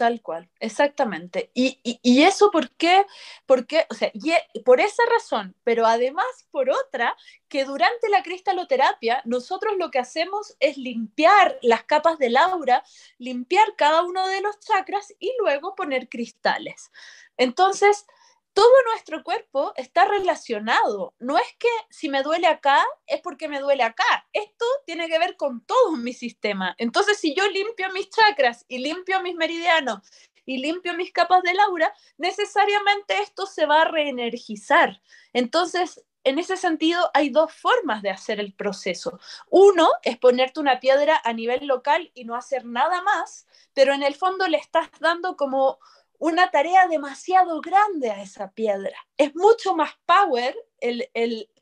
Tal 0.00 0.22
cual, 0.22 0.48
exactamente. 0.60 1.50
Y, 1.52 1.78
y, 1.82 2.22
eso 2.22 2.50
por 2.50 2.70
qué, 2.70 3.04
o 3.46 3.94
sea, 3.94 4.08
e, 4.08 4.60
por 4.62 4.80
esa 4.80 5.02
razón, 5.12 5.54
pero 5.62 5.84
además 5.84 6.24
por 6.50 6.70
otra, 6.70 7.14
que 7.48 7.66
durante 7.66 8.08
la 8.08 8.22
cristaloterapia 8.22 9.20
nosotros 9.26 9.74
lo 9.78 9.90
que 9.90 9.98
hacemos 9.98 10.56
es 10.58 10.78
limpiar 10.78 11.58
las 11.60 11.84
capas 11.84 12.16
del 12.16 12.38
aura, 12.38 12.82
limpiar 13.18 13.76
cada 13.76 14.02
uno 14.02 14.26
de 14.26 14.40
los 14.40 14.58
chakras 14.60 15.14
y 15.18 15.30
luego 15.38 15.74
poner 15.74 16.08
cristales. 16.08 16.90
Entonces, 17.36 18.06
todo 18.52 18.70
nuestro 18.90 19.22
cuerpo 19.22 19.72
está 19.76 20.04
relacionado. 20.04 21.14
No 21.18 21.38
es 21.38 21.56
que 21.58 21.68
si 21.90 22.08
me 22.08 22.22
duele 22.22 22.46
acá, 22.46 22.84
es 23.06 23.20
porque 23.20 23.48
me 23.48 23.60
duele 23.60 23.82
acá. 23.82 24.26
Esto 24.32 24.64
tiene 24.86 25.08
que 25.08 25.18
ver 25.18 25.36
con 25.36 25.64
todo 25.64 25.92
mi 25.92 26.12
sistema. 26.12 26.74
Entonces, 26.78 27.18
si 27.18 27.34
yo 27.34 27.46
limpio 27.48 27.90
mis 27.92 28.10
chakras 28.10 28.64
y 28.68 28.78
limpio 28.78 29.20
mis 29.22 29.34
meridianos 29.34 30.00
y 30.44 30.58
limpio 30.58 30.94
mis 30.94 31.12
capas 31.12 31.42
de 31.42 31.58
aura, 31.60 31.92
necesariamente 32.16 33.20
esto 33.20 33.46
se 33.46 33.66
va 33.66 33.82
a 33.82 33.88
reenergizar. 33.88 35.00
Entonces, 35.32 36.04
en 36.24 36.38
ese 36.38 36.56
sentido, 36.56 37.10
hay 37.14 37.30
dos 37.30 37.52
formas 37.52 38.02
de 38.02 38.10
hacer 38.10 38.40
el 38.40 38.52
proceso. 38.52 39.18
Uno 39.48 39.88
es 40.02 40.18
ponerte 40.18 40.60
una 40.60 40.78
piedra 40.80 41.20
a 41.24 41.32
nivel 41.32 41.66
local 41.66 42.10
y 42.14 42.24
no 42.24 42.34
hacer 42.34 42.66
nada 42.66 43.00
más, 43.02 43.46
pero 43.72 43.94
en 43.94 44.02
el 44.02 44.14
fondo 44.14 44.46
le 44.46 44.58
estás 44.58 44.90
dando 45.00 45.36
como 45.36 45.78
una 46.20 46.50
tarea 46.50 46.86
demasiado 46.86 47.60
grande 47.62 48.10
a 48.10 48.22
esa 48.22 48.52
piedra. 48.52 48.94
Es 49.16 49.34
mucho 49.34 49.74
más 49.74 49.92
power 50.04 50.54
el, 50.78 51.08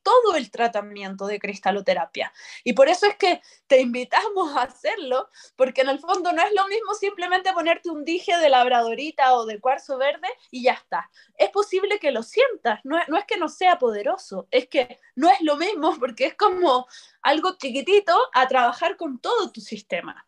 todo 0.03 0.35
el 0.35 0.51
tratamiento 0.51 1.27
de 1.27 1.39
cristaloterapia. 1.39 2.33
Y 2.65 2.73
por 2.73 2.89
eso 2.89 3.07
es 3.07 3.15
que 3.17 3.41
te 3.69 3.81
invitamos 3.81 4.57
a 4.57 4.63
hacerlo, 4.63 5.29
porque 5.55 5.83
en 5.83 5.91
el 5.91 6.01
fondo 6.01 6.33
no 6.33 6.43
es 6.43 6.53
lo 6.55 6.67
mismo 6.67 6.93
simplemente 6.95 7.53
ponerte 7.53 7.89
un 7.89 8.05
dije 8.05 8.37
de 8.37 8.49
labradorita 8.49 9.35
o 9.35 9.47
de 9.47 9.61
cuarzo 9.61 9.97
verde 9.97 10.29
y 10.51 10.65
ya 10.65 10.73
está. 10.73 11.09
Es 11.37 11.51
posible 11.51 12.01
que 12.01 12.11
lo 12.11 12.25
sientas, 12.25 12.81
no, 12.83 12.99
es 12.99 13.25
que 13.29 13.37
no 13.37 13.49
sea 13.49 13.79
poderoso, 13.79 14.49
es 14.51 14.67
que 14.67 14.99
no 15.15 15.31
es 15.31 15.41
lo 15.41 15.57
mismo 15.57 15.97
porque 16.01 16.27
es 16.27 16.35
como 16.35 16.89
algo 17.23 17.57
chiquitito 17.57 18.19
a 18.35 18.49
trabajar 18.49 18.97
con 18.97 19.21
todo 19.21 19.53
tu 19.53 19.61
sistema. 19.61 20.27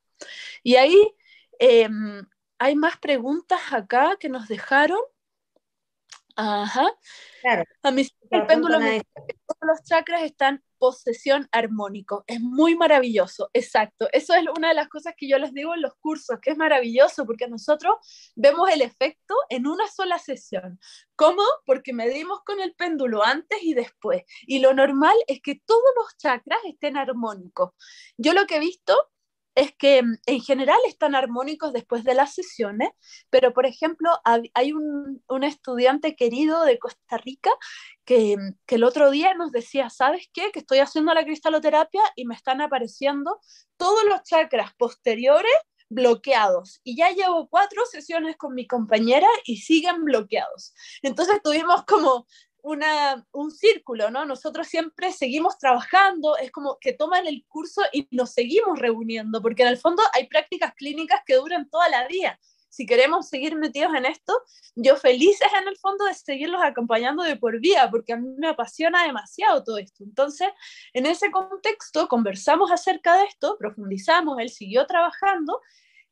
Y 0.62 0.76
ahí... 0.76 1.16
Em, 1.58 2.24
hay 2.60 2.76
más 2.76 2.98
preguntas 2.98 3.58
acá 3.72 4.16
que 4.20 4.28
nos 4.28 4.46
dejaron. 4.46 5.00
Ajá. 6.36 6.86
Claro. 7.40 7.64
A 7.82 7.90
mí 7.90 8.06
el 8.30 8.46
péndulo 8.46 8.78
me 8.78 9.00
que 9.00 9.34
todos 9.46 9.58
los 9.62 9.82
chakras 9.82 10.22
están 10.22 10.62
posesión 10.78 11.48
armónico. 11.52 12.22
Es 12.26 12.40
muy 12.40 12.76
maravilloso, 12.76 13.50
exacto. 13.54 14.08
Eso 14.12 14.34
es 14.34 14.44
una 14.56 14.68
de 14.68 14.74
las 14.74 14.88
cosas 14.88 15.14
que 15.16 15.26
yo 15.26 15.38
les 15.38 15.54
digo 15.54 15.74
en 15.74 15.80
los 15.80 15.94
cursos, 15.96 16.38
que 16.40 16.50
es 16.50 16.56
maravilloso 16.56 17.26
porque 17.26 17.48
nosotros 17.48 17.94
vemos 18.36 18.70
el 18.70 18.82
efecto 18.82 19.34
en 19.48 19.66
una 19.66 19.88
sola 19.88 20.18
sesión. 20.18 20.78
¿Cómo? 21.16 21.42
Porque 21.64 21.94
medimos 21.94 22.40
con 22.44 22.60
el 22.60 22.74
péndulo 22.74 23.24
antes 23.24 23.62
y 23.62 23.72
después. 23.72 24.22
Y 24.42 24.58
lo 24.58 24.74
normal 24.74 25.16
es 25.26 25.40
que 25.40 25.60
todos 25.64 25.92
los 25.96 26.16
chakras 26.18 26.60
estén 26.66 26.98
armónicos. 26.98 27.70
Yo 28.18 28.34
lo 28.34 28.46
que 28.46 28.56
he 28.56 28.60
visto 28.60 29.10
es 29.54 29.72
que 29.76 30.02
mm, 30.02 30.16
en 30.26 30.40
general 30.40 30.78
están 30.86 31.14
armónicos 31.14 31.72
después 31.72 32.04
de 32.04 32.14
las 32.14 32.34
sesiones, 32.34 32.90
pero 33.30 33.52
por 33.52 33.66
ejemplo 33.66 34.10
hay 34.54 34.72
un, 34.72 35.22
estudiante 35.42 36.16
querido 36.16 36.64
de 36.64 36.78
Costa 36.78 37.18
Rica 37.18 37.50
que, 38.04 38.36
mm, 38.36 38.58
que, 38.66 38.74
el 38.76 38.84
otro 38.84 39.10
día 39.10 39.34
nos 39.34 39.52
decía, 39.52 39.90
¿sabes 39.90 40.28
qué? 40.32 40.50
Que 40.52 40.60
estoy 40.60 40.78
haciendo 40.78 41.14
la 41.14 41.24
cristaloterapia 41.24 42.02
y 42.16 42.26
me 42.26 42.34
están 42.34 42.60
apareciendo 42.60 43.40
todos 43.76 44.04
los 44.04 44.22
chakras 44.22 44.74
posteriores 44.76 45.52
bloqueados. 45.90 46.80
Y 46.84 46.96
ya 46.96 47.10
llevo 47.10 47.48
cuatro 47.48 47.84
sesiones 47.84 48.36
con 48.36 48.54
mi 48.54 48.66
compañera 48.66 49.28
y 49.44 49.58
siguen 49.58 50.04
bloqueados. 50.04 50.72
Entonces 51.02 51.42
tuvimos 51.42 51.84
como 51.84 52.26
una, 52.62 53.26
un 53.32 53.50
círculo, 53.50 54.10
¿no? 54.10 54.24
Nosotros 54.24 54.66
siempre 54.66 55.12
seguimos 55.12 55.58
trabajando, 55.58 56.36
es 56.36 56.50
como 56.50 56.78
que 56.80 56.92
toman 56.92 57.26
el 57.26 57.44
curso 57.46 57.82
y 57.92 58.08
nos 58.10 58.32
seguimos 58.32 58.78
reuniendo, 58.78 59.42
porque 59.42 59.62
en 59.62 59.68
el 59.68 59.78
fondo 59.78 60.02
hay 60.14 60.26
prácticas 60.26 60.74
clínicas 60.74 61.20
que 61.24 61.36
duran 61.36 61.68
toda 61.68 61.88
la 61.88 62.06
vida. 62.06 62.38
Si 62.70 62.86
queremos 62.86 63.28
seguir 63.28 63.56
metidos 63.56 63.92
en 63.94 64.06
esto, 64.06 64.32
yo 64.76 64.96
felices 64.96 65.48
en 65.60 65.66
el 65.66 65.76
fondo 65.76 66.04
de 66.04 66.14
seguirlos 66.14 66.62
acompañando 66.62 67.24
de 67.24 67.34
por 67.36 67.58
vida, 67.58 67.90
porque 67.90 68.12
a 68.12 68.16
mí 68.16 68.28
me 68.38 68.48
apasiona 68.48 69.02
demasiado 69.02 69.64
todo 69.64 69.78
esto. 69.78 70.04
Entonces, 70.04 70.48
en 70.92 71.06
ese 71.06 71.32
contexto, 71.32 72.06
conversamos 72.06 72.70
acerca 72.70 73.16
de 73.16 73.24
esto, 73.24 73.56
profundizamos, 73.58 74.38
él 74.38 74.50
siguió 74.50 74.86
trabajando 74.86 75.60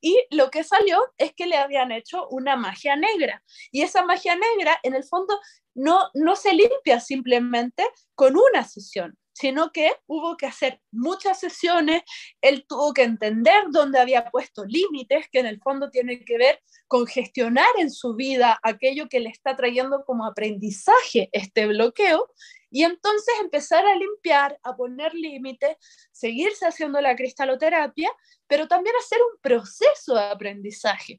y 0.01 0.19
lo 0.31 0.51
que 0.51 0.65
salió 0.65 1.01
es 1.17 1.33
que 1.35 1.47
le 1.47 1.57
habían 1.57 1.93
hecho 1.93 2.29
una 2.29 2.57
magia 2.57 2.97
negra. 2.97 3.43
Y 3.71 3.83
esa 3.83 4.05
magia 4.05 4.37
negra, 4.37 4.79
en 4.83 4.95
el 4.95 5.05
fondo, 5.05 5.39
no, 5.75 6.09
no 6.15 6.37
se 6.37 6.53
limpia 6.53 7.01
simplemente 7.01 7.85
con 8.15 8.37
una 8.37 8.65
sesión, 8.65 9.17
sino 9.39 9.71
que 9.71 9.93
hubo 10.07 10.37
que 10.37 10.47
hacer 10.47 10.81
muchas 10.91 11.39
sesiones, 11.39 12.03
él 12.41 12.65
tuvo 12.69 12.93
que 12.93 13.05
entender 13.05 13.65
dónde 13.71 14.01
había 14.01 14.31
puesto 14.31 14.65
límites, 14.65 15.27
que 15.31 15.39
en 15.39 15.47
el 15.47 15.61
fondo 15.61 15.91
tiene 15.91 16.25
que 16.25 16.39
ver 16.39 16.61
con 16.89 17.07
gestionar 17.07 17.69
en 17.79 17.91
su 17.91 18.15
vida 18.15 18.59
aquello 18.63 19.09
que 19.09 19.21
le 19.21 19.29
está 19.29 19.57
trayendo 19.57 20.05
como 20.05 20.27
aprendizaje 20.27 21.29
este 21.33 21.67
bloqueo, 21.67 22.29
y 22.71 22.83
entonces 22.83 23.35
empezar 23.41 23.87
a 23.87 23.97
limpiar, 23.97 24.59
a 24.63 24.77
poner 24.77 25.15
límites, 25.15 25.77
seguirse 26.13 26.67
haciendo 26.67 27.01
la 27.01 27.17
cristaloterapia, 27.17 28.11
pero 28.47 28.69
también 28.69 28.95
hacer 28.97 29.19
un 29.23 29.41
proceso 29.41 30.15
de 30.15 30.25
aprendizaje. 30.25 31.19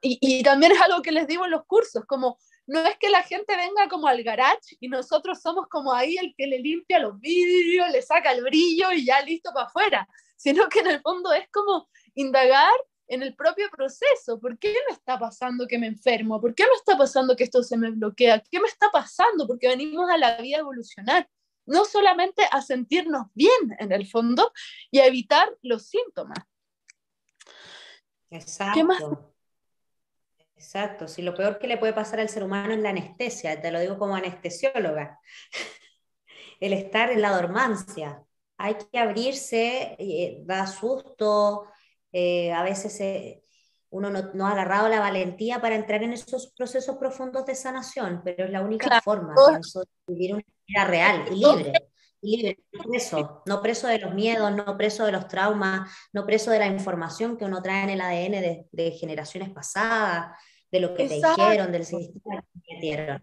y, 0.00 0.18
y 0.20 0.42
también 0.42 0.72
es 0.72 0.80
algo 0.80 1.02
que 1.02 1.12
les 1.12 1.26
digo 1.26 1.44
en 1.44 1.52
los 1.52 1.64
cursos, 1.66 2.04
como 2.06 2.38
no 2.70 2.78
es 2.86 2.96
que 2.98 3.10
la 3.10 3.24
gente 3.24 3.56
venga 3.56 3.88
como 3.88 4.06
al 4.06 4.22
garage 4.22 4.76
y 4.78 4.86
nosotros 4.86 5.40
somos 5.42 5.66
como 5.66 5.92
ahí 5.92 6.16
el 6.16 6.32
que 6.38 6.46
le 6.46 6.60
limpia 6.60 7.00
los 7.00 7.18
vidrios, 7.18 7.90
le 7.90 8.00
saca 8.00 8.30
el 8.30 8.44
brillo 8.44 8.92
y 8.92 9.04
ya 9.04 9.20
listo 9.22 9.50
para 9.52 9.66
afuera, 9.66 10.08
sino 10.36 10.68
que 10.68 10.78
en 10.78 10.86
el 10.86 11.00
fondo 11.00 11.32
es 11.32 11.48
como 11.50 11.88
indagar 12.14 12.72
en 13.08 13.24
el 13.24 13.34
propio 13.34 13.68
proceso. 13.72 14.38
¿Por 14.38 14.56
qué 14.56 14.72
me 14.88 14.94
está 14.94 15.18
pasando 15.18 15.66
que 15.66 15.78
me 15.78 15.88
enfermo? 15.88 16.40
¿Por 16.40 16.54
qué 16.54 16.62
me 16.62 16.76
está 16.76 16.96
pasando 16.96 17.34
que 17.34 17.42
esto 17.42 17.64
se 17.64 17.76
me 17.76 17.90
bloquea? 17.90 18.40
¿Qué 18.48 18.60
me 18.60 18.68
está 18.68 18.88
pasando? 18.92 19.48
Porque 19.48 19.66
venimos 19.66 20.08
a 20.08 20.16
la 20.16 20.36
vida 20.36 20.58
evolucionar, 20.58 21.28
no 21.66 21.84
solamente 21.84 22.44
a 22.52 22.62
sentirnos 22.62 23.26
bien 23.34 23.76
en 23.80 23.90
el 23.90 24.06
fondo 24.06 24.52
y 24.92 25.00
a 25.00 25.06
evitar 25.06 25.48
los 25.62 25.88
síntomas. 25.88 26.38
Exacto. 28.30 28.74
¿Qué 28.78 28.84
más? 28.84 29.02
Exacto, 30.60 31.08
si 31.08 31.22
lo 31.22 31.34
peor 31.34 31.58
que 31.58 31.66
le 31.66 31.78
puede 31.78 31.94
pasar 31.94 32.20
al 32.20 32.28
ser 32.28 32.44
humano 32.44 32.74
es 32.74 32.80
la 32.80 32.90
anestesia, 32.90 33.58
te 33.62 33.70
lo 33.70 33.80
digo 33.80 33.98
como 33.98 34.14
anestesióloga, 34.14 35.18
el 36.60 36.74
estar 36.74 37.10
en 37.10 37.22
la 37.22 37.30
dormancia. 37.30 38.22
Hay 38.58 38.74
que 38.74 38.98
abrirse, 38.98 39.96
eh, 39.98 40.42
da 40.44 40.66
susto, 40.66 41.64
eh, 42.12 42.52
a 42.52 42.62
veces 42.62 43.00
eh, 43.00 43.42
uno 43.88 44.10
no, 44.10 44.46
ha 44.46 44.52
agarrado 44.52 44.90
la 44.90 45.00
valentía 45.00 45.62
para 45.62 45.76
entrar 45.76 46.02
en 46.02 46.12
esos 46.12 46.52
procesos 46.54 46.98
profundos 46.98 47.46
de 47.46 47.54
sanación, 47.54 48.20
pero 48.22 48.44
es 48.44 48.50
la 48.50 48.60
única 48.60 49.00
forma 49.00 49.32
de 49.32 49.84
vivir 50.08 50.34
una 50.34 50.44
vida 50.66 50.84
real 50.84 51.24
y 51.30 51.36
libre. 51.36 51.72
Y 52.20 52.36
libre, 52.36 52.58
no 52.72 52.82
preso, 52.84 53.42
no 53.46 53.62
preso 53.62 53.86
de 53.86 53.98
los 53.98 54.12
miedos, 54.12 54.52
no 54.52 54.76
preso 54.76 55.06
de 55.06 55.12
los 55.12 55.26
traumas, 55.26 55.90
no 56.12 56.26
preso 56.26 56.50
de 56.50 56.58
la 56.58 56.66
información 56.66 57.38
que 57.38 57.46
uno 57.46 57.62
trae 57.62 57.84
en 57.84 57.88
el 57.88 58.02
ADN 58.02 58.42
de, 58.42 58.66
de 58.70 58.90
generaciones 58.90 59.48
pasadas, 59.48 60.36
de 60.70 60.80
lo 60.80 60.94
que 60.94 61.08
te 61.08 61.14
dijeron, 61.16 61.72
del 61.72 61.84
sistema 61.84 62.44
que 62.52 62.74
te 62.74 62.80
dieron. 62.80 63.22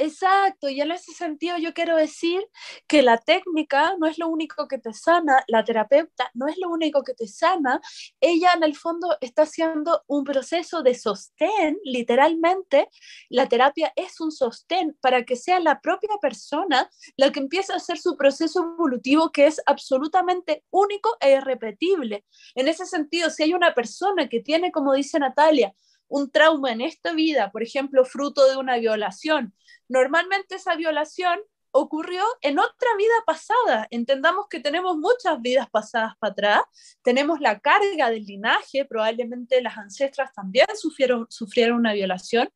Exacto, 0.00 0.68
y 0.68 0.80
en 0.80 0.92
ese 0.92 1.12
sentido 1.12 1.58
yo 1.58 1.74
quiero 1.74 1.96
decir 1.96 2.40
que 2.86 3.02
la 3.02 3.18
técnica 3.18 3.96
no 3.98 4.06
es 4.06 4.16
lo 4.16 4.28
único 4.28 4.68
que 4.68 4.78
te 4.78 4.92
sana, 4.92 5.42
la 5.48 5.64
terapeuta 5.64 6.30
no 6.34 6.46
es 6.46 6.56
lo 6.56 6.68
único 6.68 7.02
que 7.02 7.14
te 7.14 7.26
sana, 7.26 7.80
ella 8.20 8.52
en 8.54 8.62
el 8.62 8.76
fondo 8.76 9.16
está 9.20 9.42
haciendo 9.42 10.04
un 10.06 10.22
proceso 10.22 10.84
de 10.84 10.94
sostén, 10.94 11.78
literalmente, 11.82 12.88
la 13.28 13.48
terapia 13.48 13.92
es 13.96 14.20
un 14.20 14.30
sostén 14.30 14.96
para 15.00 15.24
que 15.24 15.34
sea 15.34 15.58
la 15.58 15.80
propia 15.80 16.16
persona 16.22 16.88
la 17.16 17.32
que 17.32 17.40
empiece 17.40 17.72
a 17.72 17.76
hacer 17.76 17.98
su 17.98 18.16
proceso 18.16 18.60
evolutivo 18.60 19.32
que 19.32 19.48
es 19.48 19.60
absolutamente 19.66 20.62
único 20.70 21.16
e 21.18 21.32
irrepetible. 21.32 22.24
En 22.54 22.68
ese 22.68 22.86
sentido, 22.86 23.30
si 23.30 23.42
hay 23.42 23.52
una 23.52 23.74
persona 23.74 24.28
que 24.28 24.40
tiene, 24.40 24.70
como 24.70 24.92
dice 24.92 25.18
Natalia, 25.18 25.74
un 26.08 26.30
trauma 26.30 26.72
en 26.72 26.80
esta 26.80 27.12
vida, 27.12 27.50
por 27.50 27.62
ejemplo, 27.62 28.04
fruto 28.04 28.48
de 28.48 28.56
una 28.56 28.78
violación, 28.78 29.54
normalmente 29.88 30.56
esa 30.56 30.74
violación 30.74 31.38
ocurrió 31.70 32.24
en 32.40 32.58
otra 32.58 32.88
vida 32.96 33.14
pasada. 33.26 33.86
Entendamos 33.90 34.46
que 34.48 34.60
tenemos 34.60 34.96
muchas 34.96 35.40
vidas 35.40 35.68
pasadas 35.70 36.14
para 36.18 36.32
atrás, 36.32 36.62
tenemos 37.02 37.40
la 37.40 37.60
carga 37.60 38.10
del 38.10 38.24
linaje, 38.24 38.84
probablemente 38.84 39.60
las 39.62 39.76
ancestras 39.76 40.32
también 40.32 40.66
sufrieron, 40.74 41.26
sufrieron 41.30 41.78
una 41.78 41.92
violación. 41.92 42.48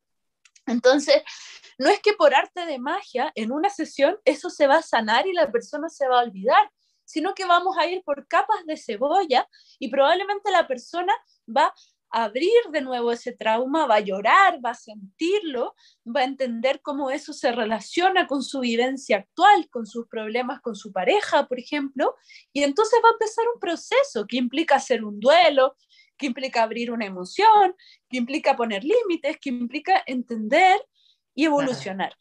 Entonces, 0.65 1.21
no 1.77 1.89
es 1.89 1.99
que 1.99 2.13
por 2.13 2.33
arte 2.33 2.65
de 2.65 2.79
magia 2.79 3.31
en 3.35 3.51
una 3.51 3.69
sesión 3.69 4.17
eso 4.25 4.49
se 4.49 4.67
va 4.67 4.77
a 4.77 4.81
sanar 4.81 5.27
y 5.27 5.33
la 5.33 5.51
persona 5.51 5.89
se 5.89 6.07
va 6.07 6.21
a 6.21 6.23
olvidar, 6.23 6.71
sino 7.05 7.33
que 7.33 7.45
vamos 7.45 7.77
a 7.77 7.87
ir 7.87 8.01
por 8.03 8.27
capas 8.27 8.65
de 8.65 8.77
cebolla 8.77 9.47
y 9.79 9.89
probablemente 9.89 10.51
la 10.51 10.67
persona 10.67 11.13
va 11.45 11.73
abrir 12.13 12.61
de 12.71 12.81
nuevo 12.81 13.11
ese 13.11 13.33
trauma, 13.33 13.87
va 13.87 13.95
a 13.95 13.99
llorar, 13.99 14.59
va 14.63 14.69
a 14.69 14.75
sentirlo, 14.75 15.75
va 16.05 16.21
a 16.21 16.25
entender 16.25 16.79
cómo 16.81 17.09
eso 17.09 17.33
se 17.33 17.51
relaciona 17.51 18.27
con 18.27 18.43
su 18.43 18.59
vivencia 18.59 19.17
actual, 19.17 19.67
con 19.71 19.87
sus 19.87 20.07
problemas 20.07 20.61
con 20.61 20.75
su 20.75 20.91
pareja, 20.91 21.47
por 21.47 21.59
ejemplo, 21.59 22.15
y 22.53 22.61
entonces 22.61 22.99
va 23.03 23.09
a 23.09 23.13
empezar 23.13 23.45
un 23.51 23.59
proceso 23.59 24.27
que 24.27 24.37
implica 24.37 24.75
hacer 24.75 25.03
un 25.03 25.19
duelo, 25.19 25.75
que 26.15 26.27
implica 26.27 26.61
abrir 26.61 26.91
una 26.91 27.07
emoción, 27.07 27.75
que 28.07 28.17
implica 28.17 28.55
poner 28.55 28.83
límites, 28.83 29.39
que 29.39 29.49
implica 29.49 30.03
entender 30.05 30.79
y 31.33 31.45
evolucionar. 31.45 32.13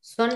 Son 0.00 0.30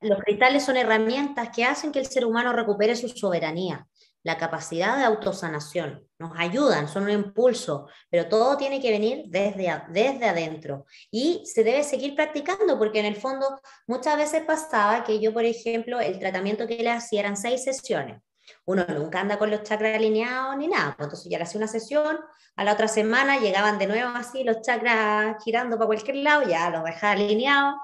los 0.00 0.18
cristales 0.20 0.64
son 0.64 0.76
herramientas 0.76 1.50
que 1.54 1.64
hacen 1.64 1.92
que 1.92 1.98
el 1.98 2.06
ser 2.06 2.24
humano 2.24 2.52
recupere 2.52 2.96
su 2.96 3.08
soberanía 3.08 3.86
la 4.26 4.36
capacidad 4.36 4.98
de 4.98 5.04
autosanación. 5.04 6.04
Nos 6.18 6.32
ayudan, 6.36 6.88
son 6.88 7.04
un 7.04 7.10
impulso, 7.10 7.86
pero 8.10 8.28
todo 8.28 8.56
tiene 8.56 8.80
que 8.80 8.90
venir 8.90 9.26
desde, 9.28 9.72
desde 9.90 10.28
adentro. 10.28 10.84
Y 11.12 11.44
se 11.46 11.62
debe 11.62 11.84
seguir 11.84 12.16
practicando, 12.16 12.76
porque 12.76 12.98
en 12.98 13.06
el 13.06 13.14
fondo 13.14 13.60
muchas 13.86 14.16
veces 14.16 14.42
pasaba 14.44 15.04
que 15.04 15.20
yo, 15.20 15.32
por 15.32 15.44
ejemplo, 15.44 16.00
el 16.00 16.18
tratamiento 16.18 16.66
que 16.66 16.82
le 16.82 16.90
hacía 16.90 17.20
eran 17.20 17.36
seis 17.36 17.62
sesiones. 17.62 18.20
Uno 18.64 18.84
nunca 18.88 19.20
anda 19.20 19.38
con 19.38 19.48
los 19.48 19.62
chakras 19.62 19.94
alineados 19.94 20.56
ni 20.56 20.66
nada. 20.66 20.96
Pues 20.96 21.06
entonces 21.06 21.30
ya 21.30 21.38
le 21.38 21.44
hacía 21.44 21.58
una 21.58 21.68
sesión, 21.68 22.18
a 22.56 22.64
la 22.64 22.72
otra 22.72 22.88
semana 22.88 23.38
llegaban 23.38 23.78
de 23.78 23.86
nuevo 23.86 24.10
así 24.16 24.42
los 24.42 24.60
chakras 24.60 25.36
girando 25.44 25.76
para 25.76 25.86
cualquier 25.86 26.16
lado, 26.16 26.48
ya 26.48 26.68
los 26.70 26.82
dejaba 26.82 27.12
alineados 27.12 27.76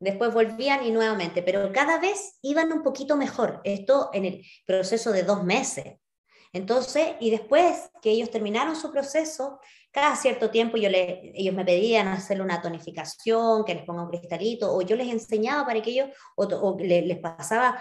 después 0.00 0.32
volvían 0.32 0.84
y 0.84 0.90
nuevamente, 0.90 1.42
pero 1.42 1.70
cada 1.72 1.98
vez 1.98 2.38
iban 2.42 2.72
un 2.72 2.82
poquito 2.82 3.16
mejor, 3.16 3.60
esto 3.64 4.10
en 4.12 4.24
el 4.24 4.44
proceso 4.66 5.12
de 5.12 5.22
dos 5.22 5.44
meses. 5.44 5.96
Entonces, 6.52 7.08
y 7.20 7.30
después 7.30 7.90
que 8.00 8.10
ellos 8.10 8.30
terminaron 8.30 8.74
su 8.74 8.90
proceso, 8.90 9.60
cada 9.90 10.16
cierto 10.16 10.50
tiempo 10.50 10.78
yo 10.78 10.88
le, 10.88 11.32
ellos 11.34 11.54
me 11.54 11.64
pedían 11.64 12.08
hacerle 12.08 12.42
una 12.42 12.62
tonificación, 12.62 13.64
que 13.64 13.74
les 13.74 13.84
ponga 13.84 14.04
un 14.04 14.08
cristalito, 14.08 14.74
o 14.74 14.80
yo 14.80 14.96
les 14.96 15.08
enseñaba 15.08 15.66
para 15.66 15.82
que 15.82 15.90
ellos, 15.90 16.08
o, 16.36 16.76
les, 16.78 17.18
pasaba, 17.18 17.78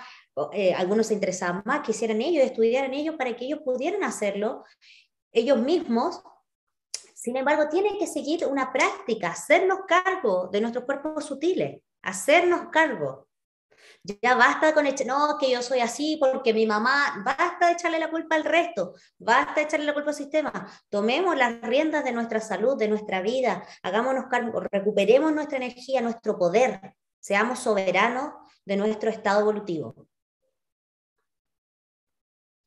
eh, 0.51 0.73
algunos 0.73 1.07
se 1.07 1.13
interesaban 1.13 1.61
más, 1.65 1.81
que 1.81 1.91
hicieran 1.91 2.21
ellos, 2.21 2.43
estudiaran 2.43 2.93
ellos, 2.93 3.15
para 3.17 3.35
que 3.35 3.45
ellos 3.45 3.59
pudieran 3.63 4.03
hacerlo 4.03 4.63
ellos 5.31 5.59
mismos 5.59 6.21
sin 7.13 7.35
embargo, 7.35 7.67
tienen 7.67 7.97
que 7.97 8.07
seguir 8.07 8.45
una 8.45 8.71
práctica, 8.71 9.31
hacernos 9.31 9.79
cargo 9.85 10.47
de 10.47 10.61
nuestros 10.61 10.85
cuerpos 10.85 11.25
sutiles 11.25 11.81
hacernos 12.01 12.69
cargo. 12.71 13.27
Ya 14.21 14.35
basta 14.35 14.73
con 14.73 14.87
echar, 14.87 15.07
no, 15.07 15.37
que 15.39 15.51
yo 15.51 15.61
soy 15.61 15.79
así 15.81 16.17
porque 16.19 16.53
mi 16.53 16.65
mamá, 16.65 17.21
basta 17.25 17.67
de 17.67 17.73
echarle 17.73 17.99
la 17.99 18.09
culpa 18.09 18.35
al 18.35 18.45
resto, 18.45 18.93
basta 19.17 19.55
de 19.55 19.61
echarle 19.63 19.85
la 19.85 19.93
culpa 19.93 20.11
al 20.11 20.15
sistema. 20.15 20.71
Tomemos 20.89 21.35
las 21.35 21.61
riendas 21.61 22.03
de 22.05 22.13
nuestra 22.13 22.39
salud, 22.39 22.77
de 22.77 22.87
nuestra 22.87 23.21
vida, 23.21 23.63
hagámonos 23.83 24.25
cargo, 24.29 24.61
recuperemos 24.71 25.33
nuestra 25.33 25.57
energía, 25.57 26.01
nuestro 26.01 26.37
poder, 26.37 26.95
seamos 27.19 27.59
soberanos 27.59 28.33
de 28.63 28.77
nuestro 28.77 29.09
estado 29.09 29.41
evolutivo. 29.41 30.07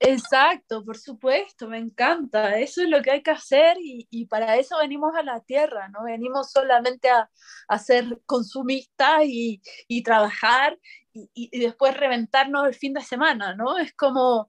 Exacto, 0.02 0.82
por 0.82 0.96
supuesto, 0.96 1.68
me 1.68 1.76
encanta. 1.78 2.58
Eso 2.58 2.82
es 2.82 2.88
lo 2.88 3.02
que 3.02 3.10
hay 3.10 3.22
que 3.22 3.32
hacer 3.32 3.76
y, 3.80 4.26
para 4.26 4.56
eso 4.56 4.78
venimos 4.78 5.14
a 5.14 5.22
la 5.22 5.40
tierra, 5.40 5.88
no 5.88 6.04
venimos 6.04 6.50
solamente 6.52 7.10
a, 7.10 7.28
ser 7.78 8.18
consumistas 8.24 9.24
y, 9.26 9.60
trabajar 10.02 10.78
y, 11.12 11.58
después 11.60 11.94
reventarnos 11.96 12.66
el 12.66 12.74
fin 12.74 12.94
de 12.94 13.02
semana, 13.02 13.54
¿no? 13.54 13.76
Es 13.76 13.92
como 13.94 14.48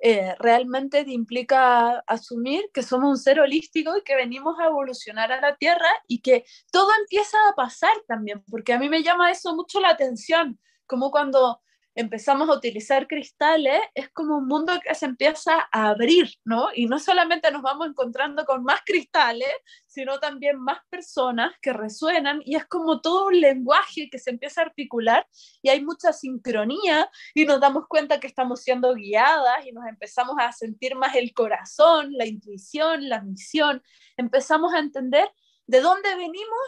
eh, 0.00 0.34
realmente 0.40 1.04
te 1.04 1.12
implica 1.12 2.00
asumir 2.06 2.68
que 2.74 2.82
somos 2.82 3.10
un 3.10 3.18
ser 3.18 3.40
holístico 3.40 3.96
y 3.96 4.02
que 4.02 4.16
venimos 4.16 4.58
a 4.60 4.66
evolucionar 4.66 5.30
a 5.32 5.40
la 5.40 5.56
tierra 5.56 5.88
y 6.08 6.22
que 6.22 6.44
todo 6.72 6.90
empieza 7.00 7.36
a 7.48 7.54
pasar 7.54 7.94
también, 8.08 8.42
porque 8.50 8.72
a 8.72 8.78
mí 8.80 8.88
me 8.88 9.02
llama 9.04 9.30
eso 9.30 9.54
mucho 9.54 9.80
la 9.80 9.90
atención, 9.90 10.58
como 10.86 11.10
cuando 11.12 11.60
empezamos 11.98 12.48
a 12.48 12.52
utilizar 12.52 13.08
cristales, 13.08 13.80
es 13.92 14.08
como 14.10 14.38
un 14.38 14.46
mundo 14.46 14.72
que 14.84 14.94
se 14.94 15.04
empieza 15.04 15.68
a 15.72 15.88
abrir, 15.88 16.30
¿no? 16.44 16.68
Y 16.72 16.86
no 16.86 17.00
solamente 17.00 17.50
nos 17.50 17.60
vamos 17.60 17.88
encontrando 17.88 18.44
con 18.44 18.62
más 18.62 18.82
cristales, 18.86 19.48
sino 19.88 20.20
también 20.20 20.60
más 20.60 20.78
personas 20.90 21.52
que 21.60 21.72
resuenan 21.72 22.40
y 22.44 22.54
es 22.54 22.66
como 22.66 23.00
todo 23.00 23.26
un 23.26 23.40
lenguaje 23.40 24.08
que 24.10 24.20
se 24.20 24.30
empieza 24.30 24.60
a 24.60 24.66
articular 24.66 25.26
y 25.60 25.70
hay 25.70 25.84
mucha 25.84 26.12
sincronía 26.12 27.10
y 27.34 27.44
nos 27.46 27.58
damos 27.58 27.88
cuenta 27.88 28.20
que 28.20 28.28
estamos 28.28 28.62
siendo 28.62 28.94
guiadas 28.94 29.66
y 29.66 29.72
nos 29.72 29.84
empezamos 29.88 30.36
a 30.38 30.52
sentir 30.52 30.94
más 30.94 31.16
el 31.16 31.34
corazón, 31.34 32.12
la 32.12 32.26
intuición, 32.26 33.08
la 33.08 33.22
misión, 33.22 33.82
empezamos 34.16 34.72
a 34.72 34.78
entender 34.78 35.28
de 35.66 35.80
dónde 35.80 36.14
venimos, 36.14 36.60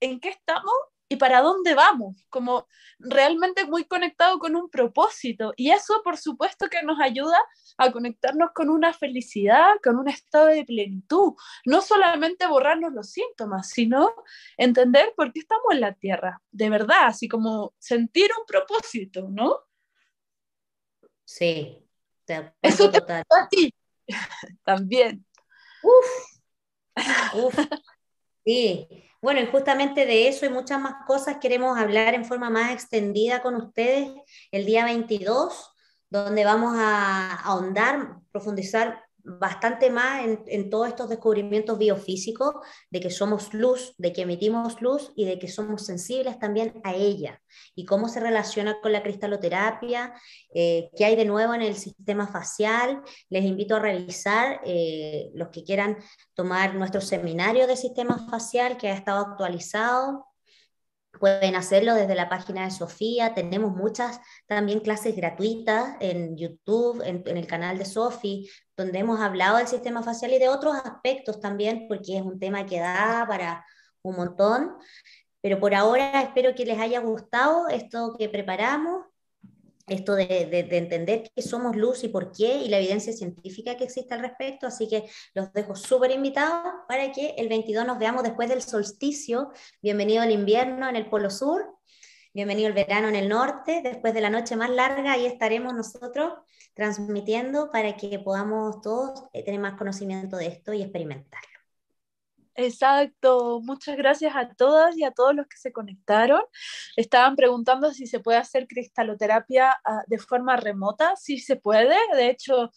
en 0.00 0.18
qué 0.18 0.30
estamos 0.30 0.72
y 1.12 1.16
para 1.16 1.42
dónde 1.42 1.74
vamos, 1.74 2.16
como 2.30 2.66
realmente 2.98 3.66
muy 3.66 3.84
conectado 3.84 4.38
con 4.38 4.56
un 4.56 4.70
propósito. 4.70 5.52
Y 5.58 5.70
eso, 5.70 6.00
por 6.02 6.16
supuesto, 6.16 6.68
que 6.70 6.82
nos 6.82 6.98
ayuda 7.00 7.36
a 7.76 7.92
conectarnos 7.92 8.52
con 8.54 8.70
una 8.70 8.94
felicidad, 8.94 9.74
con 9.84 9.98
un 9.98 10.08
estado 10.08 10.46
de 10.46 10.64
plenitud. 10.64 11.34
No 11.66 11.82
solamente 11.82 12.46
borrarnos 12.46 12.94
los 12.94 13.10
síntomas, 13.10 13.68
sino 13.68 14.14
entender 14.56 15.12
por 15.14 15.34
qué 15.34 15.40
estamos 15.40 15.66
en 15.72 15.80
la 15.82 15.92
tierra, 15.92 16.40
de 16.50 16.70
verdad, 16.70 17.04
así 17.08 17.28
como 17.28 17.74
sentir 17.78 18.30
un 18.38 18.46
propósito, 18.46 19.28
¿no? 19.28 19.58
Sí, 21.26 21.86
eso 22.62 22.90
te 22.90 23.00
total. 23.00 23.22
a 23.28 23.48
ti 23.50 23.74
también. 24.64 25.26
Uf, 25.82 26.40
uf, 27.34 27.58
sí. 28.46 29.11
Bueno, 29.22 29.40
y 29.40 29.46
justamente 29.46 30.04
de 30.04 30.26
eso 30.26 30.46
y 30.46 30.48
muchas 30.48 30.80
más 30.80 31.06
cosas 31.06 31.36
queremos 31.40 31.78
hablar 31.78 32.14
en 32.14 32.24
forma 32.24 32.50
más 32.50 32.72
extendida 32.72 33.40
con 33.40 33.54
ustedes 33.54 34.10
el 34.50 34.66
día 34.66 34.84
22, 34.84 35.70
donde 36.10 36.44
vamos 36.44 36.74
a 36.76 37.36
ahondar, 37.44 38.16
profundizar 38.32 39.04
bastante 39.24 39.90
más 39.90 40.24
en, 40.46 40.70
todos 40.70 40.88
estos 40.88 41.08
descubrimientos 41.08 41.78
biofísicos 41.78 42.54
de 42.90 43.00
que 43.00 43.10
somos 43.10 43.54
luz, 43.54 43.94
de 43.98 44.12
que 44.12 44.22
emitimos 44.22 44.80
luz 44.82 45.12
y 45.16 45.24
de 45.24 45.38
que 45.38 45.48
somos 45.48 45.86
sensibles 45.86 46.38
también 46.38 46.80
a 46.84 46.94
ella 46.94 47.40
y 47.74 47.84
cómo 47.84 48.08
se 48.08 48.20
relaciona 48.20 48.80
con 48.80 48.92
la 48.92 49.02
cristaloterapia, 49.02 50.14
eh, 50.54 50.90
qué 50.96 51.04
hay 51.04 51.16
de 51.16 51.24
nuevo 51.24 51.54
en 51.54 51.62
el 51.62 51.76
sistema 51.76 52.26
facial. 52.26 53.02
Les 53.28 53.44
invito 53.44 53.76
a 53.76 53.80
revisar 53.80 54.60
eh, 54.64 55.30
los 55.34 55.48
que 55.50 55.64
quieran 55.64 55.98
tomar 56.34 56.74
nuestro 56.74 57.00
seminario 57.00 57.66
de 57.66 57.76
sistema 57.76 58.26
facial 58.28 58.76
que 58.76 58.88
ha 58.88 58.94
estado 58.94 59.20
actualizado 59.20 60.31
Pueden 61.18 61.54
hacerlo 61.56 61.94
desde 61.94 62.14
la 62.14 62.28
página 62.28 62.64
de 62.64 62.70
Sofía. 62.70 63.34
Tenemos 63.34 63.74
muchas 63.74 64.20
también 64.46 64.80
clases 64.80 65.14
gratuitas 65.14 65.96
en 66.00 66.36
YouTube, 66.36 67.02
en, 67.04 67.22
el 67.36 67.46
canal 67.46 67.78
de 67.78 67.84
Sofi, 67.84 68.50
donde 68.76 68.98
hemos 68.98 69.20
hablado 69.20 69.58
del 69.58 69.68
sistema 69.68 70.02
facial 70.02 70.32
y 70.32 70.38
de 70.38 70.48
otros 70.48 70.74
aspectos 70.74 71.40
también, 71.40 71.86
porque 71.88 72.16
es 72.16 72.22
un 72.22 72.38
tema 72.38 72.66
que 72.66 72.80
da 72.80 73.24
para 73.28 73.64
un 74.02 74.16
montón. 74.16 74.74
Pero 75.40 75.60
por 75.60 75.74
ahora 75.74 76.22
espero 76.22 76.54
que 76.54 76.64
les 76.64 76.78
haya 76.80 77.00
gustado 77.00 77.68
esto 77.68 78.14
que 78.18 78.28
preparamos 78.28 79.01
esto 79.86 80.14
de, 80.14 80.48
entender 80.70 81.30
que 81.34 81.42
somos 81.42 81.76
luz 81.76 82.04
y 82.04 82.08
por 82.08 82.32
qué 82.32 82.56
y 82.56 82.68
la 82.68 82.78
evidencia 82.78 83.12
científica 83.12 83.76
que 83.76 83.84
existe 83.84 84.14
al 84.14 84.20
respecto. 84.20 84.66
Así 84.66 84.88
que 84.88 85.08
los 85.34 85.52
dejo 85.52 85.74
súper 85.74 86.10
invitados 86.10 86.72
para 86.88 87.12
que 87.12 87.34
el 87.38 87.48
22 87.48 87.86
nos 87.86 87.98
veamos 87.98 88.22
después 88.22 88.48
del 88.48 88.62
solsticio. 88.62 89.50
Bienvenido 89.82 90.22
al 90.22 90.30
invierno 90.30 90.88
en 90.88 90.96
el 90.96 91.08
Polo 91.08 91.30
Sur, 91.30 91.78
bienvenido 92.32 92.68
al 92.68 92.74
verano 92.74 93.08
en 93.08 93.16
el 93.16 93.28
norte. 93.28 93.80
Después 93.82 94.14
de 94.14 94.20
la 94.20 94.30
noche 94.30 94.56
más 94.56 94.70
larga, 94.70 95.12
ahí 95.12 95.26
estaremos 95.26 95.74
nosotros 95.74 96.32
transmitiendo 96.74 97.70
para 97.70 97.96
que 97.96 98.18
podamos 98.18 98.80
todos 98.80 99.24
eh, 99.32 99.44
tener 99.44 99.60
más 99.60 99.76
conocimiento 99.76 100.36
de 100.36 100.46
esto 100.46 100.72
y 100.72 100.82
experimentarlo. 100.82 101.51
Exacto, 102.56 103.60
muchas 103.62 103.96
gracias 103.96 104.36
a 104.36 104.46
todas 104.54 104.94
y 104.98 105.04
a 105.04 105.10
todos 105.10 105.34
los 105.34 105.46
que 105.46 105.56
se 105.56 105.72
conectaron. 105.72 106.42
Estaban 106.96 107.34
preguntando 107.34 107.92
si 107.92 108.06
se 108.06 108.20
puede 108.20 108.38
hacer 108.38 108.66
cristaloterapia 108.66 109.80
ah, 109.86 110.02
de 110.06 110.18
forma 110.18 110.56
remota. 110.56 111.14
Sí 111.16 111.38
se 111.38 111.56
puede, 111.56 111.96
de 112.14 112.28
hecho, 112.28 112.70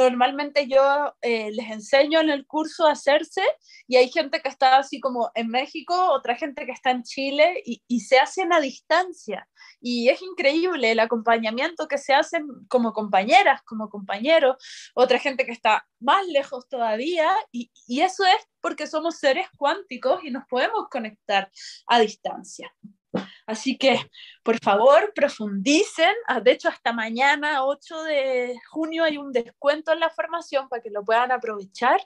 normalmente 0.00 0.66
yo 0.66 1.14
eh, 1.20 1.50
les 1.52 1.70
enseño 1.70 2.20
en 2.20 2.30
el 2.30 2.46
curso 2.46 2.86
a 2.86 2.92
hacerse 2.92 3.42
y 3.86 3.96
hay 3.96 4.08
gente 4.08 4.40
que 4.40 4.48
está 4.48 4.78
así 4.78 5.00
como 5.00 5.30
en 5.34 5.48
México, 5.48 5.94
otra 6.12 6.36
gente 6.36 6.64
que 6.64 6.72
está 6.72 6.90
en 6.90 7.02
Chile 7.02 7.62
y, 7.64 8.00
se 8.00 8.18
hacen 8.18 8.52
a 8.52 8.60
distancia. 8.60 9.46
Y 9.80 10.08
es 10.08 10.22
increíble 10.22 10.92
el 10.92 11.00
acompañamiento 11.00 11.86
que 11.86 11.98
se 11.98 12.14
hacen 12.14 12.46
como 12.68 12.92
compañeras, 12.92 13.62
como 13.62 13.88
compañeros, 13.90 14.56
otra 14.94 15.18
gente 15.18 15.44
que 15.44 15.52
está 15.52 15.86
más 16.00 16.26
lejos 16.26 16.68
todavía 16.68 17.30
y 17.52 17.70
eso 18.00 18.24
es 18.24 18.46
porque 18.60 18.86
somos 18.86 19.18
seres 19.18 19.46
cuánticos 19.56 20.24
y 20.24 20.30
nos 20.30 20.44
podemos 20.48 20.88
conectar 20.90 21.50
a 21.86 22.00
distancia. 22.00 22.72
Así 23.50 23.76
que, 23.76 23.98
por 24.44 24.58
favor, 24.62 25.12
profundicen. 25.12 26.14
Ah, 26.28 26.40
de 26.40 26.52
hecho, 26.52 26.68
hasta 26.68 26.92
mañana, 26.92 27.64
8 27.64 28.04
de 28.04 28.54
junio, 28.70 29.02
hay 29.02 29.18
un 29.18 29.32
descuento 29.32 29.92
en 29.92 29.98
la 29.98 30.08
formación 30.08 30.68
para 30.68 30.80
que 30.80 30.90
lo 30.90 31.04
puedan 31.04 31.32
aprovechar. 31.32 32.00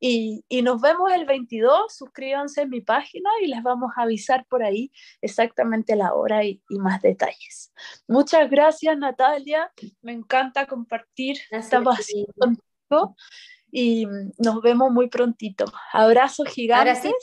Y, 0.00 0.44
nos 0.62 0.80
vemos 0.80 1.12
el 1.12 1.24
22. 1.24 1.94
Suscríbanse 1.94 2.62
en 2.62 2.70
mi 2.70 2.80
página 2.80 3.30
y 3.42 3.46
les 3.46 3.62
vamos 3.62 3.92
a 3.96 4.02
avisar 4.02 4.44
por 4.46 4.64
ahí 4.64 4.90
exactamente 5.20 5.94
la 5.94 6.14
hora 6.14 6.44
y, 6.44 6.60
más 6.70 7.00
detalles. 7.00 7.72
Muchas 8.08 8.50
gracias, 8.50 8.98
Natalia. 8.98 9.70
Me 10.00 10.12
encanta 10.12 10.66
compartir 10.66 11.38
esta 11.52 11.80
pasión 11.80 12.26
contigo 12.36 13.14
y 13.70 14.04
nos 14.38 14.60
vemos 14.62 14.90
muy 14.90 15.08
prontito. 15.08 15.64
Abrazos 15.92 16.48
gigantes 16.48 17.14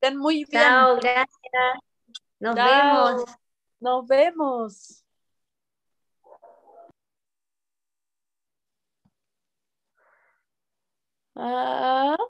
estén 0.00 0.18
muy 0.18 0.44
bien. 0.44 0.62
Chao, 0.62 0.96
gracias. 0.96 1.28
Nos 2.38 2.54
vemos. 2.54 3.24
Nos 3.80 4.06
vemos. 4.06 5.02
Ah. 11.34 12.16